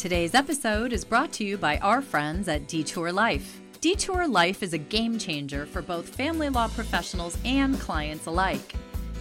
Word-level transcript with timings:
Today's 0.00 0.34
episode 0.34 0.94
is 0.94 1.04
brought 1.04 1.30
to 1.32 1.44
you 1.44 1.58
by 1.58 1.76
our 1.80 2.00
friends 2.00 2.48
at 2.48 2.66
Detour 2.66 3.12
Life. 3.12 3.60
Detour 3.82 4.26
Life 4.26 4.62
is 4.62 4.72
a 4.72 4.78
game 4.78 5.18
changer 5.18 5.66
for 5.66 5.82
both 5.82 6.08
family 6.08 6.48
law 6.48 6.68
professionals 6.68 7.36
and 7.44 7.78
clients 7.78 8.24
alike. 8.24 8.76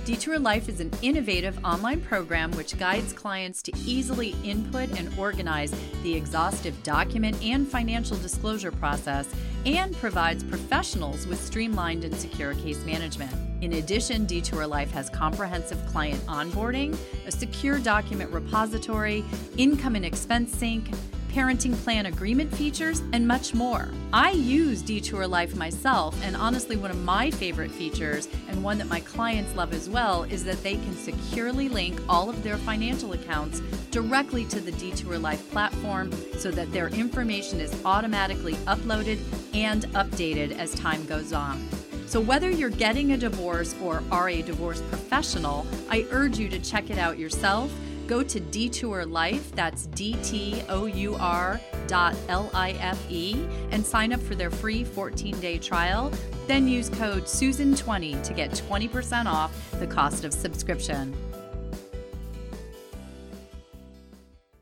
Detour 0.06 0.40
Life 0.40 0.70
is 0.70 0.80
an 0.80 0.90
innovative 1.02 1.60
online 1.66 2.00
program 2.00 2.50
which 2.52 2.78
guides 2.78 3.12
clients 3.12 3.62
to 3.64 3.74
easily 3.80 4.34
input 4.46 4.90
and 4.98 5.14
organize 5.20 5.76
the 6.02 6.16
exhaustive 6.16 6.82
document 6.82 7.36
and 7.44 7.68
financial 7.68 8.16
disclosure 8.16 8.72
process 8.72 9.28
and 9.66 9.96
provides 9.98 10.44
professionals 10.44 11.28
with 11.28 11.40
streamlined 11.42 12.04
and 12.04 12.16
secure 12.16 12.54
case 12.56 12.84
management. 12.86 13.32
In 13.62 13.74
addition, 13.74 14.26
Detour 14.26 14.66
Life 14.66 14.92
has 14.92 15.10
comprehensive 15.10 15.86
client 15.88 16.20
onboarding, 16.28 16.98
a 17.28 17.32
secure 17.32 17.80
document 17.80 18.32
repository, 18.32 19.24
income 19.58 19.96
and 19.96 20.06
expense 20.06 20.54
sync, 20.54 20.90
parenting 21.30 21.76
plan 21.84 22.08
agreement 22.08 22.54
features, 22.54 23.02
and 23.14 23.28
much 23.28 23.54
more. 23.54 23.90
I 24.12 24.32
use 24.32 24.82
Detour 24.82 25.28
Life 25.28 25.56
myself, 25.56 26.20
and 26.24 26.36
honestly, 26.36 26.76
one 26.76 26.92
of 26.92 27.04
my 27.04 27.32
favorite 27.32 27.72
features, 27.72 28.28
and 28.48 28.64
one 28.64 28.78
that 28.80 28.88
my 28.88 29.00
clients 29.00 29.56
love 29.56 29.74
as 29.74 29.90
well, 29.90 30.24
is 30.24 30.44
that 30.46 30.62
they 30.64 30.76
can 30.76 30.96
securely 30.96 31.70
link 31.70 32.02
all 32.10 32.30
of 32.30 32.44
their 32.44 32.58
financial 32.58 33.14
accounts 33.14 33.62
directly 33.92 34.46
to 34.46 34.60
the 34.60 34.72
Detour 34.74 35.18
Life 35.18 35.50
platform 35.52 36.12
so 36.38 36.52
that 36.52 36.72
their 36.72 36.90
information 36.90 37.60
is 37.60 37.74
automatically 37.86 38.54
uploaded 38.66 39.20
and 39.54 39.84
updated 39.94 40.58
as 40.58 40.74
time 40.76 41.06
goes 41.06 41.34
on. 41.34 41.68
So, 42.10 42.20
whether 42.20 42.50
you're 42.50 42.72
getting 42.72 43.12
a 43.12 43.18
divorce 43.18 43.76
or 43.84 44.02
are 44.12 44.30
a 44.30 44.42
divorce 44.42 44.82
professional, 44.90 45.68
I 45.92 46.08
urge 46.10 46.40
you 46.40 46.50
to 46.50 46.58
check 46.58 46.90
it 46.90 46.98
out 46.98 47.20
yourself. 47.20 47.72
Go 48.10 48.24
to 48.24 48.40
Detour 48.40 49.06
Life, 49.06 49.52
that's 49.52 49.86
D 49.86 50.18
T 50.24 50.64
O 50.68 50.88
U 50.88 51.16
R 51.20 51.62
dot 51.86 52.16
L 52.28 52.50
I 52.56 52.72
F 52.72 53.00
E, 53.08 53.46
and 53.70 53.86
sign 53.86 54.12
up 54.12 54.20
for 54.20 54.34
their 54.34 54.50
free 54.50 54.84
14 54.84 55.40
day 55.40 55.60
trial. 55.60 56.12
Then 56.48 56.68
use 56.68 56.90
code 56.90 57.26
SUSAN20 57.26 58.24
to 58.24 58.34
get 58.34 58.50
20% 58.50 59.28
off 59.28 59.54
the 59.80 59.86
cost 59.86 60.26
of 60.26 60.34
subscription. 60.34 61.16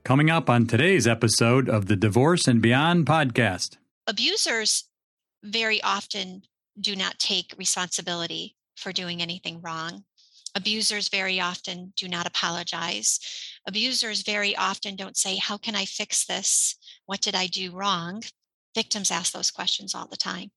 Coming 0.03 0.30
up 0.30 0.49
on 0.49 0.67
today's 0.67 1.08
episode 1.08 1.69
of 1.69 1.86
the 1.86 1.95
Divorce 1.95 2.49
and 2.49 2.61
Beyond 2.61 3.05
podcast. 3.05 3.77
Abusers 4.08 4.89
very 5.41 5.81
often 5.83 6.41
do 6.77 6.97
not 6.97 7.17
take 7.17 7.55
responsibility 7.58 8.58
for 8.75 8.91
doing 8.91 9.21
anything 9.21 9.61
wrong. 9.61 10.03
Abusers 10.58 11.09
very 11.09 11.39
often 11.39 11.94
do 11.95 12.08
not 12.08 12.25
apologize. 12.25 13.19
Abusers 13.67 14.23
very 14.23 14.55
often 14.55 14.95
don't 14.95 15.16
say, 15.16 15.36
How 15.36 15.55
can 15.55 15.75
I 15.75 15.86
fix 15.86 16.25
this? 16.25 16.75
What 17.05 17.22
did 17.22 17.36
I 17.36 17.45
do 17.45 17.69
wrong? 17.72 18.23
Victims 18.73 19.11
ask 19.11 19.31
those 19.31 19.52
questions 19.52 19.94
all 19.94 20.08
the 20.08 20.17
time. 20.17 20.49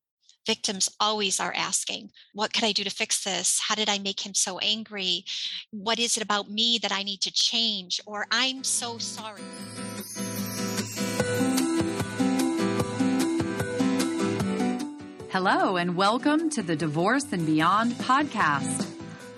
Victims 0.46 0.88
always 1.00 1.38
are 1.38 1.52
asking, 1.54 2.12
What 2.32 2.54
could 2.54 2.64
I 2.64 2.72
do 2.72 2.82
to 2.82 2.88
fix 2.88 3.22
this? 3.22 3.60
How 3.68 3.74
did 3.74 3.90
I 3.90 3.98
make 3.98 4.24
him 4.24 4.32
so 4.32 4.58
angry? 4.60 5.26
What 5.70 5.98
is 5.98 6.16
it 6.16 6.22
about 6.22 6.50
me 6.50 6.78
that 6.80 6.92
I 6.92 7.02
need 7.02 7.20
to 7.20 7.30
change? 7.30 8.00
Or 8.06 8.26
I'm 8.30 8.64
so 8.64 8.96
sorry. 8.96 9.42
Hello, 15.30 15.76
and 15.76 15.94
welcome 15.94 16.48
to 16.48 16.62
the 16.62 16.74
Divorce 16.74 17.26
and 17.32 17.44
Beyond 17.44 17.92
podcast. 17.92 18.99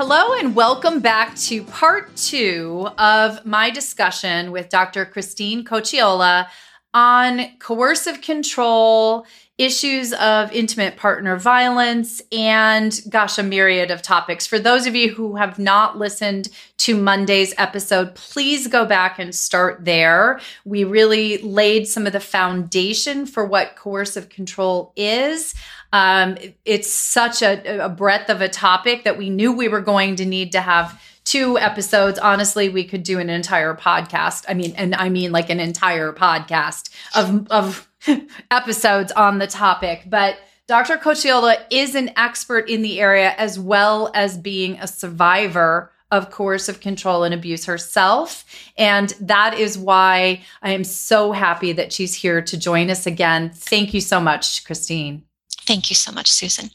Hello, 0.00 0.32
and 0.34 0.54
welcome 0.54 1.00
back 1.00 1.34
to 1.34 1.64
part 1.64 2.14
two 2.14 2.88
of 2.98 3.44
my 3.44 3.68
discussion 3.68 4.52
with 4.52 4.68
Dr. 4.68 5.04
Christine 5.04 5.64
Cocchiola 5.64 6.46
on 6.94 7.58
coercive 7.58 8.20
control 8.20 9.26
issues 9.58 10.12
of 10.12 10.52
intimate 10.52 10.96
partner 10.96 11.36
violence, 11.36 12.22
and 12.30 13.00
gosh, 13.08 13.38
a 13.38 13.42
myriad 13.42 13.90
of 13.90 14.00
topics. 14.00 14.46
For 14.46 14.60
those 14.60 14.86
of 14.86 14.94
you 14.94 15.12
who 15.12 15.34
have 15.34 15.58
not 15.58 15.98
listened 15.98 16.48
to 16.76 16.96
Monday's 16.96 17.52
episode, 17.58 18.14
please 18.14 18.68
go 18.68 18.86
back 18.86 19.18
and 19.18 19.34
start 19.34 19.84
there. 19.84 20.38
We 20.64 20.84
really 20.84 21.38
laid 21.38 21.88
some 21.88 22.06
of 22.06 22.12
the 22.12 22.20
foundation 22.20 23.26
for 23.26 23.44
what 23.44 23.74
coercive 23.74 24.28
control 24.28 24.92
is. 24.94 25.56
Um, 25.92 26.36
it's 26.64 26.90
such 26.90 27.42
a, 27.42 27.84
a 27.84 27.88
breadth 27.88 28.30
of 28.30 28.40
a 28.40 28.48
topic 28.48 29.04
that 29.04 29.16
we 29.16 29.30
knew 29.30 29.52
we 29.52 29.68
were 29.68 29.80
going 29.80 30.16
to 30.16 30.26
need 30.26 30.52
to 30.52 30.60
have 30.60 31.00
two 31.24 31.58
episodes. 31.58 32.18
Honestly, 32.18 32.68
we 32.68 32.84
could 32.84 33.02
do 33.02 33.18
an 33.18 33.30
entire 33.30 33.74
podcast. 33.74 34.44
I 34.48 34.54
mean, 34.54 34.74
and 34.76 34.94
I 34.94 35.08
mean 35.08 35.32
like 35.32 35.50
an 35.50 35.60
entire 35.60 36.12
podcast 36.12 36.90
of, 37.14 37.46
of 37.50 37.88
episodes 38.50 39.12
on 39.12 39.38
the 39.38 39.46
topic, 39.46 40.04
but 40.06 40.38
Dr. 40.66 40.98
Cocchiola 40.98 41.56
is 41.70 41.94
an 41.94 42.10
expert 42.16 42.68
in 42.68 42.82
the 42.82 43.00
area 43.00 43.34
as 43.38 43.58
well 43.58 44.10
as 44.14 44.36
being 44.36 44.78
a 44.78 44.86
survivor 44.86 45.90
of 46.10 46.30
coercive 46.30 46.80
control 46.80 47.24
and 47.24 47.34
abuse 47.34 47.66
herself. 47.66 48.44
And 48.76 49.10
that 49.20 49.58
is 49.58 49.76
why 49.76 50.42
I 50.62 50.72
am 50.72 50.84
so 50.84 51.32
happy 51.32 51.72
that 51.72 51.92
she's 51.92 52.14
here 52.14 52.40
to 52.42 52.56
join 52.56 52.90
us 52.90 53.06
again. 53.06 53.50
Thank 53.54 53.92
you 53.92 54.00
so 54.00 54.20
much, 54.20 54.64
Christine. 54.64 55.24
Thank 55.68 55.90
you 55.90 55.96
so 55.96 56.10
much, 56.10 56.30
Susan. 56.30 56.70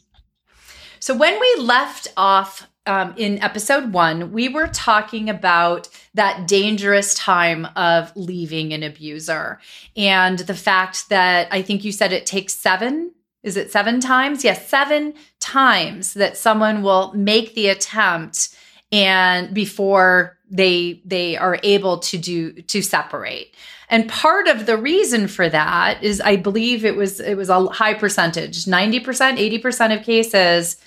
So, 0.99 1.17
when 1.17 1.39
we 1.39 1.63
left 1.63 2.13
off 2.15 2.67
um, 2.85 3.15
in 3.17 3.41
episode 3.41 3.91
one, 3.91 4.31
we 4.31 4.49
were 4.49 4.67
talking 4.67 5.31
about 5.31 5.89
that 6.13 6.47
dangerous 6.47 7.15
time 7.15 7.65
of 7.75 8.15
leaving 8.15 8.71
an 8.71 8.83
abuser 8.83 9.59
and 9.97 10.37
the 10.37 10.53
fact 10.53 11.09
that 11.09 11.47
I 11.49 11.63
think 11.63 11.83
you 11.83 11.91
said 11.91 12.13
it 12.13 12.27
takes 12.27 12.53
seven. 12.53 13.15
Is 13.41 13.57
it 13.57 13.71
seven 13.71 13.99
times? 13.99 14.43
Yes, 14.43 14.69
seven 14.69 15.15
times 15.39 16.13
that 16.13 16.37
someone 16.37 16.83
will 16.83 17.13
make 17.13 17.55
the 17.55 17.69
attempt 17.69 18.55
and 18.91 19.55
before 19.55 20.37
they 20.51 21.01
they 21.03 21.35
are 21.35 21.59
able 21.63 21.97
to 21.97 22.17
do 22.19 22.51
to 22.61 22.83
separate. 22.83 23.55
And 23.93 24.09
part 24.09 24.47
of 24.47 24.65
the 24.65 24.75
reason 24.75 25.27
for 25.27 25.47
that 25.47 26.03
is 26.03 26.19
I 26.19 26.35
believe 26.35 26.83
it 26.83 26.95
was 26.95 27.19
it 27.19 27.35
was 27.35 27.49
a 27.49 27.65
high 27.67 27.93
percentage, 27.93 28.65
90%, 28.65 29.61
80% 29.61 29.97
of 29.97 30.03
cases 30.03 30.77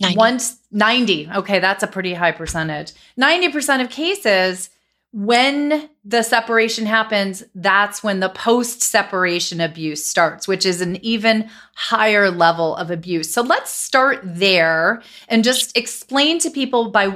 90. 0.00 0.16
Once 0.16 0.58
90. 0.72 1.30
Okay, 1.36 1.58
that's 1.58 1.82
a 1.82 1.86
pretty 1.86 2.12
high 2.12 2.32
percentage. 2.32 2.92
90% 3.18 3.82
of 3.82 3.88
cases, 3.88 4.68
when 5.12 5.88
the 6.04 6.22
separation 6.22 6.84
happens, 6.84 7.42
that's 7.54 8.02
when 8.02 8.20
the 8.20 8.28
post 8.28 8.82
separation 8.82 9.60
abuse 9.60 10.04
starts, 10.04 10.46
which 10.46 10.66
is 10.66 10.82
an 10.82 10.96
even 11.04 11.48
higher 11.74 12.30
level 12.30 12.76
of 12.76 12.90
abuse. 12.90 13.32
So 13.32 13.40
let's 13.40 13.70
start 13.70 14.20
there 14.22 15.02
and 15.28 15.42
just 15.42 15.76
explain 15.76 16.38
to 16.40 16.50
people 16.50 16.90
by 16.90 17.08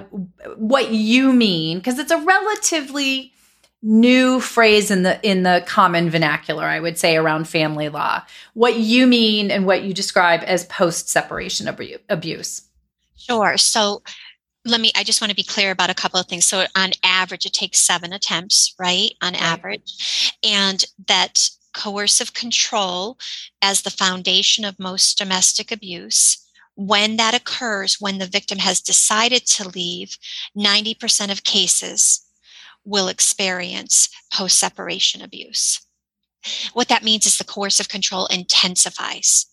what 0.56 0.92
you 0.92 1.32
mean, 1.32 1.78
because 1.78 1.98
it's 1.98 2.12
a 2.12 2.24
relatively 2.24 3.34
new 3.82 4.40
phrase 4.40 4.90
in 4.90 5.04
the 5.04 5.18
in 5.28 5.42
the 5.42 5.64
common 5.66 6.10
vernacular 6.10 6.64
i 6.64 6.78
would 6.78 6.98
say 6.98 7.16
around 7.16 7.48
family 7.48 7.88
law 7.88 8.22
what 8.52 8.76
you 8.76 9.06
mean 9.06 9.50
and 9.50 9.64
what 9.64 9.82
you 9.82 9.94
describe 9.94 10.42
as 10.44 10.66
post 10.66 11.08
separation 11.08 11.66
abuse 12.10 12.62
Sure. 13.20 13.56
So 13.58 14.02
let 14.64 14.80
me, 14.80 14.92
I 14.96 15.04
just 15.04 15.20
want 15.20 15.30
to 15.30 15.36
be 15.36 15.42
clear 15.42 15.70
about 15.70 15.90
a 15.90 15.94
couple 15.94 16.18
of 16.18 16.26
things. 16.26 16.44
So 16.44 16.64
on 16.76 16.90
average, 17.04 17.46
it 17.46 17.52
takes 17.52 17.80
seven 17.80 18.12
attempts, 18.12 18.74
right? 18.78 19.12
On 19.22 19.32
right. 19.32 19.42
average. 19.42 20.34
And 20.44 20.84
that 21.06 21.38
coercive 21.72 22.34
control 22.34 23.18
as 23.62 23.82
the 23.82 23.90
foundation 23.90 24.64
of 24.64 24.78
most 24.78 25.16
domestic 25.18 25.70
abuse. 25.70 26.44
When 26.74 27.16
that 27.16 27.34
occurs, 27.34 27.98
when 28.00 28.18
the 28.18 28.26
victim 28.26 28.58
has 28.58 28.80
decided 28.80 29.46
to 29.46 29.68
leave, 29.68 30.16
90% 30.56 31.30
of 31.30 31.44
cases 31.44 32.26
will 32.84 33.08
experience 33.08 34.08
post 34.32 34.58
separation 34.58 35.22
abuse. 35.22 35.80
What 36.72 36.88
that 36.88 37.04
means 37.04 37.26
is 37.26 37.36
the 37.36 37.44
coercive 37.44 37.88
control 37.88 38.26
intensifies 38.26 39.46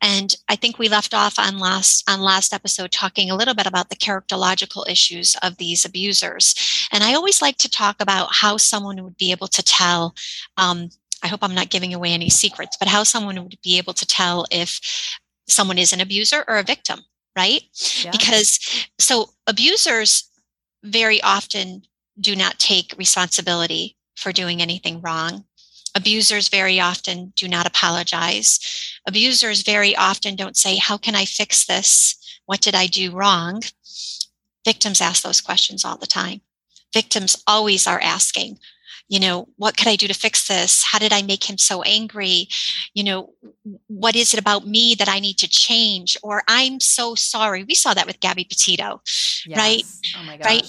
And 0.00 0.34
I 0.48 0.56
think 0.56 0.78
we 0.78 0.88
left 0.88 1.14
off 1.14 1.38
on 1.38 1.58
last 1.58 2.08
on 2.08 2.20
last 2.20 2.52
episode 2.52 2.92
talking 2.92 3.30
a 3.30 3.36
little 3.36 3.54
bit 3.54 3.66
about 3.66 3.90
the 3.90 3.96
characterological 3.96 4.88
issues 4.88 5.36
of 5.42 5.56
these 5.56 5.84
abusers. 5.84 6.54
And 6.92 7.04
I 7.04 7.14
always 7.14 7.42
like 7.42 7.58
to 7.58 7.70
talk 7.70 7.96
about 8.00 8.28
how 8.32 8.56
someone 8.56 9.02
would 9.04 9.16
be 9.16 9.30
able 9.30 9.48
to 9.48 9.62
tell. 9.62 10.14
Um, 10.56 10.90
I 11.22 11.28
hope 11.28 11.40
I'm 11.42 11.54
not 11.54 11.70
giving 11.70 11.94
away 11.94 12.12
any 12.12 12.30
secrets, 12.30 12.76
but 12.78 12.88
how 12.88 13.02
someone 13.02 13.42
would 13.42 13.58
be 13.62 13.78
able 13.78 13.94
to 13.94 14.06
tell 14.06 14.46
if 14.50 14.80
someone 15.48 15.78
is 15.78 15.92
an 15.92 16.00
abuser 16.00 16.44
or 16.46 16.58
a 16.58 16.62
victim, 16.62 17.00
right? 17.36 17.62
Yeah. 18.04 18.12
Because 18.12 18.88
so 18.98 19.30
abusers 19.46 20.30
very 20.84 21.20
often 21.22 21.82
do 22.20 22.34
not 22.36 22.58
take 22.58 22.94
responsibility 22.98 23.96
for 24.16 24.32
doing 24.32 24.60
anything 24.60 25.00
wrong. 25.00 25.44
Abusers 25.94 26.48
very 26.48 26.78
often 26.78 27.32
do 27.36 27.48
not 27.48 27.66
apologize. 27.66 28.60
Abusers 29.06 29.62
very 29.62 29.96
often 29.96 30.36
don't 30.36 30.56
say, 30.56 30.76
How 30.76 30.96
can 30.96 31.14
I 31.14 31.24
fix 31.24 31.66
this? 31.66 32.16
What 32.46 32.60
did 32.60 32.74
I 32.74 32.86
do 32.86 33.12
wrong? 33.12 33.62
Victims 34.64 35.00
ask 35.00 35.22
those 35.22 35.40
questions 35.40 35.84
all 35.84 35.96
the 35.96 36.06
time. 36.06 36.40
Victims 36.92 37.42
always 37.46 37.86
are 37.86 38.00
asking, 38.00 38.58
you 39.08 39.18
know, 39.18 39.48
what 39.56 39.76
could 39.76 39.88
I 39.88 39.96
do 39.96 40.06
to 40.06 40.14
fix 40.14 40.46
this? 40.46 40.84
How 40.84 40.98
did 40.98 41.12
I 41.12 41.22
make 41.22 41.48
him 41.48 41.56
so 41.56 41.82
angry? 41.82 42.48
You 42.92 43.04
know, 43.04 43.32
what 43.86 44.14
is 44.14 44.34
it 44.34 44.40
about 44.40 44.66
me 44.66 44.94
that 44.98 45.08
I 45.08 45.18
need 45.18 45.38
to 45.38 45.48
change? 45.48 46.16
Or 46.22 46.42
I'm 46.46 46.78
so 46.78 47.14
sorry. 47.14 47.64
We 47.64 47.74
saw 47.74 47.94
that 47.94 48.06
with 48.06 48.20
Gabby 48.20 48.44
Petito, 48.44 49.00
yes. 49.46 49.58
right? 49.58 49.82
Oh 50.18 50.24
my 50.24 50.36
gosh. 50.36 50.46
Right? 50.46 50.66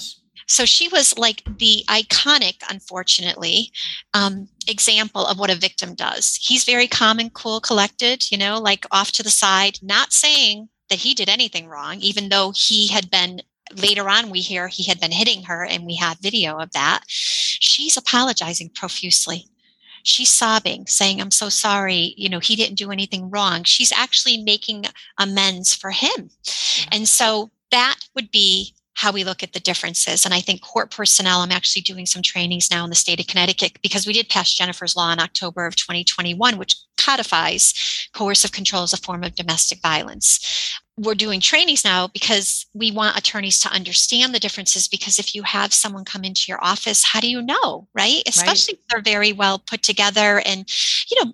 So 0.49 0.65
she 0.65 0.87
was 0.87 1.17
like 1.17 1.43
the 1.45 1.83
iconic, 1.87 2.63
unfortunately, 2.69 3.71
um, 4.15 4.49
example 4.67 5.25
of 5.25 5.37
what 5.37 5.51
a 5.51 5.55
victim 5.55 5.93
does. 5.93 6.39
He's 6.41 6.63
very 6.63 6.87
calm 6.87 7.19
and 7.19 7.31
cool, 7.31 7.61
collected, 7.61 8.29
you 8.31 8.37
know, 8.37 8.59
like 8.59 8.85
off 8.91 9.11
to 9.13 9.23
the 9.23 9.29
side, 9.29 9.77
not 9.83 10.11
saying 10.11 10.67
that 10.89 10.99
he 10.99 11.13
did 11.13 11.29
anything 11.29 11.67
wrong, 11.67 11.99
even 11.99 12.29
though 12.29 12.51
he 12.55 12.87
had 12.87 13.11
been 13.11 13.41
later 13.75 14.09
on 14.09 14.31
we 14.31 14.39
hear 14.41 14.67
he 14.67 14.83
had 14.85 14.99
been 14.99 15.11
hitting 15.11 15.43
her 15.43 15.63
and 15.63 15.85
we 15.85 15.95
have 15.95 16.17
video 16.17 16.57
of 16.57 16.71
that. 16.71 17.03
She's 17.07 17.95
apologizing 17.95 18.71
profusely. 18.73 19.45
She's 20.01 20.29
sobbing 20.29 20.87
saying 20.87 21.21
i'm 21.21 21.29
so 21.29 21.49
sorry 21.49 22.13
you 22.17 22.29
know 22.29 22.39
he 22.39 22.55
didn't 22.55 22.77
do 22.77 22.89
anything 22.89 23.29
wrong. 23.29 23.63
She's 23.63 23.91
actually 23.91 24.41
making 24.41 24.85
amends 25.19 25.75
for 25.75 25.91
him. 25.91 26.31
And 26.91 27.07
so 27.07 27.51
that 27.69 27.99
would 28.15 28.31
be 28.31 28.73
how 28.99 29.13
we 29.13 29.23
look 29.23 29.41
at 29.41 29.53
the 29.53 29.61
differences. 29.61 30.25
And 30.25 30.33
I 30.33 30.41
think 30.41 30.61
court 30.61 30.91
personnel, 30.91 31.39
I'm 31.39 31.53
actually 31.53 31.83
doing 31.83 32.05
some 32.05 32.21
trainings 32.21 32.69
now 32.69 32.83
in 32.83 32.89
the 32.89 32.97
state 32.97 33.17
of 33.21 33.27
Connecticut 33.27 33.79
because 33.81 34.05
we 34.05 34.11
did 34.11 34.27
pass 34.27 34.53
Jennifer's 34.53 34.93
Law 34.93 35.13
in 35.13 35.21
October 35.21 35.65
of 35.65 35.77
2021, 35.77 36.57
which 36.57 36.75
codifies 36.97 38.09
coercive 38.13 38.51
control 38.51 38.83
as 38.83 38.91
a 38.91 38.97
form 38.97 39.23
of 39.23 39.35
domestic 39.35 39.81
violence. 39.81 40.77
We're 40.97 41.15
doing 41.15 41.39
trainings 41.39 41.85
now 41.85 42.09
because 42.09 42.65
we 42.73 42.91
want 42.91 43.17
attorneys 43.17 43.61
to 43.61 43.71
understand 43.71 44.35
the 44.35 44.39
differences. 44.39 44.89
Because 44.89 45.17
if 45.17 45.33
you 45.33 45.43
have 45.43 45.73
someone 45.73 46.03
come 46.03 46.25
into 46.25 46.47
your 46.49 46.61
office, 46.61 47.05
how 47.05 47.21
do 47.21 47.29
you 47.29 47.41
know, 47.41 47.87
right? 47.95 48.21
Especially 48.27 48.73
right. 48.73 48.79
if 48.81 48.87
they're 48.89 49.13
very 49.13 49.31
well 49.31 49.59
put 49.59 49.81
together 49.81 50.41
and, 50.45 50.69
you 51.09 51.23
know, 51.23 51.31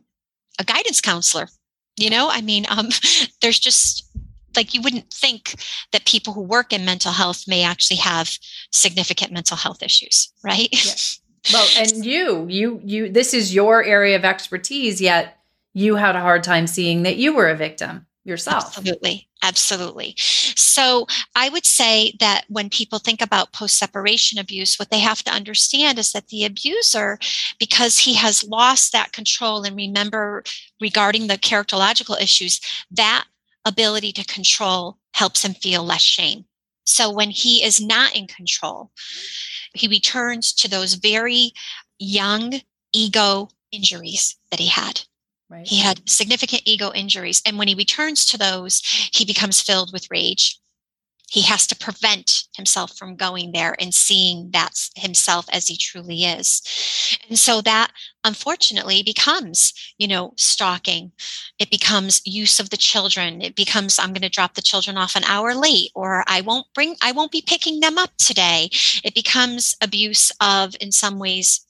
a 0.60 0.64
guidance 0.64 1.02
counselor 1.02 1.48
you 1.98 2.10
know 2.10 2.30
i 2.30 2.42
mean 2.42 2.66
um, 2.70 2.90
there's 3.42 3.60
just 3.60 4.05
like 4.56 4.74
you 4.74 4.82
wouldn't 4.82 5.12
think 5.12 5.56
that 5.92 6.06
people 6.06 6.34
who 6.34 6.42
work 6.42 6.74
in 6.74 6.86
mental 6.86 7.12
health 7.12 7.44
may 7.48 7.64
actually 7.64 7.98
have 7.98 8.38
significant 8.72 9.32
mental 9.32 9.58
health 9.58 9.82
issues 9.82 10.32
right? 10.44 10.70
Yeah. 10.72 10.94
well 11.54 11.68
and 11.78 12.06
you 12.06 12.48
you 12.48 12.82
you 12.84 13.10
this 13.10 13.34
is 13.34 13.54
your 13.54 13.84
area 13.84 14.16
of 14.16 14.26
expertise 14.26 15.00
yet 15.00 15.38
you 15.74 15.96
had 15.96 16.16
a 16.16 16.22
hard 16.22 16.44
time 16.44 16.66
seeing 16.66 17.04
that 17.04 17.18
you 17.18 17.36
were 17.36 17.50
a 17.50 17.56
victim 17.56 18.08
yourself. 18.26 18.78
Absolutely. 18.78 19.28
Absolutely. 19.44 20.16
So 20.18 21.06
i 21.36 21.50
would 21.50 21.66
say 21.66 22.16
that 22.20 22.46
when 22.50 22.70
people 22.70 22.98
think 22.98 23.22
about 23.22 23.54
post 23.54 23.78
separation 23.78 24.40
abuse 24.40 24.78
what 24.78 24.90
they 24.90 25.00
have 25.00 25.22
to 25.24 25.32
understand 25.32 26.00
is 26.00 26.12
that 26.12 26.30
the 26.30 26.44
abuser 26.44 27.20
because 27.60 28.00
he 28.00 28.16
has 28.16 28.44
lost 28.44 28.92
that 28.92 29.12
control 29.12 29.64
and 29.64 29.76
remember 29.76 30.44
regarding 30.82 31.28
the 31.28 31.38
characterological 31.38 32.20
issues 32.20 32.60
that 32.90 33.26
ability 33.66 34.12
to 34.14 34.26
control 34.26 34.98
helps 35.14 35.44
him 35.44 35.54
feel 35.54 35.84
less 35.84 36.02
shame. 36.02 36.46
So 36.86 37.10
when 37.10 37.32
he 37.32 37.64
is 37.64 37.82
not 37.82 38.16
in 38.16 38.28
control, 38.28 38.92
he 39.74 39.88
returns 39.88 40.54
to 40.54 40.70
those 40.70 40.94
very 40.94 41.52
young 42.00 42.62
ego 42.94 43.50
injuries 43.72 44.38
that 44.52 44.60
he 44.60 44.68
had. 44.68 45.02
Right. 45.50 45.68
He 45.68 45.80
had 45.80 46.08
significant 46.10 46.64
ego 46.66 46.92
injuries. 46.94 47.42
And 47.46 47.58
when 47.58 47.68
he 47.68 47.76
returns 47.76 48.26
to 48.28 48.38
those, 48.38 48.82
he 49.14 49.26
becomes 49.26 49.62
filled 49.62 49.92
with 49.94 50.10
rage 50.10 50.60
he 51.30 51.42
has 51.42 51.66
to 51.68 51.76
prevent 51.76 52.44
himself 52.56 52.96
from 52.98 53.16
going 53.16 53.52
there 53.52 53.76
and 53.80 53.94
seeing 53.94 54.52
that 54.52 54.74
himself 54.96 55.46
as 55.52 55.68
he 55.68 55.78
truly 55.78 56.24
is. 56.24 56.62
And 57.30 57.38
so 57.38 57.62
that 57.62 57.92
unfortunately 58.24 59.04
becomes 59.04 59.74
you 59.98 60.08
know 60.08 60.34
stalking. 60.38 61.12
It 61.60 61.70
becomes 61.70 62.22
use 62.26 62.60
of 62.60 62.70
the 62.70 62.78
children. 62.78 63.42
It 63.42 63.56
becomes 63.56 64.00
i'm 64.00 64.14
going 64.14 64.22
to 64.22 64.30
drop 64.30 64.56
the 64.56 64.62
children 64.62 64.98
off 64.98 65.16
an 65.16 65.24
hour 65.26 65.54
late 65.54 65.92
or 65.96 66.24
i 66.28 66.42
won't 66.42 66.68
bring 66.74 66.96
i 67.02 67.12
won't 67.12 67.32
be 67.32 67.44
picking 67.46 67.80
them 67.80 67.98
up 67.98 68.12
today. 68.18 68.70
It 69.04 69.16
becomes 69.16 69.76
abuse 69.82 70.32
of 70.42 70.76
in 70.80 70.92
some 70.92 71.20
ways 71.20 71.66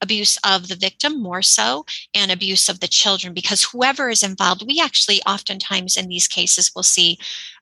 abuse 0.00 0.38
of 0.44 0.68
the 0.68 0.76
victim 0.76 1.20
more 1.20 1.42
so 1.42 1.84
and 2.14 2.30
abuse 2.30 2.68
of 2.68 2.80
the 2.80 2.88
children 2.88 3.34
because 3.34 3.64
whoever 3.64 4.08
is 4.08 4.22
involved 4.22 4.64
we 4.66 4.80
actually 4.80 5.20
oftentimes 5.22 5.96
in 5.96 6.08
these 6.08 6.28
cases 6.28 6.70
will 6.74 6.82
see 6.82 7.18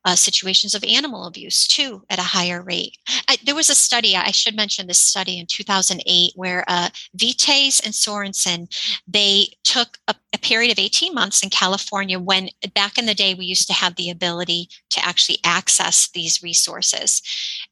uh, 0.06 0.14
situations 0.14 0.74
of 0.74 0.84
animal 0.84 1.26
abuse 1.26 1.66
too 1.66 2.02
at 2.08 2.20
a 2.20 2.22
higher 2.22 2.62
rate. 2.62 2.96
I, 3.28 3.36
there 3.44 3.56
was 3.56 3.68
a 3.68 3.74
study, 3.74 4.14
I 4.16 4.30
should 4.30 4.54
mention 4.54 4.86
this 4.86 4.98
study 4.98 5.38
in 5.38 5.46
2008, 5.46 6.32
where 6.36 6.64
uh, 6.68 6.90
Vittes 7.14 7.80
and 7.84 7.92
Sorenson, 7.92 8.68
they 9.08 9.48
took 9.64 9.98
a, 10.06 10.14
a 10.32 10.38
period 10.38 10.70
of 10.70 10.78
18 10.78 11.12
months 11.12 11.42
in 11.42 11.50
California 11.50 12.20
when 12.20 12.50
back 12.72 12.98
in 12.98 13.06
the 13.06 13.14
day 13.14 13.34
we 13.34 13.46
used 13.46 13.66
to 13.66 13.72
have 13.72 13.96
the 13.96 14.08
ability 14.08 14.68
to 14.90 15.04
actually 15.04 15.38
access 15.42 16.08
these 16.14 16.40
resources. 16.40 17.20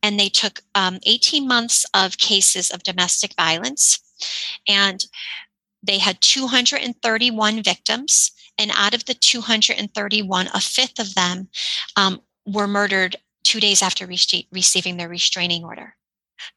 And 0.02 0.18
they 0.18 0.28
took 0.28 0.60
um, 0.74 0.98
18 1.04 1.46
months 1.46 1.86
of 1.94 2.18
cases 2.18 2.70
of 2.70 2.82
domestic 2.82 3.34
violence 3.36 4.03
and 4.68 5.04
they 5.82 5.98
had 5.98 6.20
231 6.20 7.62
victims 7.62 8.32
and 8.58 8.70
out 8.74 8.94
of 8.94 9.04
the 9.04 9.14
231, 9.14 10.48
a 10.54 10.60
fifth 10.60 10.98
of 10.98 11.14
them 11.14 11.48
um, 11.96 12.20
were 12.46 12.66
murdered 12.66 13.16
two 13.42 13.60
days 13.60 13.82
after 13.82 14.06
re- 14.06 14.48
receiving 14.52 14.96
their 14.96 15.08
restraining 15.08 15.64
order. 15.64 15.96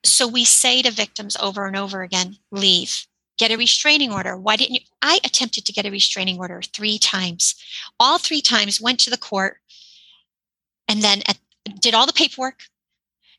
So 0.04 0.28
we 0.28 0.46
say 0.46 0.82
to 0.82 0.92
victims 0.92 1.36
over 1.40 1.66
and 1.66 1.76
over 1.76 2.02
again 2.02 2.38
leave, 2.52 3.06
get 3.38 3.52
a 3.52 3.58
restraining 3.58 4.12
order. 4.12 4.38
Why 4.38 4.56
didn't 4.56 4.76
you? 4.76 4.82
I 5.02 5.20
attempted 5.24 5.66
to 5.66 5.74
get 5.74 5.86
a 5.86 5.92
restraining 5.92 6.40
order 6.40 6.62
three 6.62 6.98
times. 6.98 7.56
All 8.00 8.18
three 8.18 8.42
times 8.42 8.82
went 8.82 9.00
to 9.02 9.10
the 9.10 9.18
court 9.18 9.58
and 10.88 11.02
then 11.02 11.22
at, 11.28 11.38
did 11.80 11.94
all 11.94 12.06
the 12.06 12.14
paperwork. 12.14 12.62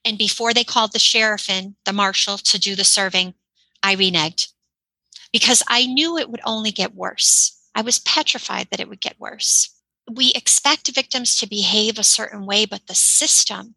And 0.05 0.17
before 0.17 0.55
they 0.55 0.65
called 0.65 0.93
the 0.93 0.99
sheriff 0.99 1.51
in, 1.51 1.75
the 1.85 1.93
marshal 1.93 2.39
to 2.39 2.59
do 2.59 2.77
the 2.77 2.85
serving, 2.85 3.35
I 3.83 3.97
reneged 3.97 4.49
because 5.33 5.63
I 5.69 5.87
knew 5.87 6.17
it 6.17 6.31
would 6.31 6.41
only 6.45 6.71
get 6.71 6.95
worse. 6.95 7.59
I 7.75 7.83
was 7.83 8.01
petrified 8.01 8.69
that 8.71 8.81
it 8.81 8.89
would 8.89 9.01
get 9.01 9.21
worse. 9.21 9.75
We 10.11 10.33
expect 10.33 10.95
victims 10.95 11.37
to 11.39 11.49
behave 11.49 11.99
a 11.99 12.03
certain 12.03 12.47
way, 12.47 12.65
but 12.65 12.87
the 12.87 12.95
system 12.95 13.75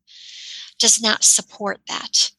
does 0.79 1.01
not 1.01 1.23
support 1.23 1.81
that. 1.87 2.31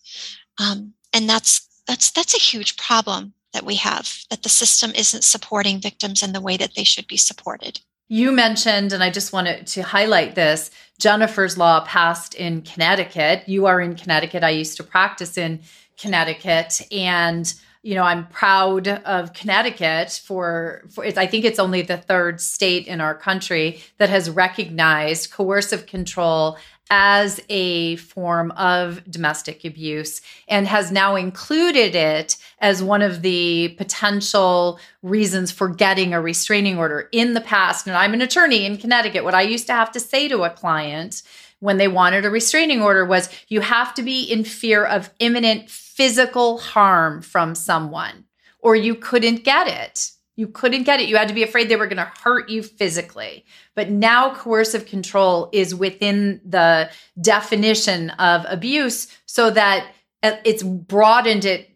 Um, 0.59 0.95
and 1.13 1.29
that's 1.29 1.69
that's 1.87 2.11
that's 2.11 2.35
a 2.35 2.41
huge 2.41 2.77
problem 2.77 3.35
that 3.53 3.65
we 3.65 3.77
have 3.77 4.25
that 4.31 4.43
the 4.43 4.49
system 4.49 4.93
isn't 4.95 5.25
supporting 5.25 5.81
victims 5.81 6.23
in 6.23 6.33
the 6.33 6.41
way 6.41 6.57
that 6.57 6.75
they 6.75 6.85
should 6.85 7.07
be 7.07 7.17
supported. 7.17 7.81
You 8.09 8.33
mentioned, 8.33 8.93
and 8.93 9.03
I 9.03 9.11
just 9.11 9.33
wanted 9.33 9.67
to 9.69 9.83
highlight 9.83 10.35
this 10.35 10.71
Jennifer's 10.99 11.57
Law 11.57 11.85
passed 11.85 12.35
in 12.35 12.63
Connecticut. 12.63 13.49
You 13.49 13.67
are 13.67 13.81
in 13.81 13.95
Connecticut. 13.95 14.45
I 14.45 14.51
used 14.51 14.77
to 14.79 14.83
practice 14.83 15.39
in 15.39 15.61
Connecticut. 16.03 16.83
And 16.91 17.53
you 17.85 17.97
know, 17.97 18.05
I'm 18.05 18.29
proud 18.29 18.87
of 18.87 19.33
Connecticut 19.33 20.21
for, 20.25 20.85
for 20.89 21.05
I 21.05 21.27
think 21.27 21.45
it's 21.45 21.59
only 21.59 21.83
the 21.83 21.97
third 21.97 22.41
state 22.41 22.87
in 22.87 23.01
our 23.01 23.15
country 23.15 23.83
that 23.99 24.09
has 24.09 24.31
recognized 24.31 25.33
coercive 25.33 25.87
control 25.87 26.59
as 26.91 27.41
a 27.49 27.97
form 27.97 28.53
of 28.53 29.03
domestic 29.11 29.65
abuse 29.65 30.21
and 30.47 30.69
has 30.69 30.93
now 30.93 31.17
included 31.17 31.95
it 31.95 32.37
as 32.61 32.83
one 32.83 33.03
of 33.03 33.23
the 33.23 33.75
potential 33.79 34.79
reasons 35.03 35.51
for 35.51 35.69
getting 35.69 36.13
a 36.13 36.21
restraining 36.21 36.79
order. 36.79 37.09
In 37.11 37.35
the 37.35 37.41
past, 37.41 37.87
and 37.89 37.97
I'm 37.97 38.15
an 38.15 38.23
attorney 38.23 38.65
in 38.65 38.77
Connecticut, 38.77 39.25
what 39.25 39.35
I 39.35 39.43
used 39.43 39.67
to 39.69 39.73
have 39.73 39.91
to 39.93 40.01
say 40.01 40.29
to 40.29 40.43
a 40.43 40.51
client 40.51 41.23
when 41.61 41.79
they 41.79 41.89
wanted 41.89 42.25
a 42.25 42.31
restraining 42.31 42.83
order 42.83 43.05
was 43.05 43.29
you 43.49 43.61
have 43.61 43.95
to 43.95 44.03
be 44.03 44.25
in 44.25 44.45
fear 44.45 44.85
of 44.85 45.11
imminent 45.19 45.71
physical 45.95 46.59
harm 46.59 47.23
from 47.23 47.55
someone 47.55 48.25
or 48.63 48.77
you 48.77 48.95
couldn't 48.95 49.45
get 49.45 49.69
it. 49.69 50.13
You 50.37 50.47
couldn't 50.47 50.85
get 50.85 51.01
it. 51.01 51.09
You 51.09 51.17
had 51.17 51.29
to 51.29 51.35
be 51.35 51.43
afraid 51.43 51.69
they 51.69 51.77
were 51.77 51.87
going 51.87 51.99
to 51.99 52.11
hurt 52.23 52.49
you 52.49 52.63
physically. 52.63 53.45
But 53.75 53.91
now 53.91 54.35
coercive 54.35 54.87
control 54.87 55.51
is 55.53 55.75
within 55.75 56.41
the 56.45 56.91
definition 57.21 58.11
of 58.11 58.47
abuse 58.49 59.09
so 59.27 59.51
that 59.51 59.89
uh, 60.23 60.37
it's 60.45 60.63
broadened 60.63 61.45
it, 61.45 61.71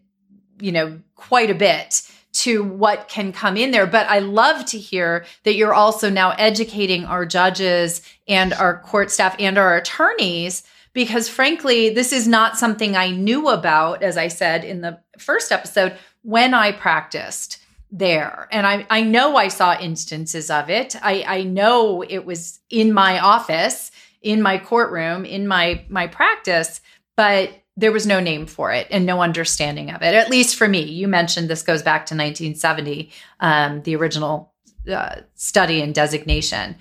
you 0.59 0.71
know, 0.71 0.99
quite 1.15 1.51
a 1.51 1.55
bit 1.55 2.01
to 2.33 2.63
what 2.63 3.09
can 3.09 3.31
come 3.31 3.57
in 3.57 3.71
there. 3.71 3.85
But 3.85 4.07
I 4.09 4.19
love 4.19 4.65
to 4.67 4.79
hear 4.79 5.25
that 5.43 5.55
you're 5.55 5.73
also 5.73 6.09
now 6.09 6.31
educating 6.31 7.05
our 7.05 7.25
judges 7.25 8.01
and 8.27 8.53
our 8.53 8.79
court 8.79 9.11
staff 9.11 9.35
and 9.39 9.57
our 9.57 9.77
attorneys 9.77 10.63
because 10.97 11.29
frankly, 11.29 11.89
this 11.89 12.11
is 12.11 12.27
not 12.27 12.57
something 12.57 12.97
I 12.97 13.11
knew 13.11 13.49
about, 13.49 14.01
as 14.01 14.17
I 14.17 14.29
said 14.29 14.65
in 14.65 14.81
the 14.81 14.99
first 15.19 15.51
episode, 15.51 15.95
when 16.23 16.55
I 16.55 16.71
practiced 16.71 17.59
there. 17.91 18.47
And 18.51 18.65
I, 18.65 18.87
I 18.89 19.03
know 19.03 19.35
I 19.35 19.49
saw 19.49 19.79
instances 19.79 20.49
of 20.49 20.71
it. 20.71 20.95
I, 21.03 21.23
I 21.27 21.43
know 21.43 22.01
it 22.01 22.25
was 22.25 22.61
in 22.71 22.93
my 22.93 23.19
office, 23.19 23.91
in 24.23 24.41
my 24.41 24.57
courtroom, 24.57 25.23
in 25.23 25.47
my 25.47 25.85
my 25.87 26.07
practice, 26.07 26.81
but 27.15 27.51
there 27.75 27.91
was 27.91 28.07
no 28.07 28.19
name 28.19 28.47
for 28.47 28.71
it 28.71 28.87
and 28.89 29.05
no 29.05 29.21
understanding 29.21 29.91
of 29.91 30.01
it, 30.01 30.15
at 30.15 30.31
least 30.31 30.55
for 30.55 30.67
me. 30.67 30.81
You 30.81 31.07
mentioned 31.07 31.47
this 31.47 31.61
goes 31.61 31.83
back 31.83 32.07
to 32.07 32.15
1970, 32.15 33.11
um, 33.39 33.83
the 33.83 33.95
original 33.95 34.51
uh, 34.91 35.17
study 35.35 35.79
and 35.79 35.93
designation. 35.93 36.75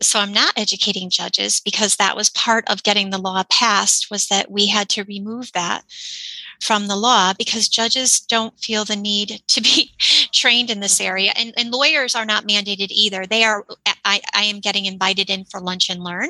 So 0.00 0.20
I'm 0.20 0.32
not 0.32 0.54
educating 0.56 1.10
judges 1.10 1.60
because 1.60 1.96
that 1.96 2.16
was 2.16 2.30
part 2.30 2.64
of 2.68 2.82
getting 2.82 3.10
the 3.10 3.18
law 3.18 3.42
passed 3.50 4.10
was 4.10 4.28
that 4.28 4.50
we 4.50 4.66
had 4.66 4.88
to 4.90 5.04
remove 5.04 5.52
that 5.52 5.84
from 6.60 6.86
the 6.86 6.96
law 6.96 7.32
because 7.32 7.68
judges 7.68 8.20
don't 8.20 8.58
feel 8.58 8.84
the 8.84 8.96
need 8.96 9.42
to 9.48 9.60
be 9.60 9.92
trained 10.32 10.70
in 10.70 10.80
this 10.80 10.98
mm-hmm. 10.98 11.08
area. 11.08 11.32
And, 11.36 11.52
and 11.56 11.70
lawyers 11.70 12.14
are 12.14 12.24
not 12.24 12.46
mandated 12.46 12.88
either. 12.90 13.26
They 13.26 13.44
are 13.44 13.64
I, 14.04 14.20
I 14.34 14.44
am 14.44 14.60
getting 14.60 14.84
invited 14.86 15.30
in 15.30 15.44
for 15.44 15.60
lunch 15.60 15.90
and 15.90 16.02
learn 16.02 16.28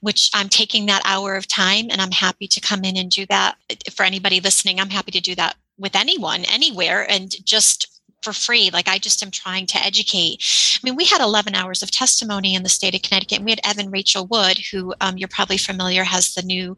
which 0.00 0.30
i'm 0.34 0.48
taking 0.48 0.86
that 0.86 1.02
hour 1.04 1.34
of 1.34 1.46
time 1.46 1.86
and 1.90 2.00
i'm 2.00 2.10
happy 2.10 2.46
to 2.46 2.60
come 2.60 2.84
in 2.84 2.96
and 2.96 3.10
do 3.10 3.24
that. 3.26 3.56
For 3.94 4.04
anybody 4.04 4.40
listening 4.40 4.80
i'm 4.80 4.90
happy 4.90 5.10
to 5.12 5.20
do 5.20 5.34
that 5.36 5.56
with 5.78 5.96
anyone 5.96 6.44
anywhere 6.44 7.10
and 7.10 7.34
just 7.44 8.01
for 8.22 8.32
free. 8.32 8.70
Like 8.72 8.88
I 8.88 8.98
just 8.98 9.22
am 9.22 9.30
trying 9.30 9.66
to 9.66 9.84
educate. 9.84 10.42
I 10.76 10.80
mean, 10.82 10.96
we 10.96 11.04
had 11.04 11.20
11 11.20 11.54
hours 11.54 11.82
of 11.82 11.90
testimony 11.90 12.54
in 12.54 12.62
the 12.62 12.68
state 12.68 12.94
of 12.94 13.02
Connecticut. 13.02 13.38
And 13.38 13.44
we 13.44 13.52
had 13.52 13.60
Evan 13.64 13.90
Rachel 13.90 14.26
Wood, 14.26 14.58
who 14.70 14.94
um, 15.00 15.16
you're 15.16 15.28
probably 15.28 15.58
familiar, 15.58 16.04
has 16.04 16.34
the 16.34 16.42
new 16.42 16.76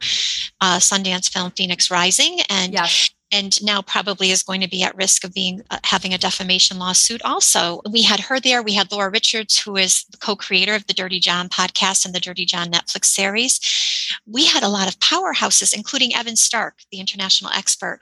uh, 0.61 0.79
Sundance 0.79 1.31
film 1.31 1.51
Phoenix 1.53 1.91
Rising, 1.91 2.41
and 2.51 2.73
yes 2.73 3.11
and 3.35 3.61
now 3.64 3.83
probably 3.83 4.31
is 4.31 4.45
going 4.45 4.61
to 4.61 4.69
be 4.69 4.85
at 4.85 4.97
risk 4.97 5.25
of 5.25 5.35
being 5.35 5.61
uh, 5.71 5.79
having 5.83 6.14
a 6.14 6.19
defamation 6.19 6.79
lawsuit 6.79 7.21
also. 7.25 7.81
We 7.91 8.03
had 8.03 8.21
her 8.21 8.38
there. 8.38 8.62
We 8.62 8.75
had 8.75 8.93
laura 8.93 9.11
richards 9.11 9.59
who 9.59 9.76
is 9.76 10.05
the 10.05 10.17
co-creator 10.19 10.75
of 10.75 10.87
the 10.87 10.95
dirty 10.95 11.19
john 11.19 11.49
podcast 11.49 12.07
and 12.07 12.14
the 12.14 12.21
dirty 12.21 12.45
john 12.45 12.69
netflix 12.71 13.07
series. 13.07 13.61
We 14.26 14.47
had 14.47 14.62
a 14.62 14.69
lot 14.69 14.88
of 14.88 15.00
powerhouses 15.00 15.75
including 15.75 16.14
evan 16.14 16.37
stark 16.37 16.76
the 16.93 17.00
international 17.00 17.50
expert. 17.53 17.99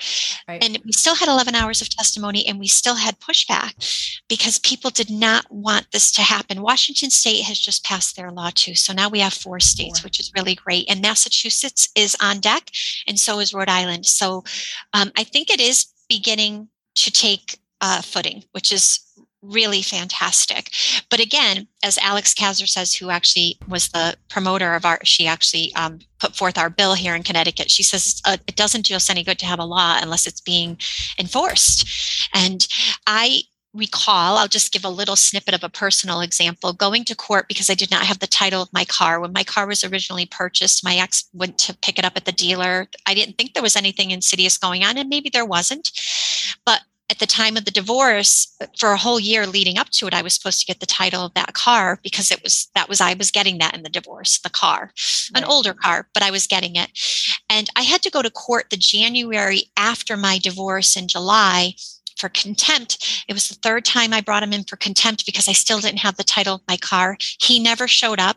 Right. 0.46 0.62
and 0.62 0.78
we 0.84 0.92
still 0.92 1.14
had 1.14 1.28
11 1.28 1.54
hours 1.54 1.80
of 1.80 1.88
testimony 1.88 2.46
and 2.46 2.58
we 2.58 2.66
still 2.68 2.96
had 2.96 3.18
pushback 3.18 4.22
because 4.28 4.58
people 4.58 4.90
did 4.90 5.10
not 5.10 5.46
want 5.50 5.86
this 5.92 6.12
to 6.12 6.22
happen. 6.22 6.60
Washington 6.60 7.10
state 7.10 7.44
has 7.44 7.58
just 7.58 7.84
passed 7.84 8.16
their 8.16 8.30
law 8.30 8.50
too 8.54 8.74
so 8.74 8.92
now 8.92 9.08
we 9.08 9.20
have 9.20 9.32
four 9.32 9.60
states 9.60 10.00
four. 10.00 10.06
which 10.06 10.20
is 10.20 10.30
really 10.36 10.54
great. 10.54 10.84
And 10.90 11.00
massachusetts 11.00 11.88
is 11.96 12.16
on 12.20 12.40
deck 12.40 12.68
and 13.06 13.18
so 13.18 13.38
is 13.38 13.54
rhode 13.54 13.70
island. 13.70 14.04
So 14.04 14.44
um, 14.92 15.10
I 15.16 15.21
think 15.24 15.50
it 15.50 15.60
is 15.60 15.86
beginning 16.08 16.68
to 16.96 17.10
take 17.10 17.58
uh, 17.80 18.02
footing, 18.02 18.44
which 18.52 18.72
is 18.72 19.00
really 19.42 19.82
fantastic. 19.82 20.70
But 21.10 21.20
again, 21.20 21.66
as 21.82 21.98
Alex 21.98 22.32
Kasser 22.32 22.66
says, 22.66 22.94
who 22.94 23.10
actually 23.10 23.58
was 23.68 23.88
the 23.88 24.16
promoter 24.28 24.74
of 24.74 24.84
our, 24.84 25.00
she 25.04 25.26
actually 25.26 25.74
um, 25.74 25.98
put 26.20 26.36
forth 26.36 26.56
our 26.56 26.70
bill 26.70 26.94
here 26.94 27.16
in 27.16 27.24
Connecticut. 27.24 27.70
She 27.70 27.82
says 27.82 28.22
uh, 28.24 28.36
it 28.46 28.54
doesn't 28.54 28.86
do 28.86 28.94
us 28.94 29.10
any 29.10 29.24
good 29.24 29.40
to 29.40 29.46
have 29.46 29.58
a 29.58 29.64
law 29.64 29.98
unless 30.00 30.28
it's 30.28 30.40
being 30.40 30.78
enforced. 31.18 32.28
And 32.32 32.66
I 33.06 33.42
recall, 33.74 34.36
I'll 34.36 34.48
just 34.48 34.72
give 34.72 34.84
a 34.84 34.90
little 34.90 35.16
snippet 35.16 35.54
of 35.54 35.64
a 35.64 35.68
personal 35.68 36.20
example. 36.20 36.72
Going 36.72 37.04
to 37.04 37.14
court 37.14 37.48
because 37.48 37.70
I 37.70 37.74
did 37.74 37.90
not 37.90 38.04
have 38.04 38.18
the 38.18 38.26
title 38.26 38.62
of 38.62 38.72
my 38.72 38.84
car. 38.84 39.20
When 39.20 39.32
my 39.32 39.44
car 39.44 39.66
was 39.66 39.84
originally 39.84 40.26
purchased, 40.26 40.84
my 40.84 40.96
ex 40.96 41.28
went 41.32 41.58
to 41.58 41.76
pick 41.78 41.98
it 41.98 42.04
up 42.04 42.16
at 42.16 42.24
the 42.24 42.32
dealer. 42.32 42.88
I 43.06 43.14
didn't 43.14 43.38
think 43.38 43.54
there 43.54 43.62
was 43.62 43.76
anything 43.76 44.10
insidious 44.10 44.58
going 44.58 44.84
on, 44.84 44.98
and 44.98 45.08
maybe 45.08 45.30
there 45.30 45.46
wasn't. 45.46 45.90
But 46.66 46.82
at 47.10 47.18
the 47.18 47.26
time 47.26 47.58
of 47.58 47.66
the 47.66 47.70
divorce, 47.70 48.56
for 48.78 48.92
a 48.92 48.96
whole 48.96 49.20
year 49.20 49.46
leading 49.46 49.76
up 49.76 49.90
to 49.90 50.06
it, 50.06 50.14
I 50.14 50.22
was 50.22 50.34
supposed 50.34 50.60
to 50.60 50.66
get 50.66 50.80
the 50.80 50.86
title 50.86 51.26
of 51.26 51.34
that 51.34 51.52
car 51.52 51.98
because 52.02 52.30
it 52.30 52.42
was 52.42 52.70
that 52.74 52.88
was 52.88 53.02
I 53.02 53.14
was 53.14 53.30
getting 53.30 53.58
that 53.58 53.74
in 53.74 53.82
the 53.82 53.90
divorce, 53.90 54.38
the 54.38 54.48
car, 54.48 54.92
right. 55.34 55.42
an 55.42 55.44
older 55.44 55.74
car, 55.74 56.08
but 56.14 56.22
I 56.22 56.30
was 56.30 56.46
getting 56.46 56.76
it. 56.76 56.90
And 57.50 57.68
I 57.76 57.82
had 57.82 58.02
to 58.02 58.10
go 58.10 58.22
to 58.22 58.30
court 58.30 58.70
the 58.70 58.78
January 58.78 59.64
after 59.76 60.16
my 60.16 60.38
divorce 60.38 60.96
in 60.96 61.06
July 61.06 61.74
for 62.22 62.28
contempt. 62.28 63.24
It 63.26 63.32
was 63.32 63.48
the 63.48 63.56
third 63.56 63.84
time 63.84 64.12
I 64.12 64.20
brought 64.20 64.44
him 64.44 64.52
in 64.52 64.62
for 64.62 64.76
contempt 64.76 65.26
because 65.26 65.48
I 65.48 65.52
still 65.52 65.80
didn't 65.80 65.98
have 65.98 66.16
the 66.16 66.22
title 66.22 66.54
of 66.54 66.62
my 66.68 66.76
car. 66.76 67.16
He 67.42 67.58
never 67.58 67.88
showed 67.88 68.20
up. 68.20 68.36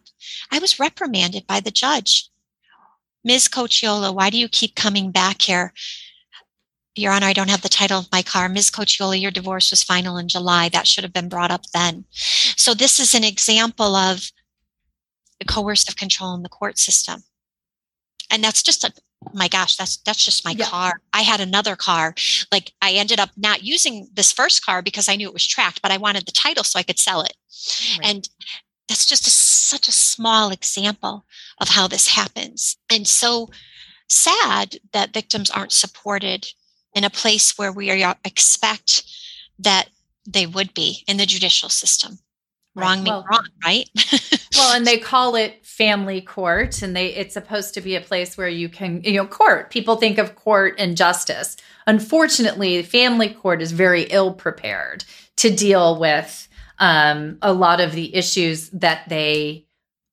I 0.51 0.57
was 0.57 0.79
reprimanded 0.79 1.45
by 1.45 1.59
the 1.59 1.69
judge. 1.69 2.27
Ms. 3.23 3.47
Cocchiola, 3.47 4.13
why 4.13 4.31
do 4.31 4.39
you 4.39 4.49
keep 4.49 4.75
coming 4.75 5.11
back 5.11 5.43
here? 5.43 5.71
Your 6.95 7.13
Honor, 7.13 7.27
I 7.27 7.33
don't 7.33 7.51
have 7.51 7.61
the 7.61 7.69
title 7.69 7.99
of 7.99 8.11
my 8.11 8.23
car. 8.23 8.49
Ms. 8.49 8.71
Cocchiola, 8.71 9.21
your 9.21 9.29
divorce 9.29 9.69
was 9.69 9.83
final 9.83 10.17
in 10.17 10.29
July. 10.29 10.67
That 10.69 10.87
should 10.87 11.03
have 11.03 11.13
been 11.13 11.29
brought 11.29 11.51
up 11.51 11.65
then. 11.71 12.05
So 12.11 12.73
this 12.73 12.99
is 12.99 13.13
an 13.13 13.23
example 13.23 13.95
of 13.95 14.31
the 15.37 15.45
coercive 15.45 15.95
control 15.95 16.33
in 16.33 16.41
the 16.41 16.49
court 16.49 16.79
system. 16.79 17.23
And 18.31 18.43
that's 18.43 18.63
just 18.63 18.83
a, 18.83 18.91
my 19.33 19.47
gosh 19.47 19.75
that's 19.75 19.97
that's 19.97 20.23
just 20.23 20.45
my 20.45 20.51
yeah. 20.51 20.65
car. 20.65 21.01
I 21.13 21.21
had 21.21 21.39
another 21.39 21.75
car. 21.75 22.15
Like 22.51 22.73
i 22.81 22.91
ended 22.91 23.19
up 23.19 23.29
not 23.37 23.63
using 23.63 24.07
this 24.13 24.31
first 24.31 24.65
car 24.65 24.81
because 24.81 25.09
i 25.09 25.15
knew 25.15 25.27
it 25.27 25.33
was 25.33 25.47
tracked 25.47 25.81
but 25.81 25.91
i 25.91 25.97
wanted 25.97 26.25
the 26.25 26.31
title 26.31 26.63
so 26.63 26.79
i 26.79 26.83
could 26.83 26.99
sell 26.99 27.21
it. 27.21 27.33
Right. 27.99 28.09
and 28.09 28.29
that's 28.87 29.05
just 29.05 29.27
a, 29.27 29.29
such 29.29 29.87
a 29.87 29.93
small 29.93 30.51
example 30.51 31.25
of 31.59 31.69
how 31.69 31.87
this 31.87 32.09
happens. 32.09 32.77
And 32.91 33.07
so 33.07 33.49
sad 34.07 34.77
that 34.93 35.13
victims 35.13 35.49
aren't 35.49 35.71
supported 35.71 36.47
in 36.93 37.03
a 37.03 37.09
place 37.09 37.57
where 37.57 37.71
we 37.71 37.89
are 38.03 38.15
expect 38.23 39.03
that 39.59 39.89
they 40.27 40.45
would 40.45 40.73
be 40.73 41.03
in 41.07 41.17
the 41.17 41.25
judicial 41.25 41.69
system 41.69 42.19
wrong 42.75 42.99
right. 42.99 43.07
well, 43.07 43.25
wrong 43.29 43.47
right? 43.63 43.89
Well 44.57 44.73
and 44.73 44.87
they 44.87 44.97
call 44.97 45.35
it 45.35 45.65
family 45.65 46.21
court 46.21 46.81
and 46.81 46.95
they 46.95 47.07
it's 47.07 47.33
supposed 47.33 47.73
to 47.73 47.81
be 47.81 47.95
a 47.95 48.01
place 48.01 48.37
where 48.37 48.47
you 48.47 48.69
can 48.69 49.01
you 49.03 49.13
know 49.13 49.27
court. 49.27 49.69
People 49.69 49.97
think 49.97 50.17
of 50.17 50.35
court 50.35 50.75
and 50.77 50.95
justice. 50.95 51.57
Unfortunately 51.87 52.81
family 52.83 53.29
court 53.29 53.61
is 53.61 53.71
very 53.73 54.03
ill 54.03 54.33
prepared 54.33 55.03
to 55.37 55.53
deal 55.53 55.99
with 55.99 56.47
um, 56.79 57.37
a 57.41 57.53
lot 57.53 57.81
of 57.81 57.91
the 57.91 58.15
issues 58.15 58.69
that 58.69 59.07
they 59.09 59.65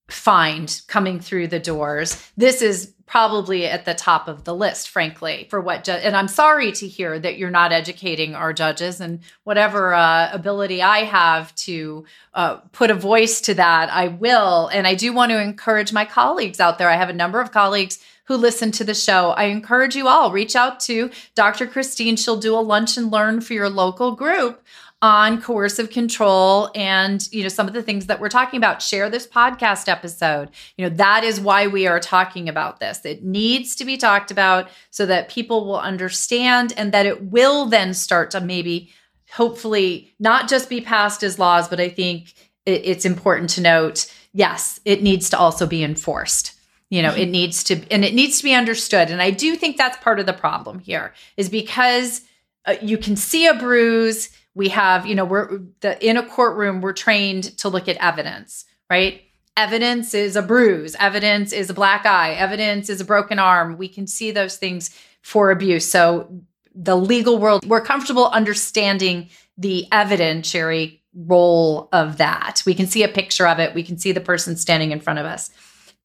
find 0.08 0.82
coming 0.88 1.20
through 1.20 1.48
the 1.48 1.58
doors. 1.58 2.30
This 2.36 2.62
is 2.62 2.94
probably 3.12 3.66
at 3.66 3.84
the 3.84 3.92
top 3.92 4.26
of 4.26 4.44
the 4.44 4.54
list, 4.54 4.88
frankly, 4.88 5.46
for 5.50 5.60
what. 5.60 5.84
Ju- 5.84 5.92
and 5.92 6.16
I'm 6.16 6.28
sorry 6.28 6.72
to 6.72 6.88
hear 6.88 7.18
that 7.18 7.36
you're 7.36 7.50
not 7.50 7.70
educating 7.70 8.34
our 8.34 8.54
judges, 8.54 9.02
and 9.02 9.20
whatever 9.44 9.92
uh, 9.92 10.30
ability 10.32 10.80
I 10.80 11.00
have 11.00 11.54
to 11.56 12.06
uh, 12.32 12.56
put 12.72 12.90
a 12.90 12.94
voice 12.94 13.42
to 13.42 13.54
that, 13.54 13.90
I 13.90 14.08
will. 14.08 14.68
And 14.68 14.86
I 14.86 14.94
do 14.94 15.12
want 15.12 15.30
to 15.30 15.38
encourage 15.38 15.92
my 15.92 16.06
colleagues 16.06 16.58
out 16.58 16.78
there. 16.78 16.88
I 16.88 16.96
have 16.96 17.10
a 17.10 17.12
number 17.12 17.42
of 17.42 17.52
colleagues 17.52 18.02
who 18.24 18.36
listen 18.36 18.72
to 18.72 18.84
the 18.84 18.94
show. 18.94 19.32
I 19.32 19.44
encourage 19.44 19.94
you 19.94 20.08
all 20.08 20.32
reach 20.32 20.56
out 20.56 20.80
to 20.80 21.10
Dr. 21.34 21.66
Christine. 21.66 22.16
She'll 22.16 22.38
do 22.38 22.56
a 22.56 22.60
lunch 22.60 22.96
and 22.96 23.12
learn 23.12 23.42
for 23.42 23.52
your 23.52 23.68
local 23.68 24.12
group 24.12 24.64
on 25.02 25.42
coercive 25.42 25.90
control 25.90 26.70
and 26.76 27.28
you 27.32 27.42
know 27.42 27.48
some 27.48 27.66
of 27.66 27.74
the 27.74 27.82
things 27.82 28.06
that 28.06 28.20
we're 28.20 28.28
talking 28.28 28.56
about. 28.56 28.80
Share 28.80 29.10
this 29.10 29.26
podcast 29.26 29.88
episode. 29.88 30.50
You 30.76 30.88
know 30.88 30.94
that 30.96 31.24
is 31.24 31.40
why 31.40 31.66
we 31.66 31.88
are 31.88 31.98
talking 31.98 32.48
about 32.48 32.78
this. 32.78 33.04
It 33.04 33.24
needs 33.24 33.74
to 33.76 33.84
be 33.84 33.96
talked 33.96 34.30
about 34.30 34.70
so 34.90 35.04
that 35.06 35.28
people 35.28 35.66
will 35.66 35.80
understand 35.80 36.72
and 36.76 36.92
that 36.92 37.04
it 37.04 37.24
will 37.24 37.66
then 37.66 37.92
start 37.94 38.30
to 38.30 38.40
maybe 38.40 38.92
hopefully 39.32 40.14
not 40.20 40.48
just 40.48 40.68
be 40.68 40.80
passed 40.80 41.22
as 41.22 41.38
laws 41.38 41.66
but 41.66 41.80
i 41.80 41.88
think 41.88 42.34
it, 42.66 42.82
it's 42.84 43.06
important 43.06 43.48
to 43.48 43.62
note 43.62 44.12
yes 44.34 44.78
it 44.84 45.02
needs 45.02 45.30
to 45.30 45.38
also 45.38 45.66
be 45.66 45.82
enforced. 45.82 46.52
You 46.90 47.02
know 47.02 47.14
it 47.14 47.26
needs 47.26 47.64
to 47.64 47.80
and 47.90 48.04
it 48.04 48.14
needs 48.14 48.38
to 48.38 48.44
be 48.44 48.54
understood. 48.54 49.10
And 49.10 49.20
i 49.20 49.30
do 49.32 49.56
think 49.56 49.76
that's 49.76 49.96
part 49.98 50.20
of 50.20 50.26
the 50.26 50.32
problem 50.32 50.78
here 50.78 51.12
is 51.36 51.48
because 51.48 52.20
uh, 52.64 52.76
you 52.80 52.96
can 52.96 53.16
see 53.16 53.48
a 53.48 53.54
bruise 53.54 54.28
we 54.54 54.68
have 54.68 55.06
you 55.06 55.14
know 55.14 55.24
we're 55.24 55.60
the 55.80 56.06
in 56.06 56.16
a 56.16 56.26
courtroom 56.26 56.80
we're 56.80 56.92
trained 56.92 57.56
to 57.58 57.68
look 57.68 57.88
at 57.88 57.96
evidence 57.96 58.64
right 58.90 59.22
evidence 59.56 60.14
is 60.14 60.36
a 60.36 60.42
bruise 60.42 60.96
evidence 60.98 61.52
is 61.52 61.70
a 61.70 61.74
black 61.74 62.06
eye 62.06 62.32
evidence 62.34 62.88
is 62.88 63.00
a 63.00 63.04
broken 63.04 63.38
arm 63.38 63.76
we 63.76 63.88
can 63.88 64.06
see 64.06 64.30
those 64.30 64.56
things 64.56 64.90
for 65.22 65.50
abuse 65.50 65.88
so 65.88 66.42
the 66.74 66.96
legal 66.96 67.38
world 67.38 67.66
we're 67.66 67.80
comfortable 67.80 68.28
understanding 68.28 69.28
the 69.58 69.86
evidentiary 69.92 71.00
role 71.14 71.88
of 71.92 72.18
that. 72.18 72.62
We 72.66 72.74
can 72.74 72.86
see 72.86 73.02
a 73.02 73.08
picture 73.08 73.46
of 73.46 73.58
it, 73.58 73.74
we 73.74 73.82
can 73.82 73.98
see 73.98 74.12
the 74.12 74.20
person 74.20 74.56
standing 74.56 74.92
in 74.92 75.00
front 75.00 75.18
of 75.18 75.26
us. 75.26 75.50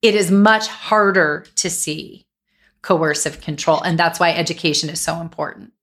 It 0.02 0.16
is 0.16 0.32
much 0.32 0.68
harder 0.68 1.46
to 1.56 1.70
see 1.70 2.26
coercive 2.82 3.42
control. 3.42 3.82
And 3.82 3.98
that's 3.98 4.20
why 4.20 4.32
education 4.32 4.90
is 4.90 5.02
so 5.02 5.20
important. 5.20 5.74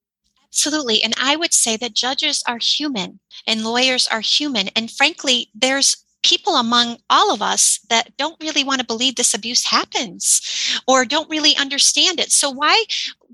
Absolutely. 0.54 1.02
And 1.02 1.14
I 1.20 1.34
would 1.34 1.52
say 1.52 1.76
that 1.78 1.94
judges 1.94 2.40
are 2.46 2.58
human 2.58 3.18
and 3.44 3.64
lawyers 3.64 4.06
are 4.06 4.20
human. 4.20 4.68
And 4.76 4.88
frankly, 4.88 5.50
there's 5.52 6.04
people 6.22 6.54
among 6.54 6.98
all 7.10 7.34
of 7.34 7.42
us 7.42 7.80
that 7.90 8.16
don't 8.16 8.40
really 8.40 8.62
want 8.62 8.80
to 8.80 8.86
believe 8.86 9.16
this 9.16 9.34
abuse 9.34 9.66
happens 9.66 10.40
or 10.86 11.04
don't 11.04 11.28
really 11.28 11.56
understand 11.56 12.20
it. 12.20 12.30
So 12.30 12.50
why 12.50 12.84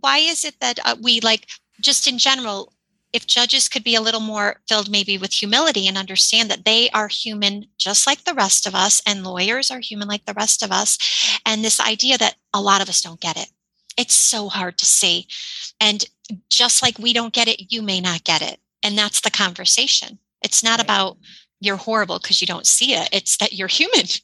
why 0.00 0.18
is 0.18 0.46
it 0.46 0.54
that 0.60 0.78
uh, 0.86 0.96
we 1.02 1.20
like 1.20 1.46
just 1.82 2.06
in 2.06 2.16
general 2.16 2.72
if 3.12 3.26
judges 3.26 3.68
could 3.68 3.84
be 3.84 3.94
a 3.94 4.00
little 4.00 4.20
more 4.20 4.60
filled 4.66 4.90
maybe 4.90 5.18
with 5.18 5.32
humility 5.32 5.86
and 5.86 5.98
understand 5.98 6.50
that 6.50 6.64
they 6.64 6.88
are 6.90 7.08
human 7.08 7.66
just 7.76 8.06
like 8.06 8.24
the 8.24 8.34
rest 8.34 8.66
of 8.66 8.74
us 8.74 9.02
and 9.06 9.24
lawyers 9.24 9.70
are 9.70 9.80
human 9.80 10.08
like 10.08 10.24
the 10.24 10.34
rest 10.34 10.62
of 10.62 10.72
us 10.72 10.96
and 11.44 11.62
this 11.62 11.80
idea 11.80 12.16
that 12.16 12.36
a 12.54 12.60
lot 12.60 12.80
of 12.80 12.88
us 12.88 13.02
don't 13.02 13.20
get 13.20 13.36
it 13.36 13.50
it's 13.98 14.14
so 14.14 14.48
hard 14.48 14.78
to 14.78 14.86
see 14.86 15.26
and 15.80 16.06
just 16.48 16.82
like 16.82 16.98
we 16.98 17.12
don't 17.12 17.32
get 17.32 17.48
it 17.48 17.72
you 17.72 17.82
may 17.82 18.00
not 18.00 18.24
get 18.24 18.42
it. 18.42 18.58
And 18.82 18.96
that's 18.96 19.20
the 19.20 19.30
conversation. 19.30 20.18
It's 20.42 20.64
not 20.64 20.80
about 20.80 21.18
you're 21.60 21.76
horrible 21.76 22.18
because 22.18 22.40
you 22.40 22.46
don't 22.46 22.66
see 22.66 22.94
it. 22.94 23.08
It's 23.12 23.36
that 23.38 23.52
you're 23.52 23.68
human. 23.68 24.06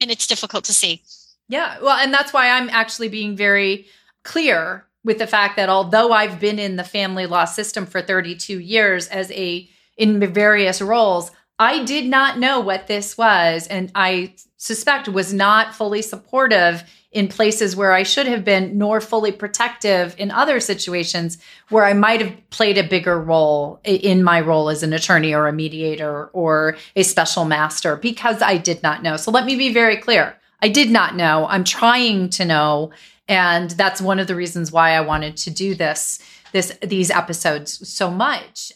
And 0.00 0.10
it's 0.10 0.26
difficult 0.26 0.64
to 0.64 0.72
see. 0.72 1.02
Yeah. 1.48 1.78
Well 1.80 1.96
and 1.96 2.12
that's 2.12 2.32
why 2.32 2.48
i'm 2.48 2.68
actually 2.70 3.08
being 3.08 3.36
very 3.36 3.86
clear 4.24 4.84
with 5.04 5.18
the 5.18 5.26
fact 5.26 5.56
that 5.56 5.68
although 5.68 6.12
I've 6.12 6.40
been 6.40 6.58
in 6.58 6.76
the 6.76 6.84
family 6.84 7.26
law 7.26 7.44
system 7.44 7.86
for 7.86 8.00
32 8.00 8.58
years 8.60 9.08
as 9.08 9.30
a 9.32 9.68
in 9.96 10.20
various 10.32 10.80
roles, 10.80 11.30
I 11.62 11.84
did 11.84 12.06
not 12.06 12.40
know 12.40 12.58
what 12.58 12.88
this 12.88 13.16
was 13.16 13.68
and 13.68 13.92
I 13.94 14.34
suspect 14.56 15.08
was 15.08 15.32
not 15.32 15.76
fully 15.76 16.02
supportive 16.02 16.82
in 17.12 17.28
places 17.28 17.76
where 17.76 17.92
I 17.92 18.02
should 18.02 18.26
have 18.26 18.44
been 18.44 18.76
nor 18.76 19.00
fully 19.00 19.30
protective 19.30 20.16
in 20.18 20.32
other 20.32 20.58
situations 20.58 21.38
where 21.68 21.84
I 21.84 21.92
might 21.92 22.20
have 22.20 22.50
played 22.50 22.78
a 22.78 22.88
bigger 22.88 23.16
role 23.20 23.80
in 23.84 24.24
my 24.24 24.40
role 24.40 24.70
as 24.70 24.82
an 24.82 24.92
attorney 24.92 25.32
or 25.32 25.46
a 25.46 25.52
mediator 25.52 26.26
or 26.32 26.76
a 26.96 27.04
special 27.04 27.44
master 27.44 27.94
because 27.94 28.42
I 28.42 28.56
did 28.56 28.82
not 28.82 29.04
know. 29.04 29.16
So 29.16 29.30
let 29.30 29.44
me 29.44 29.54
be 29.54 29.72
very 29.72 29.98
clear. 29.98 30.36
I 30.62 30.68
did 30.68 30.90
not 30.90 31.14
know. 31.14 31.46
I'm 31.48 31.62
trying 31.62 32.30
to 32.30 32.44
know 32.44 32.90
and 33.28 33.70
that's 33.70 34.00
one 34.00 34.18
of 34.18 34.26
the 34.26 34.34
reasons 34.34 34.72
why 34.72 34.96
I 34.96 35.00
wanted 35.02 35.36
to 35.36 35.50
do 35.50 35.76
this 35.76 36.18
this 36.50 36.76
these 36.82 37.12
episodes 37.12 37.88
so 37.88 38.10
much. 38.10 38.72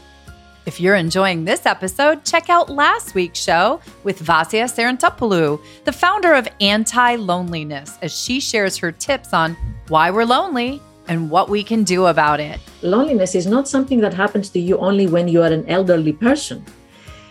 If 0.65 0.81
you're 0.81 0.97
enjoying 0.97 1.45
this 1.45 1.67
episode, 1.67 2.25
check 2.25 2.49
out 2.49 2.71
last 2.71 3.15
week's 3.15 3.39
show 3.39 3.81
with 4.03 4.19
Vasya 4.21 4.65
Sarantopoulou, 4.65 5.63
the 5.85 5.93
founder 5.93 6.33
of 6.33 6.49
Anti 6.61 7.17
Loneliness, 7.17 7.99
as 8.01 8.19
she 8.19 8.41
shares 8.41 8.79
her 8.79 8.91
tips 8.91 9.35
on 9.35 9.57
why 9.89 10.11
we're 10.11 10.25
lonely 10.25 10.81
and 11.09 11.31
what 11.31 11.49
we 11.49 11.63
can 11.63 11.85
do 11.85 12.07
about 12.07 12.41
it. 12.41 12.61
Loneliness 12.83 13.35
is 13.35 13.47
not 13.47 13.69
something 13.69 14.01
that 14.01 14.15
happens 14.15 14.49
to 14.51 14.61
you 14.61 14.79
only 14.79 15.07
when 15.07 15.29
you 15.29 15.43
are 15.43 15.53
an 15.53 15.67
elderly 15.69 16.13
person. 16.13 16.65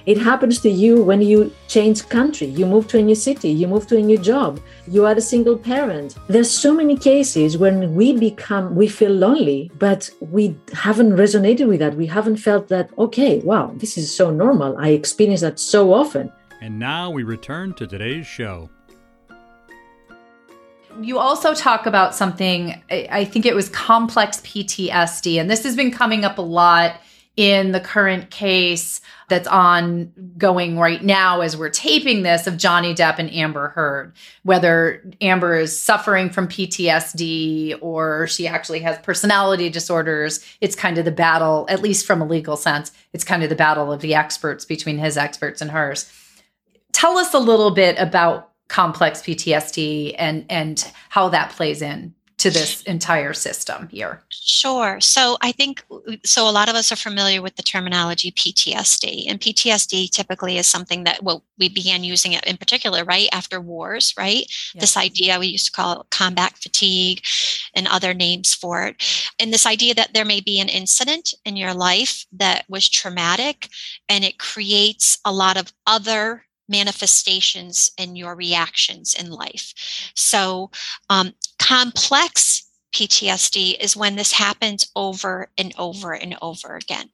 It 0.06 0.20
happens 0.20 0.60
to 0.60 0.70
you 0.70 1.02
when 1.02 1.24
you 1.24 1.52
change 1.68 2.08
country, 2.10 2.46
you 2.46 2.68
move 2.68 2.88
to 2.90 3.00
a 3.00 3.02
new 3.02 3.16
city, 3.16 3.50
you 3.50 3.68
move 3.68 3.88
to 3.88 3.98
a 3.98 4.02
new 4.02 4.20
job, 4.20 4.60
you 4.88 5.04
are 5.04 5.14
a 5.14 5.22
single 5.22 5.58
parent. 5.58 6.16
There's 6.28 6.52
so 6.52 6.76
many 6.76 6.96
cases 6.96 7.58
when 7.58 7.96
we 7.96 8.14
become, 8.14 8.76
we 8.76 8.88
feel 8.88 9.12
lonely, 9.12 9.72
but 9.80 10.08
we 10.20 10.56
haven't 10.74 11.14
resonated 11.14 11.68
with 11.68 11.80
that. 11.80 11.96
We 11.96 12.06
haven't 12.06 12.38
felt 12.38 12.68
that, 12.68 12.92
okay, 13.00 13.40
wow, 13.40 13.74
this 13.78 13.98
is 13.98 14.16
so 14.16 14.30
normal. 14.30 14.78
I 14.78 14.90
experience 14.90 15.42
that 15.42 15.60
so 15.60 15.92
often. 15.92 16.32
And 16.62 16.78
now 16.78 17.10
we 17.10 17.24
return 17.24 17.74
to 17.74 17.88
today's 17.88 18.28
show 18.28 18.70
you 21.02 21.20
also 21.20 21.54
talk 21.54 21.86
about 21.86 22.16
something, 22.16 22.82
I 22.90 23.26
think 23.26 23.46
it 23.46 23.56
was 23.56 23.70
complex 23.70 24.42
PTSD, 24.42 25.40
and 25.40 25.50
this 25.50 25.64
has 25.64 25.76
been 25.76 25.92
coming 25.92 26.26
up 26.26 26.38
a 26.38 26.42
lot 26.42 27.00
in 27.36 27.74
the 27.74 27.82
current 27.82 28.32
case 28.32 29.02
that's 29.28 29.48
ongoing 29.48 30.80
right 30.80 31.04
now 31.04 31.42
as 31.42 31.58
we're 31.58 31.70
taping 31.70 32.24
this 32.24 32.48
of 32.48 32.56
Johnny 32.56 32.94
Depp 32.94 33.20
and 33.20 33.30
Amber 33.34 33.70
Heard. 33.70 34.14
Whether 34.44 35.04
Amber 35.20 35.58
is 35.58 35.78
suffering 35.78 36.30
from 36.30 36.48
PTSD 36.48 37.78
or 37.82 38.28
she 38.28 38.48
actually 38.48 38.80
has 38.80 38.98
personality 39.00 39.70
disorders, 39.70 40.46
it's 40.62 40.76
kind 40.76 40.98
of 40.98 41.04
the 41.04 41.12
battle, 41.12 41.66
at 41.68 41.82
least 41.82 42.06
from 42.06 42.22
a 42.22 42.26
legal 42.26 42.56
sense, 42.56 42.94
it's 43.12 43.26
kind 43.26 43.44
of 43.44 43.50
the 43.50 43.56
battle 43.56 43.92
of 43.92 44.00
the 44.00 44.16
experts 44.16 44.64
between 44.64 44.98
his 44.98 45.18
experts 45.18 45.62
and 45.62 45.72
hers. 45.72 46.10
Tell 46.94 47.18
us 47.18 47.34
a 47.34 47.40
little 47.40 47.72
bit 47.72 47.98
about 48.00 48.52
complex 48.68 49.22
PTSD 49.22 50.16
and 50.18 50.46
and 50.50 50.92
how 51.10 51.30
that 51.30 51.52
plays 51.52 51.82
in 51.82 52.14
to 52.38 52.50
this 52.50 52.84
entire 52.84 53.34
system 53.34 53.88
here? 53.88 54.22
Sure. 54.30 55.00
So 55.00 55.38
I 55.42 55.54
think 55.54 55.86
so. 56.26 56.48
A 56.48 56.52
lot 56.52 56.68
of 56.68 56.76
us 56.76 56.92
are 56.92 56.98
familiar 56.98 57.42
with 57.42 57.56
the 57.56 57.64
terminology 57.64 58.32
PTSD, 58.32 59.26
and 59.30 59.40
PTSD 59.40 60.10
typically 60.10 60.58
is 60.58 60.68
something 60.68 61.06
that 61.06 61.24
well 61.24 61.44
we 61.58 61.70
began 61.70 62.04
using 62.04 62.34
it 62.34 62.44
in 62.46 62.58
particular 62.58 63.06
right 63.06 63.30
after 63.32 63.62
wars, 63.62 64.14
right? 64.18 64.46
Yeah. 64.74 64.82
This 64.82 64.98
idea 64.98 65.40
we 65.40 65.48
used 65.48 65.68
to 65.68 65.72
call 65.72 66.06
combat 66.12 66.58
fatigue, 66.58 67.24
and 67.74 67.88
other 67.88 68.14
names 68.14 68.54
for 68.54 68.88
it, 68.88 69.32
and 69.40 69.54
this 69.54 69.66
idea 69.66 69.94
that 69.96 70.14
there 70.14 70.26
may 70.26 70.42
be 70.42 70.60
an 70.60 70.70
incident 70.70 71.34
in 71.46 71.56
your 71.56 71.74
life 71.74 72.26
that 72.34 72.66
was 72.68 72.90
traumatic, 72.90 73.70
and 74.10 74.26
it 74.26 74.40
creates 74.40 75.20
a 75.24 75.32
lot 75.32 75.56
of 75.56 75.72
other 75.88 76.44
manifestations 76.68 77.92
and 77.98 78.18
your 78.18 78.36
reactions 78.36 79.14
in 79.14 79.30
life. 79.30 79.74
So, 80.16 80.72
um, 81.10 81.34
complex 81.60 82.68
PTSD 82.94 83.78
is 83.80 83.96
when 83.96 84.16
this 84.16 84.32
happens 84.32 84.90
over 84.96 85.50
and 85.58 85.74
over 85.78 86.14
and 86.14 86.38
over 86.42 86.76
again. 86.76 87.10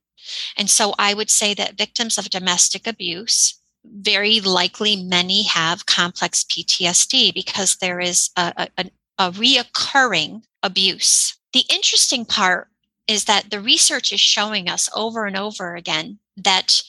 And 0.58 0.70
so, 0.70 0.94
I 0.98 1.14
would 1.14 1.30
say 1.30 1.54
that 1.56 1.78
victims 1.78 2.18
of 2.18 2.30
domestic 2.30 2.88
abuse, 2.88 3.60
very 3.84 4.40
likely 4.40 4.96
many 4.96 5.44
have 5.44 5.86
complex 5.86 6.44
PTSD 6.44 7.34
because 7.34 7.78
there 7.78 8.00
is 8.00 8.30
a, 8.38 8.70
a, 8.78 8.86
a 9.18 9.32
reoccurring 9.32 10.44
abuse. 10.64 11.38
The 11.54 11.66
interesting 11.70 12.26
part 12.26 12.68
is 13.08 13.26
that 13.26 13.50
the 13.50 13.60
research 13.60 14.14
is 14.14 14.22
showing 14.22 14.70
us 14.70 14.90
over 14.96 15.26
and 15.26 15.36
over 15.36 15.76
again 15.76 16.20
that 16.38 16.82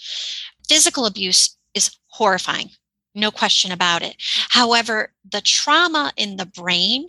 physical 0.68 1.07
abuse 1.07 1.57
is 1.75 1.97
horrifying, 2.09 2.71
no 3.15 3.31
question 3.31 3.73
about 3.73 4.03
it. 4.03 4.17
However, 4.51 5.13
the 5.29 5.41
trauma 5.41 6.13
in 6.17 6.37
the 6.37 6.47
brain, 6.47 7.07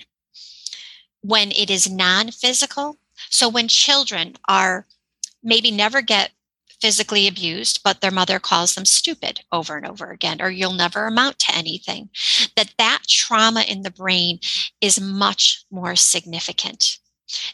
when 1.22 1.52
it 1.52 1.70
is 1.70 1.90
non 1.90 2.32
physical, 2.32 2.98
So 3.30 3.48
when 3.50 3.68
children 3.68 4.36
are 4.48 4.86
maybe 5.44 5.72
never 5.72 6.02
get 6.02 6.32
physically 6.82 7.28
abused, 7.28 7.82
but 7.84 8.02
their 8.02 8.12
mother 8.12 8.40
calls 8.40 8.76
them 8.76 8.86
stupid 8.86 9.42
over 9.52 9.78
and 9.78 9.88
over 9.88 10.12
again, 10.12 10.42
or 10.42 10.50
you'll 10.50 10.74
never 10.74 11.06
amount 11.06 11.40
to 11.40 11.56
anything, 11.56 12.10
that 12.58 12.74
that 12.78 13.04
trauma 13.08 13.62
in 13.62 13.84
the 13.84 13.92
brain 13.92 14.40
is 14.82 15.00
much 15.00 15.64
more 15.72 15.96
significant. 15.96 16.98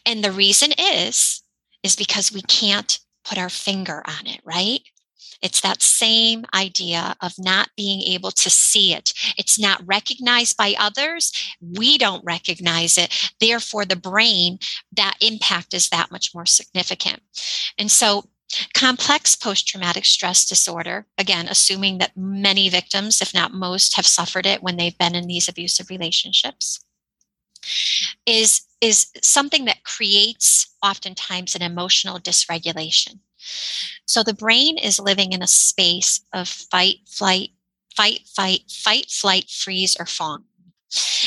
And 0.06 0.24
the 0.24 0.32
reason 0.32 0.72
is, 0.80 1.44
is 1.84 1.96
because 1.96 2.32
we 2.32 2.42
can't 2.42 3.00
put 3.24 3.38
our 3.38 3.50
finger 3.50 4.04
on 4.08 4.26
it, 4.26 4.42
right? 4.44 4.82
It's 5.42 5.62
that 5.62 5.82
same 5.82 6.46
idea 6.54 7.16
of 7.22 7.34
not 7.38 7.70
being 7.78 8.02
able 8.02 8.32
to 8.32 8.50
see 8.50 8.94
it. 8.94 9.14
It's 9.38 9.60
not 9.60 9.82
recognized 9.86 10.58
by 10.58 10.76
others. 10.80 11.32
We 11.62 11.98
don't 11.98 12.24
recognize 12.26 12.98
it. 12.98 13.32
Therefore, 13.40 13.86
the 13.86 13.96
brain, 13.96 14.60
that 14.94 15.18
impact 15.22 15.74
is 15.74 15.90
that 15.90 16.12
much 16.12 16.34
more 16.34 16.46
significant. 16.46 17.22
And 17.78 17.92
so 17.92 18.26
Complex 18.74 19.36
post 19.36 19.68
traumatic 19.68 20.06
stress 20.06 20.46
disorder, 20.46 21.06
again, 21.18 21.48
assuming 21.48 22.00
that 22.00 22.18
many 22.18 22.68
victims, 22.70 23.22
if 23.22 23.34
not 23.34 23.54
most, 23.54 23.96
have 23.96 24.08
suffered 24.08 24.46
it 24.46 24.64
when 24.64 24.76
they've 24.76 24.98
been 24.98 25.14
in 25.14 25.28
these 25.28 25.48
abusive 25.48 25.90
relationships, 25.90 26.80
is, 28.26 28.62
is 28.82 29.12
something 29.22 29.66
that 29.66 29.84
creates 29.84 30.76
oftentimes 30.84 31.56
an 31.56 31.62
emotional 31.62 32.20
dysregulation. 32.20 33.20
So 34.06 34.24
the 34.24 34.34
brain 34.34 34.78
is 34.78 35.00
living 35.00 35.34
in 35.34 35.42
a 35.42 35.48
space 35.48 36.22
of 36.34 36.48
fight, 36.48 36.98
flight, 37.08 37.50
fight, 37.96 38.22
fight, 38.36 38.62
fight, 38.70 39.10
flight, 39.10 39.50
freeze, 39.50 39.96
or 40.00 40.06
fawn. 40.06 40.44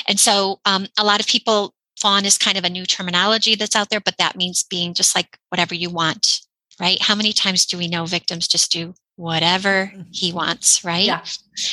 And 0.08 0.18
so 0.18 0.60
um, 0.64 0.86
a 0.98 1.04
lot 1.04 1.20
of 1.20 1.26
people, 1.26 1.74
fawn 2.00 2.24
is 2.24 2.36
kind 2.36 2.58
of 2.58 2.64
a 2.64 2.70
new 2.70 2.84
terminology 2.84 3.54
that's 3.54 3.76
out 3.76 3.90
there, 3.90 4.00
but 4.00 4.18
that 4.18 4.36
means 4.36 4.64
being 4.64 4.92
just 4.92 5.14
like 5.14 5.38
whatever 5.50 5.74
you 5.74 5.88
want 5.88 6.40
right? 6.80 7.00
How 7.00 7.14
many 7.14 7.32
times 7.32 7.66
do 7.66 7.78
we 7.78 7.88
know 7.88 8.06
victims 8.06 8.48
just 8.48 8.72
do 8.72 8.94
whatever 9.16 9.92
he 10.10 10.28
mm-hmm. 10.28 10.36
wants, 10.36 10.84
right? 10.84 11.04
Yeah. 11.04 11.24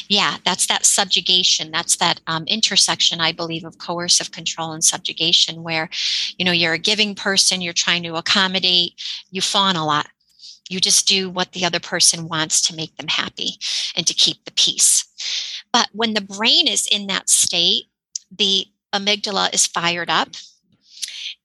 Yeah, 0.07 0.37
that's 0.45 0.67
that 0.67 0.85
subjugation. 0.85 1.71
That's 1.71 1.95
that 1.97 2.19
um, 2.27 2.43
intersection, 2.45 3.21
I 3.21 3.31
believe, 3.31 3.63
of 3.63 3.77
coercive 3.77 4.31
control 4.31 4.73
and 4.73 4.83
subjugation, 4.83 5.63
where, 5.63 5.89
you 6.37 6.45
know, 6.45 6.51
you're 6.51 6.73
a 6.73 6.79
giving 6.79 7.15
person, 7.15 7.61
you're 7.61 7.73
trying 7.73 8.03
to 8.03 8.15
accommodate, 8.15 9.01
you 9.31 9.41
fawn 9.41 9.75
a 9.75 9.85
lot. 9.85 10.07
You 10.69 10.79
just 10.79 11.07
do 11.07 11.29
what 11.29 11.51
the 11.51 11.65
other 11.65 11.79
person 11.79 12.29
wants 12.29 12.61
to 12.67 12.75
make 12.75 12.95
them 12.95 13.07
happy 13.07 13.57
and 13.95 14.07
to 14.07 14.13
keep 14.13 14.45
the 14.45 14.51
peace. 14.51 15.05
But 15.73 15.89
when 15.91 16.13
the 16.13 16.21
brain 16.21 16.67
is 16.67 16.87
in 16.89 17.07
that 17.07 17.29
state, 17.29 17.85
the 18.31 18.67
amygdala 18.93 19.53
is 19.53 19.67
fired 19.67 20.09
up. 20.09 20.29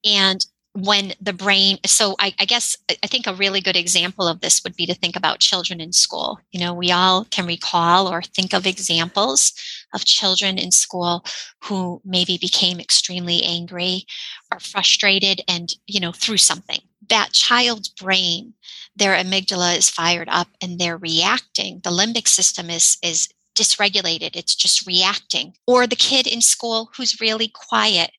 And 0.04 0.44
when 0.74 1.12
the 1.20 1.32
brain 1.32 1.78
so 1.87 2.16
I, 2.18 2.34
I, 2.40 2.46
guess 2.46 2.76
i 2.90 3.06
think 3.06 3.28
a 3.28 3.34
really 3.34 3.60
good 3.60 3.76
example 3.76 4.26
of 4.26 4.40
this 4.40 4.64
would 4.64 4.74
be 4.74 4.87
to 4.87 4.94
think 4.94 5.14
about 5.14 5.38
children 5.38 5.80
in 5.80 5.92
school. 5.92 6.40
You 6.50 6.60
know 6.60 6.74
we 6.74 6.90
all 6.90 7.26
can 7.26 7.46
recall 7.46 8.08
or 8.08 8.22
think 8.22 8.52
of 8.52 8.66
examples 8.66 9.52
of 9.94 10.04
children 10.04 10.58
in 10.58 10.72
school 10.72 11.24
who 11.62 12.02
maybe 12.04 12.38
became 12.38 12.80
extremely 12.80 13.44
angry 13.44 14.04
or 14.52 14.58
frustrated 14.58 15.42
and 15.46 15.72
you 15.87 16.00
know 16.00 16.10
through 16.10 16.38
something. 16.38 16.80
That 17.08 17.32
child's 17.32 17.88
brain 17.88 18.54
their 18.96 19.16
amygdala 19.16 19.76
is 19.76 19.90
fired 19.90 20.28
up 20.30 20.48
and 20.62 20.78
they're 20.78 20.96
reacting. 20.96 21.80
The 21.83 21.90
limbic 21.90 22.28
system 22.28 22.70
is 22.70 22.98
is 23.02 23.28
dysregulated. 23.54 24.35
It's 24.35 24.54
just 24.54 24.87
reacting. 24.87 25.54
Or 25.66 25.87
the 25.87 25.96
kid 25.96 26.26
in 26.26 26.40
school 26.40 26.90
who's 26.96 27.20
really 27.20 27.48
quiet 27.48 28.11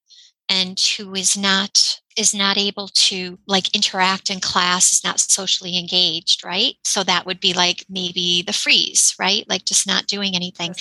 and 0.47 0.79
who 0.79 1.13
is 1.15 1.35
not 1.37 1.99
is 2.15 2.33
not 2.33 2.57
able 2.57 2.87
to 2.87 3.37
like 3.45 3.75
interact 3.75 4.29
in 4.29 4.39
class 4.39 4.93
is 4.93 5.03
not 5.03 5.19
socially 5.19 5.77
engaged 5.77 6.45
right? 6.45 6.75
So 6.83 7.03
that 7.03 7.25
would 7.25 7.39
be 7.39 7.53
like 7.53 7.85
maybe 7.89 8.43
the 8.45 8.53
freeze 8.53 9.15
right? 9.19 9.47
Like 9.49 9.65
just 9.65 9.87
not 9.87 10.07
doing 10.07 10.35
anything. 10.35 10.75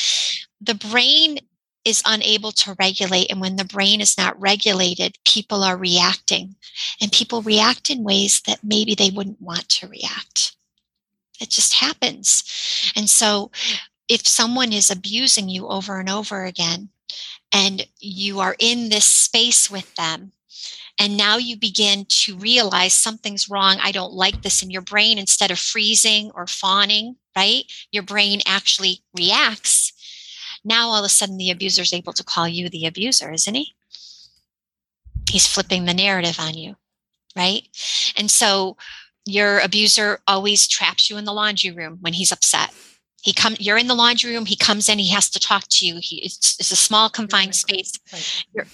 The 0.61 0.75
brain 0.75 1.39
is 1.85 2.03
unable 2.07 2.53
to 2.53 2.77
regulate 2.79 3.31
and 3.31 3.41
when 3.41 3.57
the 3.57 3.65
brain 3.65 4.01
is 4.01 4.17
not 4.17 4.41
regulated 4.41 5.19
people 5.25 5.63
are 5.63 5.77
reacting. 5.77 6.57
And 7.01 7.13
people 7.13 7.43
react 7.43 7.91
in 7.91 8.05
ways 8.05 8.41
that 8.47 8.65
maybe 8.65 8.95
they 8.95 9.11
wouldn't 9.11 9.41
want 9.41 9.69
to 9.71 9.89
react. 9.89 10.57
It 11.41 11.51
just 11.51 11.75
happens. 11.75 12.93
And 12.97 13.09
so 13.09 13.51
if 14.09 14.27
someone 14.27 14.73
is 14.73 14.91
abusing 14.91 15.49
you 15.49 15.67
over 15.69 15.99
and 15.99 16.09
over 16.09 16.45
again 16.45 16.91
and 17.53 17.87
you 18.01 18.41
are 18.41 18.57
in 18.59 18.89
this 18.89 19.05
space 19.05 19.71
with 19.71 19.95
them 19.95 20.33
and 20.99 21.17
now 21.17 21.37
you 21.37 21.57
begin 21.57 22.07
to 22.09 22.37
realize 22.37 22.93
something's 22.93 23.49
wrong 23.49 23.79
i 23.83 23.91
don't 23.91 24.13
like 24.13 24.43
this 24.43 24.63
in 24.63 24.71
your 24.71 24.83
brain 24.83 25.19
instead 25.19 25.51
of 25.51 25.59
freezing 25.59 26.31
or 26.35 26.47
fawning 26.47 27.17
right 27.37 27.65
your 27.91 28.03
brain 28.03 28.41
actually 28.47 29.01
reacts 29.17 29.94
now 30.65 30.89
all 30.89 30.99
of 30.99 31.05
a 31.05 31.09
sudden 31.09 31.37
the 31.37 31.51
abuser 31.51 31.83
is 31.83 31.93
able 31.93 32.13
to 32.13 32.25
call 32.25 32.49
you 32.49 32.69
the 32.69 32.87
abuser 32.87 33.33
isn't 33.33 33.55
he? 33.55 33.75
He's 35.31 35.47
flipping 35.47 35.85
the 35.85 35.95
narrative 35.95 36.39
on 36.39 36.55
you 36.55 36.77
right? 37.37 37.67
And 38.17 38.31
so 38.31 38.77
your 39.27 39.59
abuser 39.61 40.21
always 40.27 40.69
traps 40.69 41.09
you 41.09 41.17
in 41.17 41.25
the 41.25 41.33
laundry 41.33 41.71
room 41.71 41.99
when 42.01 42.13
he's 42.13 42.33
upset. 42.33 42.73
He 43.23 43.33
come 43.33 43.57
you're 43.59 43.79
in 43.79 43.87
the 43.87 43.95
laundry 43.95 44.33
room 44.33 44.45
he 44.45 44.57
comes 44.57 44.89
in 44.89 44.99
he 44.99 45.11
has 45.11 45.31
to 45.31 45.41
talk 45.41 45.65
to 45.71 45.87
you. 45.87 45.99
He 46.01 46.17
it's, 46.25 46.59
it's 46.61 46.71
a 46.71 46.77
small 46.77 47.09
confined 47.09 47.55
space. 47.55 47.93
You're 48.53 48.67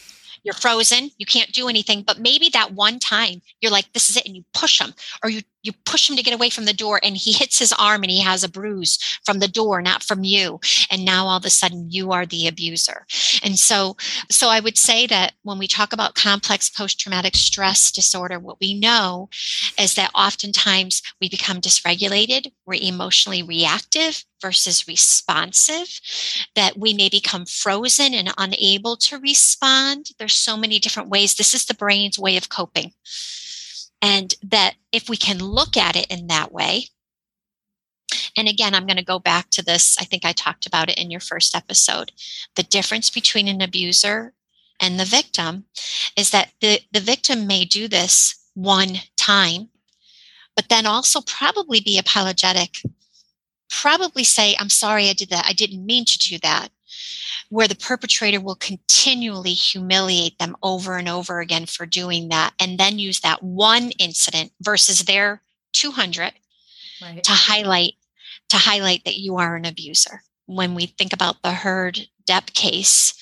you're 0.43 0.55
frozen 0.55 1.11
you 1.19 1.27
can't 1.27 1.53
do 1.53 1.69
anything. 1.69 2.03
But 2.03 2.19
maybe 2.19 2.49
that 2.49 2.73
one 2.73 2.99
time 2.99 3.43
you're 3.61 3.71
like 3.71 3.93
this 3.93 4.11
is 4.11 4.17
it 4.17 4.27
and 4.27 4.35
you 4.35 4.45
push 4.53 4.81
him 4.81 4.93
or 5.23 5.31
you 5.31 5.43
you 5.63 5.73
push 5.85 6.09
him 6.09 6.17
to 6.17 6.23
get 6.23 6.35
away 6.35 6.51
from 6.51 6.65
the 6.65 6.73
door 6.73 7.01
and 7.03 7.17
he 7.17 7.33
hits 7.33 7.59
his 7.59 7.73
arm 7.79 8.03
and 8.03 8.11
he 8.11 8.21
has 8.21 8.45
a 8.45 8.49
bruise 8.49 8.99
from 9.25 9.39
the 9.39 9.49
door 9.49 9.83
not 9.83 10.03
from 10.03 10.25
you. 10.25 10.61
And 10.91 11.05
now 11.05 11.27
all 11.27 11.37
of 11.37 11.45
a 11.45 11.51
sudden 11.51 11.87
you 11.91 12.13
are 12.13 12.27
the 12.27 12.47
abuser. 12.47 13.07
And 13.43 13.59
so 13.59 13.97
so 14.31 14.49
i 14.49 14.61
would 14.61 14.79
say 14.79 15.07
that 15.07 15.33
when 15.43 15.59
we 15.59 15.67
talk 15.67 15.93
about 15.93 16.15
complex 16.15 16.71
post-traumatic 16.71 17.35
stress 17.35 17.91
disorder 17.91 18.39
what 18.39 18.61
we 18.61 18.79
know 18.79 19.29
is 19.79 19.95
that 19.95 20.11
oftentimes 20.15 21.03
we 21.21 21.29
become 21.29 21.61
dysregulated 21.61 22.53
we're 22.67 22.75
emotionally 22.81 23.43
reactive 23.43 24.25
versus 24.41 24.89
responsive 24.89 26.01
that 26.55 26.79
we 26.79 26.95
may 26.95 27.09
become 27.09 27.45
frozen 27.45 28.15
and 28.15 28.33
unable 28.39 28.97
to 28.97 29.19
respond. 29.19 30.07
There's 30.19 30.35
so 30.35 30.57
many 30.57 30.79
different 30.79 31.11
ways. 31.11 31.35
This 31.35 31.55
is 31.55 31.67
the 31.67 31.75
brain's 31.75 32.19
way 32.19 32.37
of 32.37 32.49
coping 32.49 32.93
and 34.03 34.35
that 34.43 34.75
if 34.93 35.09
we 35.09 35.17
can 35.17 35.39
look 35.39 35.77
at 35.77 35.97
it 35.97 36.07
in 36.09 36.27
that 36.29 36.53
way, 36.53 36.87
and 38.37 38.49
again, 38.49 38.75
I'm 38.75 38.87
going 38.87 38.97
to 38.97 39.05
go 39.05 39.19
back 39.19 39.51
to 39.51 39.63
this. 39.63 39.97
I 40.01 40.05
think 40.05 40.25
I 40.25 40.33
talked 40.33 40.67
about 40.67 40.89
it 40.89 40.99
in 40.99 41.11
your 41.11 41.21
first 41.21 41.55
episode. 41.55 42.13
The 42.57 42.63
difference 42.63 43.11
between 43.11 43.49
an 43.49 43.61
abuser 43.61 44.33
and 44.81 44.99
the 44.99 45.05
victim 45.05 45.67
is 46.17 46.31
that 46.31 46.53
the, 46.61 46.81
the 46.93 47.01
victim 47.01 47.47
may 47.47 47.65
do 47.65 47.87
this 47.89 48.35
one 48.55 48.97
time, 49.17 49.69
but 50.57 50.69
then 50.69 50.87
also 50.87 51.21
probably 51.21 51.81
be 51.81 51.99
apologetic, 51.99 52.79
probably 53.69 54.25
say, 54.25 54.57
I'm 54.59 54.71
sorry 54.71 55.09
I 55.09 55.13
did 55.13 55.31
that. 55.31 55.47
I 55.47 55.53
didn't 55.53 55.87
mean 55.87 56.05
to 56.07 56.19
do 56.19 56.39
that 56.39 56.71
where 57.51 57.69
the 57.69 57.75
perpetrator 57.75 58.41
will 58.41 58.55
continually 58.57 59.53
humiliate 59.53 60.39
them 60.39 60.57
over 60.63 60.97
and 60.97 61.09
over 61.09 61.41
again 61.41 61.67
for 61.67 61.85
doing 61.85 62.29
that 62.29 62.55
and 62.59 62.79
then 62.79 62.99
use 62.99 63.21
that 63.21 63.43
one 63.43 63.91
incident 63.99 64.53
versus 64.63 65.01
their 65.01 65.43
200 65.73 66.33
right. 67.03 67.23
to 67.23 67.33
highlight 67.33 67.93
to 68.49 68.57
highlight 68.57 69.05
that 69.05 69.19
you 69.19 69.37
are 69.37 69.55
an 69.55 69.65
abuser. 69.65 70.23
When 70.47 70.75
we 70.75 70.87
think 70.87 71.13
about 71.13 71.43
the 71.43 71.53
Heard 71.53 72.01
Depp 72.29 72.55
case 72.55 73.15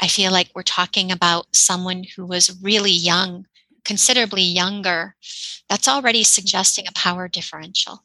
i 0.00 0.06
feel 0.06 0.30
like 0.30 0.48
we're 0.54 0.62
talking 0.62 1.10
about 1.10 1.46
someone 1.52 2.04
who 2.14 2.24
was 2.24 2.56
really 2.62 2.92
young 2.92 3.44
considerably 3.84 4.42
younger 4.42 5.16
that's 5.68 5.88
already 5.88 6.24
suggesting 6.24 6.86
a 6.88 6.92
power 6.92 7.28
differential. 7.28 8.04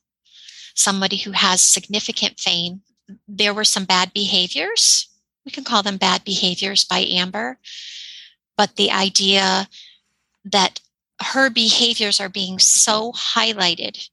Somebody 0.75 1.17
who 1.17 1.31
has 1.31 1.61
significant 1.61 2.39
fame. 2.39 2.81
There 3.27 3.53
were 3.53 3.63
some 3.63 3.85
bad 3.85 4.13
behaviors 4.13 5.09
we 5.45 5.51
can 5.51 5.63
call 5.63 5.83
them 5.83 5.97
bad 5.97 6.23
behaviors 6.23 6.85
by 6.85 6.99
Amber, 6.99 7.57
but 8.57 8.75
the 8.75 8.91
idea 8.91 9.67
that 10.45 10.79
her 11.21 11.49
behaviors 11.49 12.19
are 12.19 12.29
being 12.29 12.59
so 12.59 13.11
highlighted. 13.13 14.09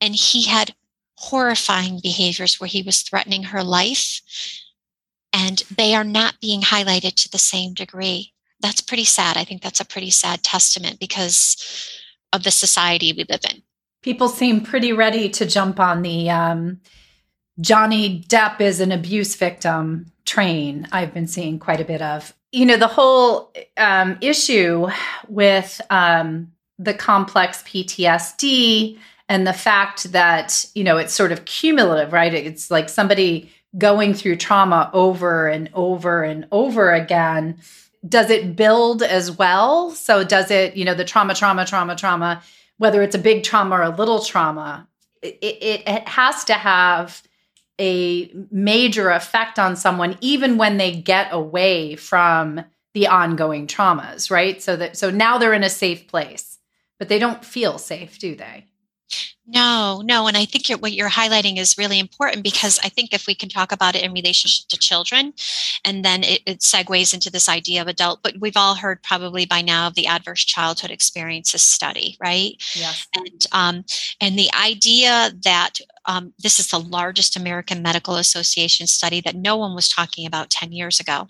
And 0.00 0.14
he 0.14 0.44
had 0.44 0.74
horrifying 1.16 2.00
behaviors 2.02 2.58
where 2.58 2.68
he 2.68 2.82
was 2.82 3.02
threatening 3.02 3.44
her 3.44 3.62
life, 3.62 4.20
and 5.32 5.62
they 5.74 5.94
are 5.94 6.04
not 6.04 6.40
being 6.40 6.62
highlighted 6.62 7.14
to 7.14 7.30
the 7.30 7.38
same 7.38 7.74
degree. 7.74 8.32
That's 8.60 8.80
pretty 8.80 9.04
sad. 9.04 9.36
I 9.36 9.44
think 9.44 9.62
that's 9.62 9.80
a 9.80 9.84
pretty 9.84 10.10
sad 10.10 10.42
testament 10.42 10.98
because 10.98 11.56
of 12.32 12.42
the 12.42 12.50
society 12.50 13.12
we 13.12 13.24
live 13.28 13.40
in. 13.48 13.62
People 14.02 14.28
seem 14.28 14.62
pretty 14.62 14.92
ready 14.92 15.28
to 15.28 15.46
jump 15.46 15.78
on 15.78 16.02
the 16.02 16.28
um, 16.28 16.80
Johnny 17.62 18.22
Depp 18.28 18.60
is 18.60 18.80
an 18.80 18.92
abuse 18.92 19.34
victim 19.36 20.12
train 20.26 20.86
I've 20.92 21.14
been 21.14 21.26
seeing 21.26 21.58
quite 21.58 21.80
a 21.80 21.84
bit 21.84 22.02
of. 22.02 22.34
you 22.52 22.66
know, 22.66 22.76
the 22.76 22.86
whole 22.86 23.50
um, 23.78 24.18
issue 24.20 24.88
with 25.28 25.80
um, 25.88 26.52
the 26.78 26.92
complex 26.92 27.62
PTSD 27.62 28.98
and 29.28 29.46
the 29.46 29.54
fact 29.54 30.12
that, 30.12 30.66
you 30.74 30.84
know, 30.84 30.98
it's 30.98 31.14
sort 31.14 31.32
of 31.32 31.46
cumulative, 31.46 32.12
right? 32.12 32.34
It's 32.34 32.70
like 32.70 32.90
somebody 32.90 33.50
going 33.78 34.12
through 34.12 34.36
trauma 34.36 34.90
over 34.92 35.48
and 35.48 35.70
over 35.72 36.22
and 36.22 36.46
over 36.52 36.92
again. 36.92 37.56
Does 38.06 38.28
it 38.28 38.54
build 38.54 39.02
as 39.02 39.30
well? 39.30 39.90
So, 39.92 40.22
does 40.22 40.50
it, 40.50 40.76
you 40.76 40.84
know, 40.84 40.94
the 40.94 41.04
trauma, 41.04 41.34
trauma, 41.34 41.64
trauma, 41.64 41.96
trauma, 41.96 42.42
whether 42.76 43.00
it's 43.00 43.14
a 43.14 43.18
big 43.18 43.44
trauma 43.44 43.76
or 43.76 43.82
a 43.82 43.96
little 43.96 44.20
trauma, 44.20 44.86
it, 45.22 45.38
it, 45.40 45.82
it 45.86 46.08
has 46.08 46.44
to 46.44 46.54
have 46.54 47.22
a 47.82 48.32
major 48.52 49.10
effect 49.10 49.58
on 49.58 49.74
someone 49.74 50.16
even 50.20 50.56
when 50.56 50.76
they 50.76 50.94
get 50.94 51.28
away 51.32 51.96
from 51.96 52.64
the 52.94 53.08
ongoing 53.08 53.66
traumas 53.66 54.30
right? 54.30 54.62
So 54.62 54.76
that 54.76 54.96
so 54.96 55.10
now 55.10 55.36
they're 55.36 55.52
in 55.52 55.64
a 55.64 55.68
safe 55.68 56.06
place 56.06 56.58
but 56.98 57.08
they 57.08 57.18
don't 57.18 57.44
feel 57.44 57.78
safe 57.78 58.18
do 58.20 58.36
they 58.36 58.66
no, 59.46 60.02
no. 60.04 60.28
And 60.28 60.36
I 60.36 60.44
think 60.44 60.68
you're, 60.68 60.78
what 60.78 60.92
you're 60.92 61.10
highlighting 61.10 61.58
is 61.58 61.76
really 61.76 61.98
important 61.98 62.44
because 62.44 62.78
I 62.84 62.88
think 62.88 63.12
if 63.12 63.26
we 63.26 63.34
can 63.34 63.48
talk 63.48 63.72
about 63.72 63.96
it 63.96 64.02
in 64.02 64.12
relationship 64.12 64.68
to 64.68 64.78
children, 64.78 65.32
and 65.84 66.04
then 66.04 66.22
it, 66.22 66.42
it, 66.46 66.60
segues 66.60 67.12
into 67.12 67.28
this 67.28 67.48
idea 67.48 67.82
of 67.82 67.88
adult, 67.88 68.20
but 68.22 68.36
we've 68.38 68.56
all 68.56 68.76
heard 68.76 69.02
probably 69.02 69.44
by 69.44 69.60
now 69.60 69.88
of 69.88 69.94
the 69.94 70.06
adverse 70.06 70.44
childhood 70.44 70.92
experiences 70.92 71.62
study, 71.62 72.16
right? 72.20 72.54
Yes. 72.74 73.06
And, 73.16 73.46
um, 73.50 73.84
and 74.20 74.38
the 74.38 74.50
idea 74.54 75.32
that 75.42 75.78
um, 76.06 76.32
this 76.38 76.58
is 76.58 76.68
the 76.68 76.80
largest 76.80 77.36
American 77.36 77.82
Medical 77.82 78.16
Association 78.16 78.86
study 78.86 79.20
that 79.22 79.36
no 79.36 79.56
one 79.56 79.74
was 79.74 79.88
talking 79.88 80.26
about 80.26 80.50
10 80.50 80.72
years 80.72 81.00
ago. 81.00 81.28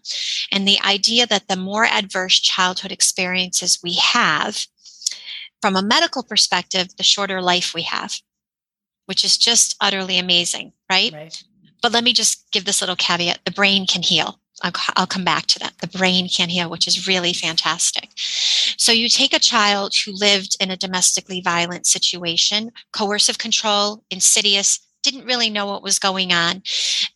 And 0.50 0.66
the 0.66 0.78
idea 0.84 1.26
that 1.26 1.48
the 1.48 1.56
more 1.56 1.84
adverse 1.84 2.40
childhood 2.40 2.92
experiences 2.92 3.80
we 3.82 3.94
have, 3.94 4.66
from 5.62 5.77
a 5.77 5.83
medical 5.83 6.22
perspective, 6.22 6.88
the 6.96 7.03
shorter 7.05 7.40
life 7.40 7.72
we 7.75 7.83
have, 7.83 8.20
which 9.07 9.25
is 9.25 9.38
just 9.38 9.77
utterly 9.81 10.18
amazing, 10.18 10.72
right? 10.90 11.12
right. 11.12 11.42
But 11.81 11.92
let 11.92 12.05
me 12.05 12.12
just 12.12 12.51
give 12.51 12.64
this 12.64 12.83
little 12.83 12.96
caveat 12.96 13.40
the 13.44 13.51
brain 13.51 13.87
can 13.87 14.03
heal. 14.03 14.38
I'll, 14.62 14.72
I'll, 14.96 15.07
come 15.07 15.25
back 15.25 15.46
to 15.46 15.59
that. 15.61 15.79
The 15.79 15.98
brain 15.98 16.29
can 16.29 16.48
heal, 16.48 16.70
which 16.70 16.87
is 16.87 17.09
really 17.09 17.33
fantastic. 17.33 18.11
So, 18.16 18.92
you 18.92 19.09
take 19.09 19.33
a 19.33 19.40
child 19.40 19.94
who 19.94 20.12
lived 20.12 20.57
in 20.61 20.70
a 20.70 20.77
domestically 20.77 21.40
violent 21.40 21.87
situation, 21.87 22.70
coercive 22.92 23.38
control, 23.38 24.05
insidious, 24.11 24.79
didn't 25.02 25.26
really 25.26 25.50
know 25.50 25.66
what 25.66 25.82
was 25.82 25.98
going 25.98 26.32
on. 26.32 26.62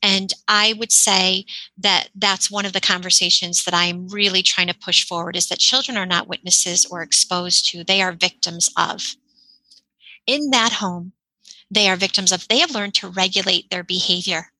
And 0.02 0.32
I 0.48 0.74
would 0.78 0.92
say 0.92 1.46
that 1.78 2.08
that's 2.14 2.50
one 2.50 2.66
of 2.66 2.72
the 2.72 2.80
conversations 2.80 3.64
that 3.64 3.74
I'm 3.74 4.08
really 4.08 4.42
trying 4.42 4.66
to 4.68 4.74
push 4.74 5.04
forward 5.04 5.36
is 5.36 5.48
that 5.48 5.58
children 5.58 5.96
are 5.96 6.06
not 6.06 6.28
witnesses 6.28 6.86
or 6.86 7.02
exposed 7.02 7.68
to, 7.70 7.84
they 7.84 8.02
are 8.02 8.12
victims 8.12 8.70
of. 8.76 9.16
In 10.26 10.50
that 10.50 10.72
home, 10.72 11.12
they 11.70 11.88
are 11.88 11.96
victims 11.96 12.32
of, 12.32 12.46
they 12.48 12.58
have 12.58 12.70
learned 12.70 12.94
to 12.94 13.08
regulate 13.08 13.70
their 13.70 13.84
behavior 13.84 14.52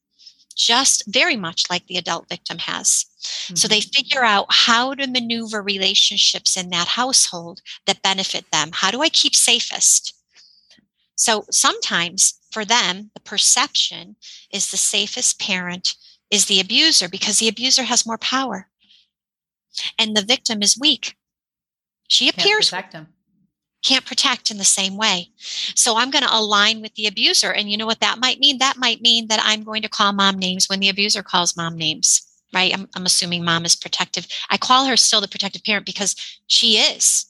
just 0.56 1.04
very 1.06 1.36
much 1.36 1.64
like 1.70 1.86
the 1.86 1.98
adult 1.98 2.28
victim 2.28 2.58
has. 2.58 3.04
Mm-hmm. 3.20 3.54
So 3.54 3.68
they 3.68 3.80
mm-hmm. 3.80 3.90
figure 3.90 4.24
out 4.24 4.46
how 4.48 4.94
to 4.94 5.06
maneuver 5.06 5.62
relationships 5.62 6.56
in 6.56 6.70
that 6.70 6.88
household 6.88 7.60
that 7.86 8.02
benefit 8.02 8.50
them. 8.50 8.70
How 8.72 8.90
do 8.90 9.02
I 9.02 9.08
keep 9.08 9.36
safest? 9.36 10.14
So 11.16 11.44
sometimes 11.50 12.38
for 12.50 12.64
them, 12.64 13.11
the 13.14 13.20
perception 13.20 14.16
is 14.52 14.70
the 14.70 14.76
safest 14.76 15.40
parent 15.40 15.96
is 16.31 16.46
the 16.46 16.61
abuser 16.61 17.09
because 17.09 17.38
the 17.38 17.48
abuser 17.48 17.85
has 17.85 18.07
more 18.07 18.18
power 18.18 18.68
and 19.98 20.16
the 20.16 20.22
victim 20.22 20.62
is 20.62 20.79
weak. 20.79 21.16
She 22.09 22.29
appears 22.29 22.70
can't 22.70 22.90
protect, 22.90 23.07
can't 23.85 24.05
protect 24.05 24.50
in 24.50 24.59
the 24.59 24.64
same 24.64 24.96
way. 24.96 25.31
So 25.74 25.96
I'm 25.96 26.11
going 26.11 26.24
to 26.24 26.37
align 26.37 26.83
with 26.83 26.94
the 26.94 27.07
abuser. 27.07 27.52
And 27.52 27.70
you 27.70 27.76
know 27.76 27.87
what 27.87 28.00
that 28.00 28.18
might 28.18 28.38
mean? 28.38 28.59
That 28.59 28.76
might 28.76 29.00
mean 29.00 29.29
that 29.29 29.40
I'm 29.42 29.64
going 29.64 29.83
to 29.83 29.88
call 29.88 30.12
mom 30.12 30.38
names 30.38 30.68
when 30.68 30.81
the 30.81 30.88
abuser 30.88 31.22
calls 31.22 31.57
mom 31.57 31.76
names, 31.76 32.22
right? 32.52 32.72
I'm, 32.72 32.88
I'm 32.94 33.07
assuming 33.07 33.44
mom 33.44 33.64
is 33.64 33.76
protective. 33.76 34.26
I 34.50 34.57
call 34.57 34.87
her 34.87 34.96
still 34.96 35.20
the 35.20 35.29
protective 35.29 35.64
parent 35.64 35.87
because 35.87 36.14
she 36.46 36.79
is 36.79 37.26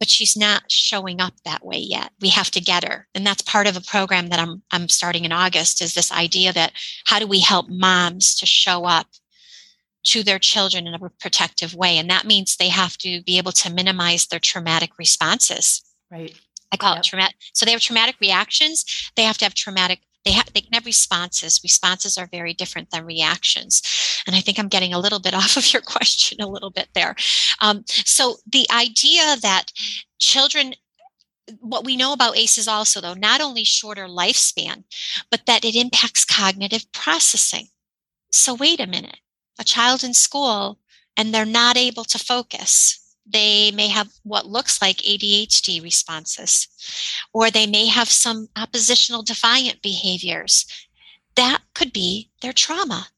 but 0.00 0.08
she's 0.08 0.36
not 0.36 0.64
showing 0.68 1.20
up 1.20 1.34
that 1.44 1.64
way 1.64 1.76
yet. 1.76 2.10
We 2.20 2.30
have 2.30 2.50
to 2.52 2.60
get 2.60 2.88
her. 2.88 3.06
And 3.14 3.24
that's 3.24 3.42
part 3.42 3.68
of 3.68 3.76
a 3.76 3.82
program 3.82 4.28
that 4.30 4.40
I'm 4.40 4.62
I'm 4.72 4.88
starting 4.88 5.24
in 5.24 5.30
August 5.32 5.80
is 5.80 5.94
this 5.94 6.10
idea 6.10 6.52
that 6.54 6.72
how 7.04 7.20
do 7.20 7.26
we 7.26 7.40
help 7.40 7.68
moms 7.68 8.34
to 8.36 8.46
show 8.46 8.86
up 8.86 9.06
to 10.02 10.22
their 10.22 10.38
children 10.38 10.86
in 10.86 10.94
a 10.94 11.10
protective 11.20 11.74
way 11.74 11.98
and 11.98 12.08
that 12.08 12.24
means 12.24 12.56
they 12.56 12.70
have 12.70 12.96
to 12.96 13.22
be 13.22 13.36
able 13.36 13.52
to 13.52 13.70
minimize 13.70 14.26
their 14.26 14.40
traumatic 14.40 14.98
responses. 14.98 15.82
Right. 16.10 16.34
I 16.72 16.76
call 16.76 16.94
yep. 16.94 17.04
it 17.04 17.08
traumatic. 17.08 17.36
So 17.52 17.66
they 17.66 17.72
have 17.72 17.80
traumatic 17.80 18.16
reactions. 18.20 18.84
They 19.16 19.24
have 19.24 19.36
to 19.38 19.44
have 19.44 19.54
traumatic 19.54 20.00
they 20.24 20.32
they 20.54 20.60
can 20.60 20.72
have 20.72 20.86
responses. 20.86 21.60
Responses 21.62 22.18
are 22.18 22.28
very 22.30 22.54
different 22.54 22.90
than 22.90 23.04
reactions. 23.04 23.82
And 24.26 24.36
i 24.36 24.40
think 24.40 24.58
i'm 24.58 24.68
getting 24.68 24.92
a 24.92 24.98
little 24.98 25.20
bit 25.20 25.34
off 25.40 25.56
of 25.56 25.72
your 25.72 25.82
question 25.82 26.40
a 26.40 26.48
little 26.48 26.70
bit 26.70 26.88
there. 26.94 27.14
Um, 27.60 27.84
so 27.86 28.36
the 28.50 28.66
idea 28.72 29.36
that 29.42 29.66
children 30.18 30.74
what 31.58 31.84
we 31.84 31.96
know 31.96 32.12
about 32.12 32.36
aces 32.36 32.68
also 32.68 33.00
though 33.00 33.14
not 33.14 33.40
only 33.40 33.64
shorter 33.64 34.06
lifespan 34.06 34.84
but 35.30 35.46
that 35.46 35.64
it 35.64 35.74
impacts 35.74 36.24
cognitive 36.24 36.90
processing. 36.92 37.68
So 38.32 38.54
wait 38.54 38.80
a 38.80 38.86
minute. 38.86 39.18
A 39.58 39.64
child 39.64 40.04
in 40.04 40.14
school 40.14 40.78
and 41.16 41.34
they're 41.34 41.44
not 41.44 41.76
able 41.76 42.04
to 42.04 42.18
focus 42.18 43.09
they 43.26 43.70
may 43.72 43.88
have 43.88 44.08
what 44.22 44.46
looks 44.46 44.80
like 44.82 44.98
ADHD 44.98 45.82
responses, 45.82 46.68
or 47.32 47.50
they 47.50 47.66
may 47.66 47.86
have 47.86 48.08
some 48.08 48.48
oppositional 48.56 49.22
defiant 49.22 49.82
behaviors. 49.82 50.66
That 51.36 51.62
could 51.74 51.92
be 51.92 52.30
their 52.42 52.52
trauma. 52.52 53.08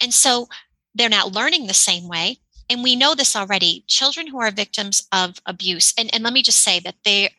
And 0.00 0.12
so 0.12 0.48
they're 0.94 1.08
not 1.08 1.32
learning 1.32 1.66
the 1.66 1.74
same 1.74 2.08
way. 2.08 2.38
And 2.68 2.82
we 2.82 2.96
know 2.96 3.14
this 3.14 3.36
already. 3.36 3.84
Children 3.86 4.26
who 4.26 4.40
are 4.40 4.50
victims 4.50 5.06
of 5.12 5.40
abuse, 5.46 5.94
and, 5.96 6.12
and 6.12 6.24
let 6.24 6.32
me 6.32 6.42
just 6.42 6.60
say 6.60 6.80
that 6.80 6.96
they 7.04 7.30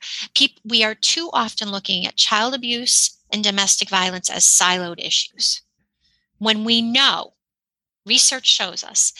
we 0.63 0.83
are 0.83 0.95
too 0.95 1.29
often 1.33 1.69
looking 1.69 2.05
at 2.05 2.15
child 2.15 2.53
abuse 2.53 3.17
and 3.31 3.43
domestic 3.43 3.89
violence 3.89 4.29
as 4.29 4.45
siloed 4.45 5.05
issues. 5.05 5.61
When 6.37 6.63
we 6.63 6.81
know 6.81 7.33
research 8.05 8.47
shows 8.47 8.83
us, 8.85 9.11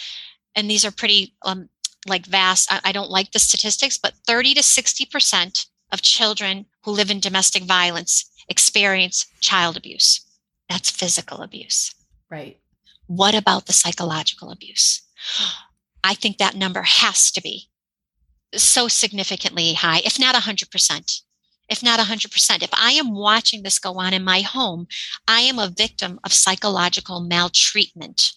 and 0.56 0.70
these 0.70 0.86
are 0.86 0.92
pretty 0.92 1.36
um, 1.44 1.70
like 2.08 2.26
vast, 2.26 2.72
I, 2.72 2.82
I 2.86 2.92
don't 2.92 3.10
like 3.10 3.32
the 3.32 3.40
statistics, 3.40 3.98
but 3.98 4.14
30 4.26 4.56
to 4.56 4.62
60% 4.62 5.66
of 5.92 6.02
children 6.02 6.66
who 6.84 6.92
live 6.92 7.10
in 7.10 7.20
domestic 7.20 7.64
violence 7.64 8.30
experience 8.50 9.26
child 9.40 9.78
abuse. 9.78 10.26
That's 10.70 10.90
physical 10.90 11.42
abuse. 11.42 11.94
Right. 12.30 12.60
What 13.08 13.36
about 13.36 13.66
the 13.66 13.74
psychological 13.74 14.52
abuse? 14.52 15.02
I 16.04 16.14
think 16.14 16.38
that 16.38 16.56
number 16.56 16.84
has 16.84 17.32
to 17.32 17.42
be 17.42 17.70
so 18.54 18.88
significantly 18.88 19.74
high, 19.74 20.00
if 20.00 20.20
not 20.20 20.36
100%. 20.36 21.22
If 21.70 21.84
not 21.84 22.00
100%. 22.00 22.64
If 22.64 22.70
I 22.74 22.92
am 22.94 23.14
watching 23.14 23.64
this 23.64 23.80
go 23.80 23.96
on 23.96 24.14
in 24.14 24.24
my 24.24 24.40
home, 24.40 24.88
I 25.28 25.42
am 25.42 25.60
a 25.60 25.70
victim 25.70 26.20
of 26.24 26.32
psychological 26.32 27.20
maltreatment. 27.20 28.32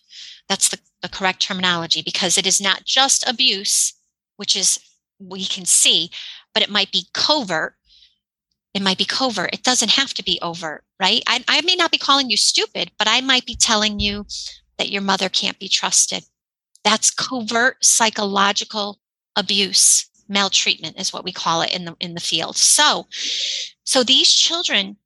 That's 0.50 0.68
the, 0.68 0.80
the 1.00 1.08
correct 1.08 1.40
terminology 1.40 2.02
because 2.02 2.36
it 2.36 2.46
is 2.46 2.60
not 2.60 2.84
just 2.84 3.26
abuse, 3.26 3.94
which 4.36 4.56
is 4.56 4.80
we 5.20 5.44
can 5.44 5.64
see, 5.64 6.10
but 6.52 6.62
it 6.64 6.68
might 6.68 6.90
be 6.90 7.06
covert. 7.14 7.76
It 8.74 8.82
might 8.82 8.98
be 8.98 9.04
covert. 9.04 9.54
It 9.54 9.62
doesn't 9.62 9.92
have 9.92 10.12
to 10.14 10.24
be 10.24 10.40
overt, 10.42 10.84
right? 10.98 11.22
I, 11.28 11.44
I 11.46 11.60
may 11.60 11.76
not 11.76 11.92
be 11.92 11.98
calling 11.98 12.30
you 12.30 12.36
stupid, 12.36 12.90
but 12.98 13.06
I 13.08 13.20
might 13.20 13.46
be 13.46 13.54
telling 13.54 14.00
you 14.00 14.26
that 14.76 14.90
your 14.90 15.02
mother 15.02 15.28
can't 15.28 15.58
be 15.60 15.68
trusted. 15.68 16.24
That's 16.82 17.12
covert 17.12 17.84
psychological 17.84 18.98
abuse 19.36 20.10
maltreatment 20.28 20.98
is 20.98 21.12
what 21.12 21.24
we 21.24 21.32
call 21.32 21.60
it 21.60 21.74
in 21.74 21.84
the 21.84 21.96
in 21.98 22.14
the 22.14 22.20
field 22.20 22.56
so 22.56 23.08
so 23.82 24.04
these 24.04 24.30
children 24.30 24.96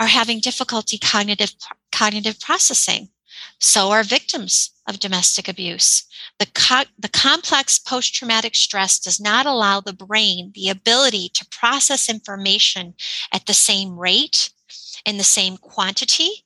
are 0.00 0.06
having 0.06 0.40
difficulty 0.40 0.96
cognitive 0.96 1.52
cognitive 1.92 2.40
processing 2.40 3.10
so 3.58 3.90
are 3.90 4.02
victims 4.02 4.70
of 4.88 5.00
domestic 5.00 5.48
abuse. 5.48 6.04
The, 6.38 6.46
co- 6.54 6.90
the 6.98 7.08
complex 7.08 7.78
post 7.78 8.14
traumatic 8.14 8.54
stress 8.54 8.98
does 8.98 9.20
not 9.20 9.46
allow 9.46 9.80
the 9.80 9.92
brain 9.92 10.52
the 10.54 10.68
ability 10.68 11.30
to 11.34 11.46
process 11.50 12.08
information 12.08 12.94
at 13.32 13.46
the 13.46 13.54
same 13.54 13.98
rate 13.98 14.50
in 15.04 15.18
the 15.18 15.24
same 15.24 15.56
quantity. 15.56 16.44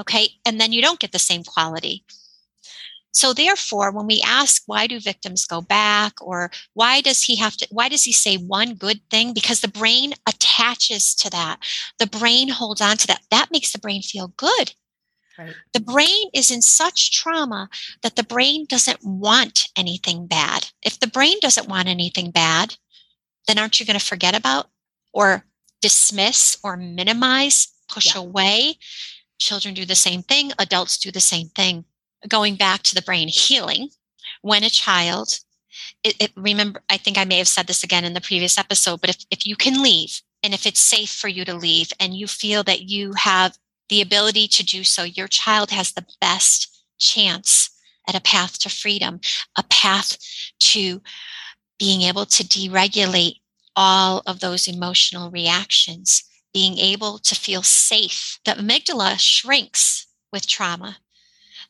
Okay. 0.00 0.28
And 0.44 0.60
then 0.60 0.72
you 0.72 0.82
don't 0.82 1.00
get 1.00 1.12
the 1.12 1.18
same 1.18 1.44
quality. 1.44 2.04
So 3.12 3.32
therefore, 3.32 3.92
when 3.92 4.08
we 4.08 4.20
ask 4.26 4.62
why 4.66 4.88
do 4.88 4.98
victims 4.98 5.46
go 5.46 5.60
back 5.60 6.14
or 6.20 6.50
why 6.74 7.00
does 7.00 7.22
he 7.22 7.36
have 7.36 7.56
to, 7.58 7.68
why 7.70 7.88
does 7.88 8.02
he 8.02 8.12
say 8.12 8.36
one 8.36 8.74
good 8.74 9.00
thing? 9.08 9.32
Because 9.32 9.60
the 9.60 9.68
brain 9.68 10.14
attaches 10.28 11.14
to 11.16 11.30
that. 11.30 11.60
The 12.00 12.08
brain 12.08 12.48
holds 12.48 12.80
on 12.80 12.96
to 12.96 13.06
that. 13.06 13.22
That 13.30 13.50
makes 13.52 13.72
the 13.72 13.78
brain 13.78 14.02
feel 14.02 14.34
good. 14.36 14.74
Right. 15.38 15.54
The 15.72 15.80
brain 15.80 16.30
is 16.32 16.50
in 16.50 16.62
such 16.62 17.12
trauma 17.12 17.68
that 18.02 18.16
the 18.16 18.22
brain 18.22 18.66
doesn't 18.68 19.04
want 19.04 19.68
anything 19.76 20.26
bad. 20.26 20.68
If 20.82 21.00
the 21.00 21.06
brain 21.06 21.38
doesn't 21.40 21.68
want 21.68 21.88
anything 21.88 22.30
bad, 22.30 22.76
then 23.46 23.58
aren't 23.58 23.80
you 23.80 23.86
going 23.86 23.98
to 23.98 24.04
forget 24.04 24.34
about 24.34 24.70
or 25.12 25.44
dismiss 25.82 26.56
or 26.62 26.76
minimize, 26.76 27.68
push 27.88 28.14
yeah. 28.14 28.20
away? 28.20 28.78
Children 29.38 29.74
do 29.74 29.84
the 29.84 29.94
same 29.94 30.22
thing, 30.22 30.52
adults 30.58 30.98
do 30.98 31.10
the 31.10 31.20
same 31.20 31.48
thing. 31.48 31.84
Going 32.28 32.56
back 32.56 32.82
to 32.84 32.94
the 32.94 33.02
brain 33.02 33.28
healing, 33.28 33.90
when 34.40 34.64
a 34.64 34.70
child, 34.70 35.40
it, 36.02 36.16
it, 36.20 36.32
remember, 36.36 36.82
I 36.88 36.96
think 36.96 37.18
I 37.18 37.24
may 37.24 37.38
have 37.38 37.48
said 37.48 37.66
this 37.66 37.82
again 37.82 38.04
in 38.04 38.14
the 38.14 38.20
previous 38.20 38.56
episode, 38.56 39.00
but 39.00 39.10
if, 39.10 39.16
if 39.30 39.46
you 39.46 39.56
can 39.56 39.82
leave 39.82 40.22
and 40.42 40.54
if 40.54 40.66
it's 40.66 40.80
safe 40.80 41.10
for 41.10 41.28
you 41.28 41.44
to 41.44 41.54
leave 41.54 41.92
and 41.98 42.14
you 42.14 42.26
feel 42.26 42.62
that 42.64 42.82
you 42.82 43.12
have 43.14 43.58
the 43.88 44.00
ability 44.00 44.48
to 44.48 44.64
do 44.64 44.84
so, 44.84 45.02
your 45.02 45.28
child 45.28 45.70
has 45.70 45.92
the 45.92 46.06
best 46.20 46.84
chance 46.98 47.70
at 48.08 48.14
a 48.14 48.20
path 48.20 48.58
to 48.60 48.68
freedom, 48.68 49.20
a 49.56 49.62
path 49.64 50.16
to 50.58 51.02
being 51.78 52.02
able 52.02 52.26
to 52.26 52.44
deregulate 52.44 53.40
all 53.76 54.22
of 54.26 54.40
those 54.40 54.68
emotional 54.68 55.30
reactions, 55.30 56.24
being 56.52 56.78
able 56.78 57.18
to 57.18 57.34
feel 57.34 57.62
safe. 57.62 58.38
The 58.44 58.52
amygdala 58.52 59.18
shrinks 59.18 60.06
with 60.32 60.46
trauma. 60.46 60.98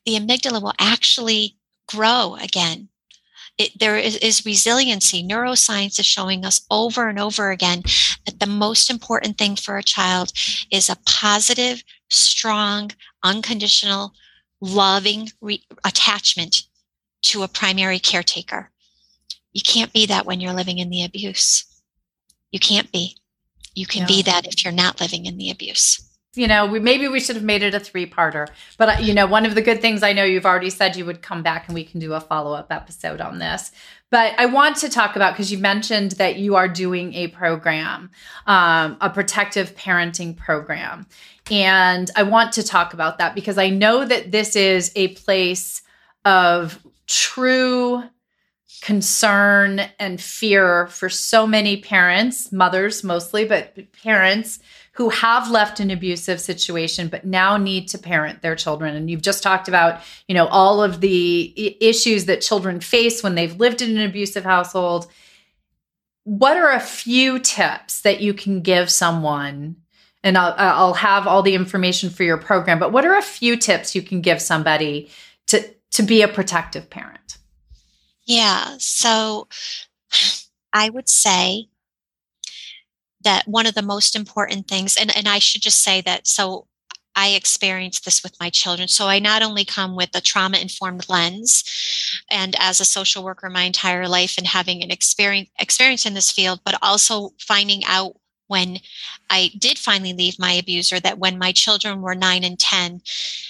The 0.05 0.16
amygdala 0.16 0.62
will 0.62 0.74
actually 0.79 1.57
grow 1.88 2.37
again. 2.40 2.88
It, 3.57 3.79
there 3.79 3.97
is, 3.97 4.17
is 4.17 4.45
resiliency. 4.45 5.23
Neuroscience 5.23 5.99
is 6.01 6.07
showing 6.07 6.45
us 6.45 6.67
over 6.71 7.09
and 7.09 7.21
over 7.21 7.51
again 7.51 7.83
that 8.27 8.40
the 8.40 8.47
most 8.47 8.90
important 8.90 9.38
thing 9.38 9.55
for 9.55 9.79
a 9.79 9.83
child 9.83 10.33
is 10.73 10.88
a 10.88 10.99
positive, 11.07 11.85
strong, 12.11 12.90
unconditional, 13.23 14.12
loving 14.61 15.31
re- 15.40 15.64
attachment 15.85 16.64
to 17.23 17.43
a 17.43 17.49
primary 17.49 17.99
caretaker. 17.99 18.71
You 19.53 19.62
can't 19.62 19.93
be 19.93 20.07
that 20.07 20.27
when 20.27 20.40
you're 20.40 20.53
living 20.53 20.79
in 20.79 20.90
the 20.90 21.05
abuse. 21.05 21.64
You 22.51 22.59
can't 22.59 22.90
be. 22.90 23.17
You 23.75 23.87
can 23.87 24.03
no. 24.03 24.09
be 24.09 24.23
that 24.23 24.47
if 24.47 24.64
you're 24.64 24.73
not 24.73 25.01
living 25.01 25.27
in 25.27 25.37
the 25.37 25.51
abuse. 25.51 26.01
You 26.37 26.49
know, 26.49 26.66
we 26.66 26.81
maybe 26.81 27.09
we 27.09 27.20
should 27.20 27.37
have 27.37 27.44
made 27.44 27.62
it 27.62 27.75
a 27.75 27.81
three-parter. 27.81 28.49
But 28.77 28.88
uh, 28.88 29.03
you 29.03 29.14
know, 29.14 29.27
one 29.27 29.47
of 29.47 29.55
the 29.55 29.62
good 29.62 29.81
things 29.81 30.03
I 30.03 30.12
know 30.12 30.25
you've 30.25 30.47
already 30.47 30.70
said 30.70 30.97
you 30.97 31.05
would 31.05 31.23
come 31.23 31.42
back 31.42 31.66
and 31.68 31.75
we 31.75 31.85
can 31.85 32.01
do 32.01 32.12
a 32.14 32.20
follow-up 32.20 32.68
episode 32.70 33.20
on 33.20 33.38
this. 33.38 33.73
But 34.11 34.38
I 34.38 34.47
want 34.47 34.77
to 34.77 34.88
talk 34.88 35.16
about 35.16 35.35
because 35.35 35.51
you 35.51 35.59
mentioned 35.59 36.12
that 36.12 36.37
you 36.37 36.55
are 36.55 36.68
doing 36.68 37.14
a 37.14 37.29
program, 37.29 38.11
um, 38.47 38.97
a 39.01 39.11
protective 39.11 39.75
parenting 39.75 40.37
program. 40.37 41.07
And 41.51 42.11
I 42.14 42.23
want 42.23 42.53
to 42.53 42.62
talk 42.62 42.94
about 42.94 43.18
that 43.18 43.35
because 43.35 43.59
I 43.59 43.70
know 43.70 44.05
that 44.05 44.31
this 44.31 44.57
is 44.57 44.92
a 44.94 45.09
place 45.09 45.83
of 46.25 46.79
true 47.07 48.05
concern 48.83 49.81
and 49.99 50.20
fear 50.20 50.87
for 50.88 51.09
so 51.09 51.47
many 51.47 51.79
parents, 51.79 52.53
mothers 52.53 53.03
mostly, 53.03 53.44
but 53.44 53.77
parents 54.03 54.59
who 54.95 55.09
have 55.09 55.51
left 55.51 55.81
an 55.81 55.91
abusive 55.91 56.41
situation 56.41 57.09
but 57.09 57.25
now 57.25 57.57
need 57.57 57.89
to 57.89 57.99
parent 57.99 58.43
their 58.43 58.55
children. 58.55 58.95
And 58.95 59.11
you've 59.11 59.23
just 59.23 59.43
talked 59.43 59.69
about 59.69 60.01
you 60.29 60.35
know 60.35 60.47
all 60.47 60.83
of 60.83 61.01
the 61.01 61.77
issues 61.81 62.25
that 62.27 62.41
children 62.41 62.81
face 62.81 63.23
when 63.23 63.35
they've 63.35 63.59
lived 63.59 63.83
in 63.83 63.97
an 63.97 64.09
abusive 64.09 64.45
household. 64.45 65.07
What 66.25 66.57
are 66.57 66.73
a 66.73 66.81
few 66.81 67.39
tips 67.39 68.01
that 68.01 68.21
you 68.21 68.33
can 68.33 68.63
give 68.63 68.91
someone? 68.91 69.77
And 70.23 70.39
I'll, 70.39 70.55
I'll 70.57 70.95
have 70.95 71.27
all 71.27 71.43
the 71.43 71.55
information 71.55 72.09
for 72.09 72.23
your 72.23 72.39
program 72.39 72.79
but 72.79 72.93
what 72.93 73.05
are 73.05 73.17
a 73.17 73.23
few 73.23 73.57
tips 73.57 73.95
you 73.95 74.03
can 74.03 74.21
give 74.21 74.41
somebody 74.41 75.11
to 75.49 75.69
to 75.93 76.03
be 76.03 76.23
a 76.23 76.29
protective 76.29 76.89
parent? 76.89 77.39
Yeah 78.27 78.77
so 78.79 79.49
i 80.73 80.89
would 80.89 81.09
say 81.09 81.69
that 83.25 83.47
one 83.49 83.67
of 83.67 83.75
the 83.75 83.83
most 83.83 84.15
important 84.15 84.69
things 84.69 84.97
and, 84.97 85.15
and 85.17 85.29
i 85.29 85.39
should 85.39 85.63
just 85.63 85.83
say 85.83 86.01
that 86.01 86.27
so 86.27 86.67
I 87.17 87.29
experienced 87.29 88.05
this 88.05 88.23
with 88.23 88.39
my 88.41 88.51
children. 88.51 88.89
So 88.89 89.07
I 89.07 89.19
not 89.19 89.43
only 89.43 89.65
come 89.65 89.95
with 89.95 90.11
a 90.15 90.21
trauma 90.21 90.59
informed 90.59 91.09
lens 91.09 91.63
and 92.31 92.57
as 92.59 92.81
a 92.81 92.85
social 92.85 93.23
worker 93.23 93.49
my 93.49 93.63
entire 93.63 94.09
life 94.09 94.35
and 94.37 94.47
having 94.47 94.83
an 94.83 94.91
experience 94.91 95.49
experience 95.59 96.07
in 96.07 96.15
this 96.15 96.31
field, 96.31 96.61
but 96.65 96.79
also 96.83 97.31
finding 97.39 97.85
out 97.85 98.17
when 98.47 98.79
I 99.31 99.51
did 99.59 99.79
finally 99.79 100.13
leave 100.13 100.39
my 100.39 100.53
abuser 100.53 101.01
that 101.01 101.19
when 101.19 101.39
my 101.39 101.53
children 101.53 102.03
were 102.03 102.15
nine 102.15 102.45
and 102.45 102.59
10, 102.59 103.01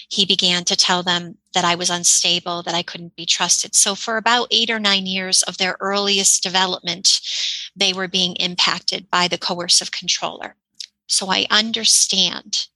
he 0.08 0.24
began 0.24 0.64
to 0.64 0.76
tell 0.76 1.02
them 1.02 1.38
that 1.52 1.64
I 1.64 1.74
was 1.74 1.90
unstable, 1.90 2.62
that 2.62 2.74
I 2.74 2.82
couldn't 2.82 3.16
be 3.16 3.26
trusted. 3.26 3.74
So, 3.74 3.94
for 3.94 4.16
about 4.16 4.48
eight 4.50 4.70
or 4.70 4.78
nine 4.78 5.06
years 5.06 5.42
of 5.42 5.58
their 5.58 5.76
earliest 5.80 6.42
development, 6.42 7.20
they 7.74 7.92
were 7.92 8.08
being 8.08 8.36
impacted 8.36 9.10
by 9.10 9.28
the 9.28 9.38
coercive 9.38 9.90
controller. 9.90 10.56
So, 11.06 11.30
I 11.30 11.46
understand 11.50 12.68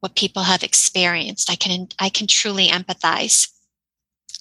what 0.00 0.16
people 0.16 0.42
have 0.42 0.62
experienced. 0.62 1.50
I 1.50 1.56
can, 1.56 1.88
I 1.98 2.08
can 2.08 2.26
truly 2.26 2.68
empathize. 2.68 3.48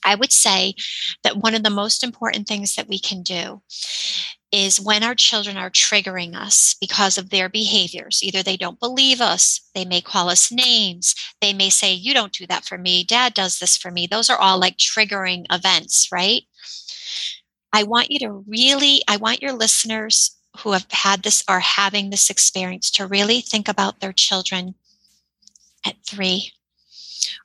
I 0.03 0.15
would 0.15 0.33
say 0.33 0.75
that 1.23 1.37
one 1.37 1.55
of 1.55 1.63
the 1.63 1.69
most 1.69 2.03
important 2.03 2.47
things 2.47 2.75
that 2.75 2.89
we 2.89 2.99
can 2.99 3.23
do 3.23 3.61
is 4.53 4.79
when 4.79 5.03
our 5.03 5.15
children 5.15 5.57
are 5.57 5.71
triggering 5.71 6.35
us 6.35 6.75
because 6.79 7.17
of 7.17 7.31
their 7.31 7.49
behaviors. 7.49 8.21
Either 8.21 8.43
they 8.43 8.55
don't 8.55 8.79
believe 8.79 9.19
us, 9.19 9.59
they 9.73 9.83
may 9.83 9.99
call 9.99 10.29
us 10.29 10.51
names, 10.51 11.15
they 11.41 11.53
may 11.53 11.71
say, 11.71 11.91
You 11.91 12.13
don't 12.13 12.31
do 12.31 12.45
that 12.45 12.63
for 12.63 12.77
me, 12.77 13.03
dad 13.03 13.33
does 13.33 13.57
this 13.57 13.75
for 13.75 13.89
me. 13.89 14.05
Those 14.05 14.29
are 14.29 14.37
all 14.37 14.59
like 14.59 14.77
triggering 14.77 15.45
events, 15.51 16.09
right? 16.11 16.43
I 17.73 17.81
want 17.81 18.11
you 18.11 18.19
to 18.19 18.45
really, 18.47 19.01
I 19.07 19.17
want 19.17 19.41
your 19.41 19.53
listeners 19.53 20.37
who 20.59 20.73
have 20.73 20.85
had 20.91 21.23
this 21.23 21.43
or 21.49 21.59
having 21.59 22.11
this 22.11 22.29
experience 22.29 22.91
to 22.91 23.07
really 23.07 23.41
think 23.41 23.67
about 23.67 24.01
their 24.01 24.13
children 24.13 24.75
at 25.83 25.95
three 26.05 26.51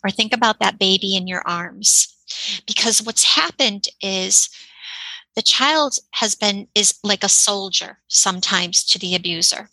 or 0.05 0.11
think 0.11 0.35
about 0.35 0.59
that 0.61 0.79
baby 0.79 1.17
in 1.17 1.27
your 1.27 1.43
arms. 1.47 2.15
Because 2.67 3.03
what's 3.03 3.25
happened 3.25 3.89
is 4.03 4.51
the 5.39 5.43
child 5.43 6.01
has 6.15 6.35
been 6.35 6.67
is 6.75 6.99
like 7.05 7.23
a 7.23 7.29
soldier 7.29 7.99
sometimes 8.09 8.85
to 8.85 8.99
the 8.99 9.15
abuser. 9.15 9.71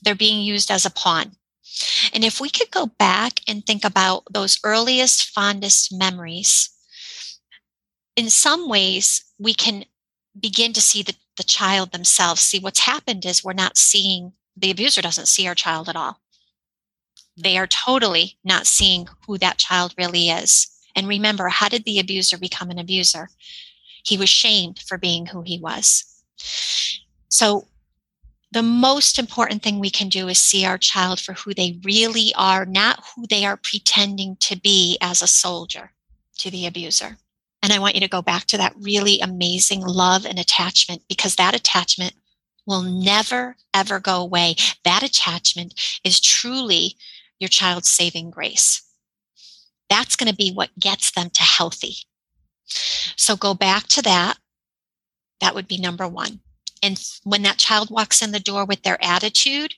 They're 0.00 0.14
being 0.14 0.42
used 0.42 0.70
as 0.70 0.86
a 0.86 0.92
pawn. 0.92 1.32
And 2.12 2.22
if 2.22 2.40
we 2.40 2.48
could 2.48 2.70
go 2.70 2.86
back 2.86 3.40
and 3.48 3.66
think 3.66 3.84
about 3.84 4.22
those 4.32 4.60
earliest 4.62 5.24
fondest 5.30 5.92
memories 5.92 6.70
in 8.14 8.30
some 8.30 8.68
ways 8.68 9.24
we 9.40 9.54
can 9.54 9.86
begin 10.38 10.72
to 10.74 10.80
see 10.80 11.02
the, 11.02 11.16
the 11.36 11.42
child 11.42 11.90
themselves. 11.90 12.40
See 12.40 12.60
what's 12.60 12.86
happened 12.86 13.26
is 13.26 13.42
we're 13.42 13.54
not 13.54 13.76
seeing 13.76 14.34
the 14.56 14.70
abuser 14.70 15.02
doesn't 15.02 15.26
see 15.26 15.48
our 15.48 15.56
child 15.56 15.88
at 15.88 15.96
all. 15.96 16.20
They 17.36 17.58
are 17.58 17.66
totally 17.66 18.38
not 18.44 18.68
seeing 18.68 19.08
who 19.26 19.36
that 19.38 19.58
child 19.58 19.96
really 19.98 20.28
is. 20.28 20.68
And 20.94 21.08
remember 21.08 21.48
how 21.48 21.68
did 21.68 21.84
the 21.84 21.98
abuser 21.98 22.38
become 22.38 22.70
an 22.70 22.78
abuser 22.78 23.30
he 24.04 24.16
was 24.16 24.28
shamed 24.28 24.78
for 24.78 24.98
being 24.98 25.26
who 25.26 25.42
he 25.42 25.58
was. 25.58 26.04
So, 27.28 27.66
the 28.52 28.62
most 28.62 29.18
important 29.18 29.64
thing 29.64 29.80
we 29.80 29.90
can 29.90 30.08
do 30.08 30.28
is 30.28 30.38
see 30.38 30.64
our 30.64 30.78
child 30.78 31.18
for 31.18 31.32
who 31.32 31.52
they 31.52 31.80
really 31.82 32.32
are, 32.36 32.64
not 32.64 33.02
who 33.16 33.26
they 33.26 33.44
are 33.44 33.56
pretending 33.56 34.36
to 34.36 34.54
be 34.56 34.96
as 35.00 35.22
a 35.22 35.26
soldier 35.26 35.90
to 36.38 36.52
the 36.52 36.64
abuser. 36.64 37.16
And 37.64 37.72
I 37.72 37.80
want 37.80 37.96
you 37.96 38.00
to 38.02 38.08
go 38.08 38.22
back 38.22 38.44
to 38.44 38.58
that 38.58 38.76
really 38.78 39.18
amazing 39.18 39.80
love 39.80 40.24
and 40.24 40.38
attachment 40.38 41.02
because 41.08 41.34
that 41.34 41.56
attachment 41.56 42.12
will 42.66 42.82
never, 42.82 43.56
ever 43.72 43.98
go 43.98 44.20
away. 44.20 44.54
That 44.84 45.02
attachment 45.02 45.74
is 46.04 46.20
truly 46.20 46.96
your 47.40 47.48
child's 47.48 47.88
saving 47.88 48.30
grace. 48.30 48.82
That's 49.90 50.14
going 50.14 50.30
to 50.30 50.36
be 50.36 50.52
what 50.52 50.78
gets 50.78 51.10
them 51.10 51.30
to 51.30 51.42
healthy. 51.42 51.96
So 52.66 53.36
go 53.36 53.54
back 53.54 53.88
to 53.88 54.02
that. 54.02 54.38
That 55.40 55.54
would 55.54 55.68
be 55.68 55.78
number 55.78 56.08
one. 56.08 56.40
And 56.82 57.02
when 57.24 57.42
that 57.42 57.58
child 57.58 57.90
walks 57.90 58.20
in 58.20 58.32
the 58.32 58.40
door 58.40 58.64
with 58.64 58.82
their 58.82 59.02
attitude 59.02 59.74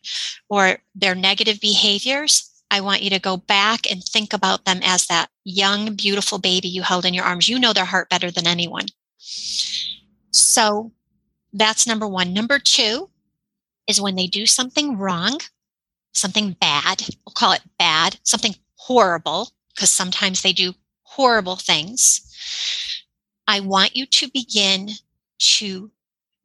or 0.48 0.78
their 0.94 1.14
negative 1.14 1.60
behaviors, 1.60 2.50
I 2.70 2.80
want 2.80 3.02
you 3.02 3.10
to 3.10 3.20
go 3.20 3.36
back 3.36 3.90
and 3.90 4.02
think 4.02 4.32
about 4.32 4.64
them 4.64 4.80
as 4.82 5.06
that 5.06 5.30
young, 5.44 5.94
beautiful 5.94 6.38
baby 6.38 6.68
you 6.68 6.82
held 6.82 7.04
in 7.04 7.14
your 7.14 7.24
arms. 7.24 7.48
You 7.48 7.58
know 7.58 7.72
their 7.72 7.84
heart 7.84 8.10
better 8.10 8.30
than 8.30 8.46
anyone. 8.46 8.86
So 10.32 10.92
that's 11.52 11.86
number 11.86 12.08
one. 12.08 12.32
Number 12.32 12.58
two 12.58 13.08
is 13.86 14.00
when 14.00 14.16
they 14.16 14.26
do 14.26 14.46
something 14.46 14.98
wrong, 14.98 15.38
something 16.12 16.56
bad, 16.60 17.02
we'll 17.24 17.34
call 17.34 17.52
it 17.52 17.62
bad, 17.78 18.18
something 18.24 18.56
horrible, 18.74 19.50
because 19.74 19.90
sometimes 19.90 20.42
they 20.42 20.52
do 20.52 20.74
horrible 21.02 21.56
things. 21.56 22.20
I 23.46 23.60
want 23.60 23.96
you 23.96 24.06
to 24.06 24.30
begin 24.32 24.90
to 25.38 25.90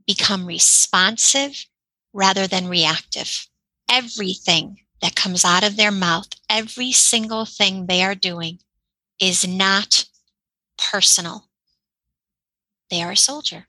become 0.05 0.45
responsive 0.45 1.65
rather 2.13 2.47
than 2.47 2.67
reactive. 2.67 3.47
Everything 3.89 4.81
that 5.01 5.15
comes 5.15 5.43
out 5.43 5.63
of 5.63 5.77
their 5.77 5.91
mouth, 5.91 6.29
every 6.49 6.91
single 6.91 7.45
thing 7.45 7.85
they 7.85 8.03
are 8.03 8.15
doing 8.15 8.59
is 9.19 9.47
not 9.47 10.05
personal. 10.77 11.49
They 12.89 13.01
are 13.01 13.11
a 13.11 13.17
soldier. 13.17 13.67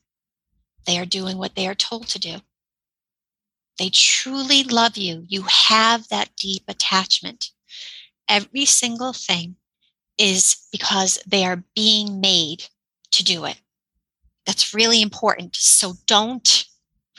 They 0.87 0.99
are 0.99 1.07
doing 1.07 1.39
what 1.39 1.55
they 1.55 1.67
are 1.69 1.75
told 1.75 2.09
to 2.09 2.19
do. 2.19 2.39
They 3.79 3.91
truly 3.91 4.65
love 4.65 4.97
you. 4.97 5.25
You 5.29 5.43
have 5.43 6.09
that 6.09 6.37
deep 6.37 6.65
attachment. 6.69 7.51
Every 8.29 8.65
single 8.65 9.13
thing 9.13 9.57
is 10.19 10.67
because 10.71 11.19
they 11.27 11.45
are 11.45 11.65
being 11.75 12.21
made 12.21 12.65
to 13.13 13.25
do 13.25 13.45
it. 13.45 13.61
That's 14.47 14.75
really 14.75 15.03
important. 15.03 15.57
So 15.57 15.95
don't 16.07 16.65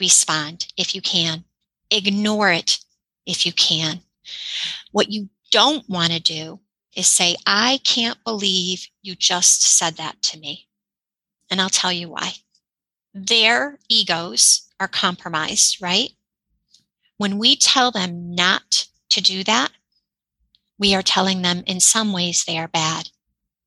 respond 0.00 0.66
if 0.76 0.94
you 0.94 1.00
can. 1.00 1.44
Ignore 1.90 2.52
it 2.52 2.78
if 3.26 3.46
you 3.46 3.52
can. 3.52 4.00
What 4.92 5.10
you 5.10 5.28
don't 5.50 5.88
want 5.88 6.12
to 6.12 6.20
do 6.20 6.60
is 6.96 7.06
say, 7.06 7.36
I 7.46 7.80
can't 7.84 8.22
believe 8.24 8.86
you 9.02 9.14
just 9.14 9.62
said 9.62 9.96
that 9.96 10.20
to 10.22 10.38
me. 10.38 10.68
And 11.50 11.60
I'll 11.60 11.68
tell 11.68 11.92
you 11.92 12.08
why. 12.08 12.32
Their 13.12 13.78
egos 13.88 14.68
are 14.80 14.88
compromised, 14.88 15.80
right? 15.80 16.10
When 17.16 17.38
we 17.38 17.56
tell 17.56 17.90
them 17.90 18.34
not 18.34 18.86
to 19.10 19.20
do 19.20 19.44
that, 19.44 19.70
we 20.78 20.94
are 20.94 21.02
telling 21.02 21.42
them 21.42 21.62
in 21.66 21.78
some 21.78 22.12
ways 22.12 22.44
they 22.44 22.58
are 22.58 22.68
bad. 22.68 22.93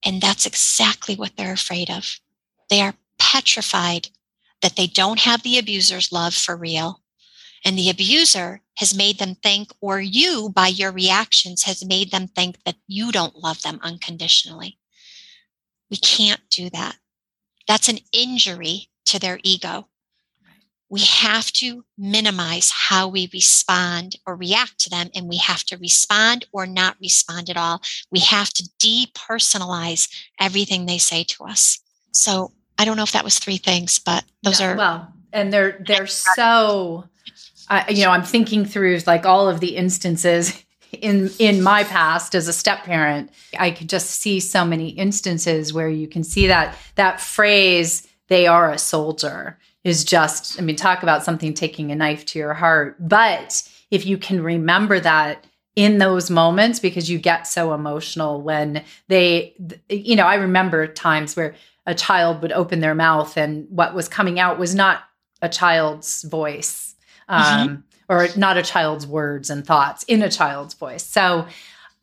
And 0.05 0.21
that's 0.21 0.45
exactly 0.45 1.15
what 1.15 1.35
they're 1.35 1.53
afraid 1.53 1.89
of. 1.89 2.19
They 2.69 2.81
are 2.81 2.95
petrified 3.19 4.09
that 4.61 4.75
they 4.75 4.87
don't 4.87 5.19
have 5.19 5.43
the 5.43 5.57
abuser's 5.57 6.11
love 6.11 6.33
for 6.33 6.55
real. 6.55 7.01
And 7.65 7.77
the 7.77 7.89
abuser 7.89 8.61
has 8.77 8.95
made 8.95 9.17
them 9.17 9.35
think, 9.35 9.71
or 9.81 9.99
you, 9.99 10.49
by 10.49 10.67
your 10.67 10.91
reactions, 10.91 11.63
has 11.63 11.83
made 11.83 12.11
them 12.11 12.27
think 12.27 12.63
that 12.63 12.75
you 12.87 13.11
don't 13.11 13.35
love 13.35 13.61
them 13.61 13.79
unconditionally. 13.81 14.77
We 15.89 15.97
can't 15.97 16.41
do 16.49 16.69
that. 16.69 16.97
That's 17.67 17.89
an 17.89 17.99
injury 18.11 18.89
to 19.05 19.19
their 19.19 19.39
ego. 19.43 19.87
We 20.89 21.01
have 21.01 21.51
to 21.53 21.83
minimize 21.97 22.71
how 22.71 23.09
we 23.09 23.29
respond 23.33 24.15
or 24.25 24.35
react 24.35 24.79
to 24.79 24.89
them, 24.89 25.09
and 25.13 25.27
we 25.27 25.37
have 25.37 25.63
to 25.65 25.77
respond 25.77 26.45
or 26.51 26.65
not 26.65 26.95
respond 27.01 27.49
at 27.49 27.57
all. 27.57 27.81
We 28.11 28.19
have 28.19 28.51
to 28.53 28.69
depersonalize 28.79 30.09
everything 30.39 30.85
they 30.85 30.97
say 30.97 31.23
to 31.25 31.43
us. 31.43 31.79
So 32.11 32.53
I 32.77 32.85
don't 32.85 32.95
know 32.97 33.03
if 33.03 33.11
that 33.11 33.23
was 33.23 33.39
three 33.39 33.57
things, 33.57 33.99
but 33.99 34.23
those 34.43 34.61
are 34.61 34.75
well, 34.75 35.11
and 35.33 35.51
they're 35.51 35.83
they're 35.85 36.07
so. 36.07 37.05
Uh, 37.69 37.83
you 37.89 38.05
know, 38.05 38.11
I'm 38.11 38.23
thinking 38.23 38.63
through 38.63 38.99
like 39.05 39.25
all 39.25 39.49
of 39.49 39.59
the 39.59 39.75
instances 39.75 40.63
in 40.93 41.29
in 41.39 41.61
my 41.61 41.83
past 41.83 42.33
as 42.35 42.47
a 42.47 42.53
step 42.53 42.83
parent. 42.83 43.29
I 43.59 43.71
could 43.71 43.89
just 43.89 44.09
see 44.09 44.39
so 44.39 44.63
many 44.63 44.89
instances 44.89 45.73
where 45.73 45.89
you 45.89 46.07
can 46.07 46.23
see 46.23 46.47
that 46.47 46.77
that 46.95 47.19
phrase 47.19 48.07
"they 48.27 48.47
are 48.47 48.71
a 48.71 48.77
soldier" 48.77 49.57
is 49.87 50.03
just. 50.03 50.59
I 50.59 50.63
mean, 50.63 50.75
talk 50.75 51.03
about 51.03 51.23
something 51.23 51.53
taking 51.53 51.91
a 51.91 51.95
knife 51.95 52.25
to 52.27 52.39
your 52.39 52.53
heart. 52.53 52.95
But 52.99 53.67
if 53.91 54.05
you 54.05 54.17
can 54.17 54.43
remember 54.43 54.99
that 54.99 55.45
in 55.75 55.99
those 55.99 56.31
moments 56.31 56.79
because 56.79 57.09
you 57.09 57.19
get 57.19 57.45
so 57.45 57.73
emotional 57.73 58.41
when 58.41 58.83
they 59.09 59.53
you 59.89 60.15
know 60.15 60.25
i 60.25 60.33
remember 60.33 60.87
times 60.87 61.35
where 61.35 61.53
a 61.85 61.93
child 61.93 62.41
would 62.41 62.51
open 62.51 62.79
their 62.79 62.95
mouth 62.95 63.37
and 63.37 63.67
what 63.69 63.93
was 63.93 64.09
coming 64.09 64.39
out 64.39 64.57
was 64.57 64.73
not 64.73 65.03
a 65.43 65.47
child's 65.47 66.23
voice 66.23 66.95
mm-hmm. 67.29 67.59
um, 67.59 67.69
mm-hmm. 67.69 67.81
or 68.09 68.27
not 68.37 68.57
a 68.57 68.63
child's 68.63 69.05
words 69.05 69.49
and 69.49 69.65
thoughts 69.65 70.03
in 70.03 70.21
a 70.21 70.29
child's 70.29 70.73
voice. 70.73 71.05
So 71.05 71.47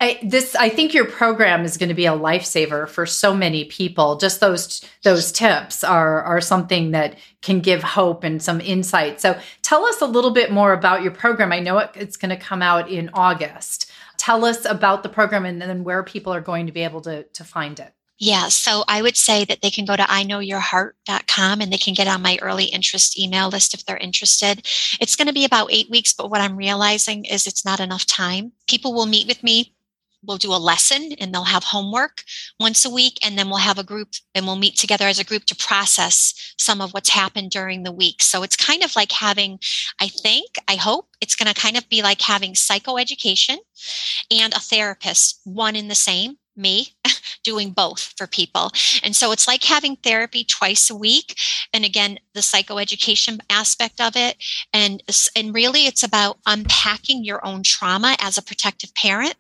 I, 0.05 0.19
this 0.23 0.55
I 0.55 0.69
think 0.69 0.93
your 0.93 1.07
program 1.07 1.65
is 1.65 1.79
going 1.79 1.89
to 1.89 1.95
be 1.95 2.05
a 2.05 2.13
lifesaver 2.13 2.87
for 2.87 3.07
so 3.07 3.35
many 3.35 3.65
people. 3.65 4.17
Just 4.17 4.39
those 4.39 4.85
those 5.03 5.33
tips 5.33 5.83
are 5.83 6.23
are 6.23 6.43
something 6.43 6.91
that 6.91 7.17
can 7.41 7.61
give 7.61 7.83
hope 7.83 8.23
and 8.23 8.43
some 8.43 8.61
insight. 8.61 9.23
So 9.23 9.39
tell 9.63 9.87
us 9.87 10.03
a 10.03 10.07
little 10.07 10.33
bit 10.33 10.53
more 10.53 10.75
about 10.75 11.03
your 11.03 11.13
program. 11.13 11.53
I 11.53 11.61
know 11.61 11.79
it, 11.79 11.91
it's 11.95 12.19
going 12.19 12.37
to 12.37 12.37
come 12.37 12.61
out 12.61 12.91
in 12.91 13.09
August. 13.15 13.91
Tell 14.19 14.45
us 14.45 14.67
about 14.67 15.05
the 15.05 15.09
program 15.09 15.47
and 15.47 15.63
then 15.63 15.85
where 15.85 16.03
people 16.03 16.35
are 16.35 16.43
going 16.43 16.67
to 16.67 16.73
be 16.73 16.83
able 16.83 17.01
to 17.03 17.23
to 17.23 17.43
find 17.43 17.81
it. 17.81 17.95
Yeah, 18.19 18.49
so 18.49 18.85
I 18.87 19.01
would 19.01 19.17
say 19.17 19.45
that 19.47 19.63
they 19.63 19.71
can 19.71 19.87
go 19.87 19.97
to 19.97 20.03
iknowyourheart.com 20.03 21.61
and 21.61 21.73
they 21.73 21.79
can 21.79 21.95
get 21.95 22.09
on 22.09 22.23
my 22.23 22.39
early 22.43 22.67
interest 22.67 23.19
email 23.19 23.49
list 23.49 23.75
if 23.75 23.87
they're 23.87 23.97
interested. 23.97 24.67
It's 25.01 25.17
going 25.17 25.27
to 25.27 25.35
be 25.35 25.45
about 25.45 25.73
eight 25.73 25.91
weeks, 25.91 26.13
but 26.13 26.31
what 26.31 26.41
I'm 26.41 26.57
realizing 26.57 27.25
is 27.25 27.47
it's 27.47 27.65
not 27.65 27.81
enough 27.81 28.07
time. 28.07 28.53
People 28.69 28.95
will 28.95 29.07
meet 29.07 29.27
with 29.27 29.43
me 29.43 29.75
we'll 30.27 30.37
do 30.37 30.53
a 30.53 30.57
lesson 30.57 31.13
and 31.21 31.33
they'll 31.33 31.45
have 31.45 31.65
homework 31.65 32.23
once 32.61 32.85
a 32.85 32.91
week 32.91 33.19
and 33.25 33.39
then 33.39 33.49
we'll 33.49 33.59
have 33.59 33.79
a 33.79 33.85
group 33.85 34.09
and 34.35 34.47
we'll 34.47 34.57
meet 34.57 34.77
together 34.77 35.07
as 35.07 35.19
a 35.19 35.25
group 35.25 35.45
to 35.45 35.57
process 35.57 36.55
some 36.59 36.81
of 36.81 36.93
what's 36.93 37.11
happened 37.11 37.51
during 37.51 37.83
the 37.83 37.93
week. 37.93 38.23
So 38.23 38.43
it's 38.43 38.57
kind 38.57 38.83
of 38.83 38.95
like 38.97 39.13
having 39.13 39.59
i 40.01 40.09
think 40.09 40.57
i 40.69 40.77
hope 40.77 41.09
it's 41.21 41.35
going 41.35 41.53
to 41.53 41.61
kind 41.61 41.77
of 41.77 41.89
be 41.89 42.03
like 42.03 42.21
having 42.21 42.55
psychoeducation 42.55 43.57
and 44.31 44.53
a 44.55 44.61
therapist 44.61 45.41
one 45.45 45.77
in 45.77 45.89
the 45.89 45.95
same 45.95 46.37
me 46.57 46.89
doing 47.45 47.71
both 47.71 48.15
for 48.17 48.27
people. 48.27 48.71
And 49.03 49.15
so 49.15 49.33
it's 49.33 49.49
like 49.49 49.65
having 49.65 49.97
therapy 49.97 50.45
twice 50.45 50.91
a 50.91 50.97
week. 50.97 51.37
And 51.73 51.85
again, 51.85 52.19
the 52.35 52.41
psychoeducation 52.41 53.41
aspect 53.51 54.01
of 54.01 54.17
it. 54.17 54.37
And, 54.73 55.03
and 55.37 55.55
really 55.55 55.87
it's 55.87 56.03
about 56.03 56.39
unpacking 56.47 57.25
your 57.25 57.45
own 57.47 57.63
trauma 57.63 58.17
as 58.21 58.39
a 58.39 58.43
protective 58.43 58.95
parent. 58.95 59.35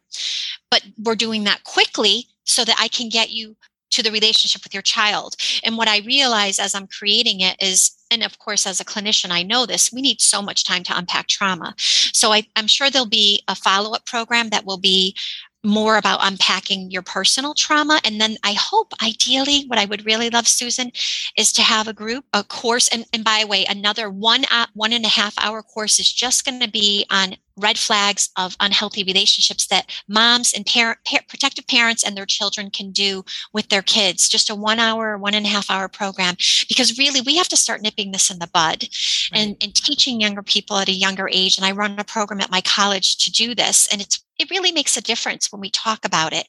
But 0.70 0.82
we're 1.02 1.16
doing 1.16 1.44
that 1.44 1.64
quickly 1.64 2.26
so 2.44 2.64
that 2.64 2.76
I 2.78 2.88
can 2.88 3.08
get 3.08 3.30
you 3.30 3.56
to 3.94 4.02
the 4.02 4.10
relationship 4.10 4.62
with 4.64 4.74
your 4.74 4.82
child. 4.82 5.36
And 5.62 5.76
what 5.76 5.88
I 5.88 5.98
realize 6.00 6.58
as 6.58 6.74
I'm 6.74 6.88
creating 6.88 7.40
it 7.40 7.56
is, 7.60 7.92
and 8.10 8.24
of 8.24 8.38
course, 8.38 8.66
as 8.66 8.80
a 8.80 8.84
clinician, 8.84 9.30
I 9.30 9.42
know 9.44 9.66
this, 9.66 9.92
we 9.92 10.02
need 10.02 10.20
so 10.20 10.42
much 10.42 10.64
time 10.64 10.82
to 10.84 10.98
unpack 10.98 11.28
trauma. 11.28 11.74
So 11.78 12.32
I, 12.32 12.46
am 12.56 12.66
sure 12.66 12.90
there'll 12.90 13.06
be 13.06 13.42
a 13.46 13.54
follow 13.54 13.94
up 13.94 14.04
program 14.04 14.50
that 14.50 14.66
will 14.66 14.78
be 14.78 15.16
more 15.64 15.96
about 15.96 16.20
unpacking 16.22 16.90
your 16.90 17.02
personal 17.02 17.54
trauma. 17.54 18.00
And 18.04 18.20
then 18.20 18.36
I 18.44 18.52
hope, 18.52 18.92
ideally, 19.02 19.64
what 19.66 19.78
I 19.78 19.86
would 19.86 20.04
really 20.04 20.30
love, 20.30 20.46
Susan, 20.46 20.92
is 21.36 21.52
to 21.54 21.62
have 21.62 21.88
a 21.88 21.92
group, 21.92 22.24
a 22.32 22.44
course. 22.44 22.88
And, 22.88 23.06
and 23.12 23.24
by 23.24 23.40
the 23.40 23.48
way, 23.48 23.64
another 23.64 24.10
one, 24.10 24.44
uh, 24.52 24.66
one 24.74 24.92
and 24.92 25.04
a 25.04 25.08
half 25.08 25.34
hour 25.38 25.62
course 25.62 25.98
is 25.98 26.12
just 26.12 26.44
going 26.44 26.60
to 26.60 26.70
be 26.70 27.06
on 27.10 27.36
red 27.56 27.78
flags 27.78 28.30
of 28.36 28.56
unhealthy 28.58 29.04
relationships 29.04 29.68
that 29.68 29.90
moms 30.08 30.52
and 30.52 30.66
parent, 30.66 30.98
protective 31.28 31.66
parents 31.68 32.02
and 32.02 32.16
their 32.16 32.26
children 32.26 32.68
can 32.68 32.90
do 32.90 33.24
with 33.52 33.68
their 33.68 33.82
kids. 33.82 34.28
Just 34.28 34.50
a 34.50 34.54
one 34.54 34.80
hour, 34.80 35.16
one 35.16 35.34
and 35.34 35.46
a 35.46 35.48
half 35.48 35.70
hour 35.70 35.88
program, 35.88 36.34
because 36.68 36.98
really 36.98 37.20
we 37.20 37.36
have 37.36 37.48
to 37.48 37.56
start 37.56 37.80
nipping 37.80 38.10
this 38.10 38.30
in 38.30 38.40
the 38.40 38.48
bud 38.48 38.88
right. 39.32 39.40
and, 39.40 39.56
and 39.62 39.74
teaching 39.74 40.20
younger 40.20 40.42
people 40.42 40.76
at 40.78 40.88
a 40.88 40.92
younger 40.92 41.28
age. 41.30 41.56
And 41.56 41.64
I 41.64 41.72
run 41.72 41.98
a 41.98 42.04
program 42.04 42.40
at 42.40 42.50
my 42.50 42.60
college 42.60 43.18
to 43.18 43.30
do 43.30 43.54
this. 43.54 43.86
And 43.92 44.00
it's 44.00 44.23
it 44.38 44.50
really 44.50 44.72
makes 44.72 44.96
a 44.96 45.02
difference 45.02 45.52
when 45.52 45.60
we 45.60 45.70
talk 45.70 46.04
about 46.04 46.32
it. 46.32 46.46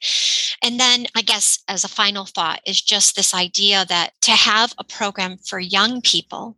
And 0.63 0.79
then, 0.79 1.05
I 1.15 1.21
guess, 1.21 1.63
as 1.67 1.83
a 1.83 1.89
final 1.89 2.25
thought, 2.25 2.61
is 2.65 2.81
just 2.81 3.15
this 3.15 3.33
idea 3.33 3.85
that 3.85 4.13
to 4.21 4.31
have 4.31 4.73
a 4.77 4.83
program 4.83 5.37
for 5.37 5.59
young 5.59 6.01
people 6.01 6.57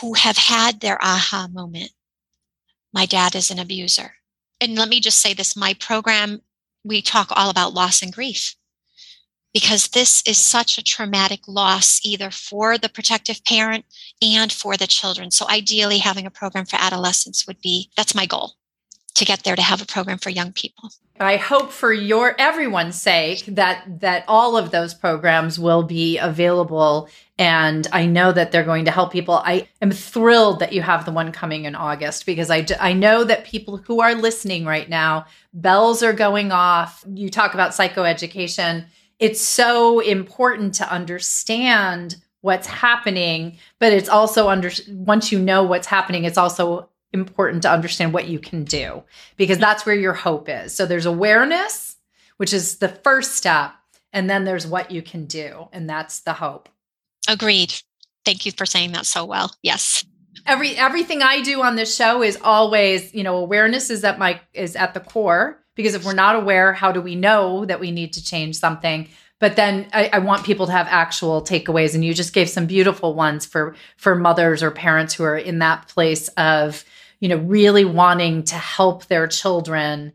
who 0.00 0.14
have 0.14 0.36
had 0.36 0.80
their 0.80 0.98
aha 1.02 1.48
moment 1.52 1.90
my 2.96 3.04
dad 3.04 3.34
is 3.34 3.50
an 3.50 3.58
abuser. 3.58 4.14
And 4.58 4.74
let 4.74 4.88
me 4.88 5.00
just 5.00 5.20
say 5.20 5.34
this 5.34 5.54
my 5.54 5.74
program, 5.74 6.40
we 6.82 7.02
talk 7.02 7.28
all 7.30 7.50
about 7.50 7.74
loss 7.74 8.00
and 8.00 8.10
grief 8.10 8.56
because 9.52 9.88
this 9.88 10.22
is 10.26 10.38
such 10.38 10.78
a 10.78 10.82
traumatic 10.82 11.40
loss, 11.46 12.00
either 12.02 12.30
for 12.30 12.78
the 12.78 12.88
protective 12.88 13.44
parent 13.44 13.84
and 14.22 14.50
for 14.50 14.78
the 14.78 14.86
children. 14.86 15.30
So, 15.30 15.46
ideally, 15.50 15.98
having 15.98 16.24
a 16.24 16.30
program 16.30 16.64
for 16.64 16.76
adolescents 16.80 17.46
would 17.46 17.60
be 17.60 17.90
that's 17.98 18.14
my 18.14 18.24
goal 18.24 18.54
to 19.16 19.24
get 19.24 19.42
there 19.44 19.56
to 19.56 19.62
have 19.62 19.82
a 19.82 19.86
program 19.86 20.18
for 20.18 20.30
young 20.30 20.52
people. 20.52 20.90
I 21.18 21.36
hope 21.36 21.72
for 21.72 21.92
your 21.92 22.34
everyone's 22.38 23.00
sake 23.00 23.46
that 23.46 24.00
that 24.00 24.24
all 24.28 24.56
of 24.56 24.70
those 24.70 24.92
programs 24.92 25.58
will 25.58 25.82
be 25.82 26.18
available 26.18 27.08
and 27.38 27.86
I 27.92 28.06
know 28.06 28.32
that 28.32 28.52
they're 28.52 28.64
going 28.64 28.86
to 28.86 28.90
help 28.90 29.12
people. 29.12 29.34
I 29.44 29.68
am 29.82 29.90
thrilled 29.90 30.60
that 30.60 30.72
you 30.72 30.82
have 30.82 31.04
the 31.04 31.12
one 31.12 31.32
coming 31.32 31.64
in 31.64 31.74
August 31.74 32.24
because 32.24 32.50
I, 32.50 32.66
I 32.80 32.92
know 32.92 33.24
that 33.24 33.44
people 33.44 33.78
who 33.78 34.00
are 34.00 34.14
listening 34.14 34.64
right 34.64 34.88
now, 34.88 35.26
bells 35.52 36.02
are 36.02 36.14
going 36.14 36.50
off. 36.50 37.04
You 37.06 37.28
talk 37.28 37.52
about 37.52 37.72
psychoeducation. 37.72 38.86
It's 39.18 39.40
so 39.40 40.00
important 40.00 40.74
to 40.76 40.90
understand 40.90 42.16
what's 42.40 42.66
happening, 42.66 43.58
but 43.80 43.92
it's 43.92 44.08
also 44.08 44.48
under 44.48 44.70
once 44.88 45.32
you 45.32 45.38
know 45.38 45.62
what's 45.62 45.86
happening, 45.86 46.24
it's 46.24 46.38
also 46.38 46.88
important 47.12 47.62
to 47.62 47.70
understand 47.70 48.12
what 48.12 48.28
you 48.28 48.38
can 48.38 48.64
do 48.64 49.02
because 49.36 49.58
that's 49.58 49.86
where 49.86 49.94
your 49.94 50.12
hope 50.12 50.48
is. 50.48 50.74
So 50.74 50.86
there's 50.86 51.06
awareness, 51.06 51.96
which 52.36 52.52
is 52.52 52.78
the 52.78 52.88
first 52.88 53.34
step, 53.34 53.72
and 54.12 54.28
then 54.28 54.44
there's 54.44 54.66
what 54.66 54.90
you 54.90 55.02
can 55.02 55.26
do, 55.26 55.68
and 55.72 55.88
that's 55.88 56.20
the 56.20 56.34
hope. 56.34 56.68
Agreed. 57.28 57.74
Thank 58.24 58.46
you 58.46 58.52
for 58.52 58.66
saying 58.66 58.92
that 58.92 59.06
so 59.06 59.24
well. 59.24 59.54
Yes. 59.62 60.04
every 60.46 60.76
everything 60.76 61.22
I 61.22 61.40
do 61.42 61.62
on 61.62 61.76
this 61.76 61.94
show 61.94 62.22
is 62.22 62.38
always, 62.42 63.14
you 63.14 63.22
know, 63.22 63.36
awareness 63.36 63.90
is 63.90 64.04
at 64.04 64.18
my 64.18 64.40
is 64.52 64.76
at 64.76 64.94
the 64.94 65.00
core 65.00 65.58
because 65.74 65.94
if 65.94 66.04
we're 66.04 66.14
not 66.14 66.36
aware, 66.36 66.72
how 66.72 66.92
do 66.92 67.00
we 67.00 67.14
know 67.14 67.64
that 67.64 67.80
we 67.80 67.90
need 67.90 68.12
to 68.14 68.24
change 68.24 68.56
something? 68.56 69.08
But 69.38 69.56
then 69.56 69.86
I, 69.92 70.08
I 70.14 70.18
want 70.20 70.44
people 70.44 70.66
to 70.66 70.72
have 70.72 70.86
actual 70.88 71.42
takeaways, 71.42 71.94
and 71.94 72.04
you 72.04 72.14
just 72.14 72.32
gave 72.32 72.48
some 72.48 72.66
beautiful 72.66 73.14
ones 73.14 73.44
for 73.44 73.76
for 73.96 74.14
mothers 74.14 74.62
or 74.62 74.70
parents 74.70 75.14
who 75.14 75.24
are 75.24 75.36
in 75.36 75.58
that 75.58 75.88
place 75.88 76.28
of, 76.36 76.84
you 77.20 77.28
know, 77.28 77.36
really 77.36 77.84
wanting 77.84 78.44
to 78.44 78.54
help 78.54 79.06
their 79.06 79.26
children 79.26 80.12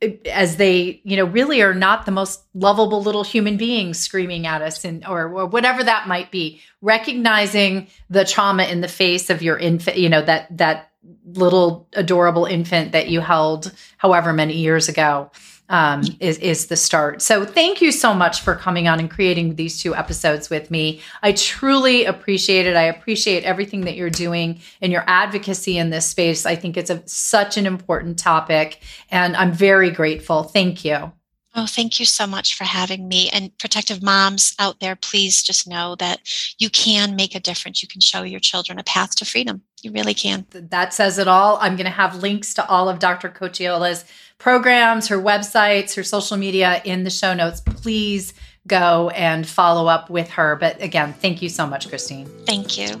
eh, 0.00 0.16
as 0.30 0.56
they 0.56 1.00
you 1.04 1.16
know 1.16 1.24
really 1.24 1.62
are 1.62 1.74
not 1.74 2.06
the 2.06 2.12
most 2.12 2.42
lovable 2.54 3.02
little 3.02 3.24
human 3.24 3.56
beings 3.56 3.98
screaming 3.98 4.46
at 4.46 4.62
us 4.62 4.84
and 4.84 5.06
or, 5.06 5.24
or 5.24 5.46
whatever 5.46 5.82
that 5.82 6.08
might 6.08 6.30
be. 6.30 6.60
Recognizing 6.80 7.88
the 8.10 8.24
trauma 8.24 8.64
in 8.64 8.80
the 8.80 8.88
face 8.88 9.30
of 9.30 9.42
your 9.42 9.58
infant 9.58 9.98
you 9.98 10.08
know 10.08 10.22
that 10.22 10.56
that 10.56 10.90
little 11.24 11.88
adorable 11.94 12.44
infant 12.44 12.92
that 12.92 13.08
you 13.08 13.20
held 13.20 13.72
however 13.96 14.32
many 14.32 14.56
years 14.56 14.88
ago 14.88 15.30
um, 15.72 16.02
is 16.20 16.38
is 16.38 16.66
the 16.66 16.76
start. 16.76 17.22
So 17.22 17.44
thank 17.44 17.80
you 17.80 17.90
so 17.90 18.14
much 18.14 18.42
for 18.42 18.54
coming 18.54 18.86
on 18.86 19.00
and 19.00 19.10
creating 19.10 19.56
these 19.56 19.82
two 19.82 19.96
episodes 19.96 20.50
with 20.50 20.70
me. 20.70 21.00
I 21.22 21.32
truly 21.32 22.04
appreciate 22.04 22.66
it. 22.66 22.76
I 22.76 22.82
appreciate 22.82 23.42
everything 23.44 23.80
that 23.86 23.96
you're 23.96 24.10
doing 24.10 24.60
and 24.82 24.92
your 24.92 25.02
advocacy 25.06 25.78
in 25.78 25.90
this 25.90 26.06
space. 26.06 26.44
I 26.44 26.54
think 26.54 26.76
it's 26.76 26.90
a, 26.90 27.02
such 27.06 27.56
an 27.56 27.66
important 27.66 28.18
topic, 28.18 28.82
and 29.10 29.34
I'm 29.34 29.52
very 29.52 29.90
grateful. 29.90 30.44
Thank 30.44 30.84
you. 30.84 31.10
Oh, 31.54 31.66
thank 31.66 32.00
you 32.00 32.06
so 32.06 32.26
much 32.26 32.54
for 32.54 32.64
having 32.64 33.08
me. 33.08 33.28
And 33.28 33.56
protective 33.58 34.02
moms 34.02 34.54
out 34.58 34.80
there, 34.80 34.96
please 34.96 35.42
just 35.42 35.68
know 35.68 35.96
that 35.96 36.20
you 36.58 36.70
can 36.70 37.14
make 37.14 37.34
a 37.34 37.40
difference. 37.40 37.82
You 37.82 37.88
can 37.88 38.00
show 38.00 38.22
your 38.22 38.40
children 38.40 38.78
a 38.78 38.84
path 38.84 39.16
to 39.16 39.26
freedom. 39.26 39.60
You 39.82 39.92
really 39.92 40.14
can. 40.14 40.46
That 40.50 40.94
says 40.94 41.18
it 41.18 41.28
all. 41.28 41.58
I'm 41.60 41.76
going 41.76 41.84
to 41.84 41.90
have 41.90 42.22
links 42.22 42.54
to 42.54 42.66
all 42.68 42.88
of 42.88 43.00
Dr. 43.00 43.28
Cocchiola's 43.28 44.06
programs, 44.42 45.08
her 45.08 45.18
websites, 45.18 45.94
her 45.94 46.02
social 46.02 46.36
media 46.36 46.82
in 46.84 47.04
the 47.04 47.10
show 47.10 47.32
notes. 47.32 47.60
Please 47.60 48.34
go 48.66 49.10
and 49.10 49.46
follow 49.46 49.86
up 49.86 50.10
with 50.10 50.28
her. 50.30 50.56
But 50.56 50.82
again, 50.82 51.12
thank 51.12 51.42
you 51.42 51.48
so 51.48 51.66
much, 51.66 51.88
Christine. 51.88 52.26
Thank 52.44 52.76
you 52.76 53.00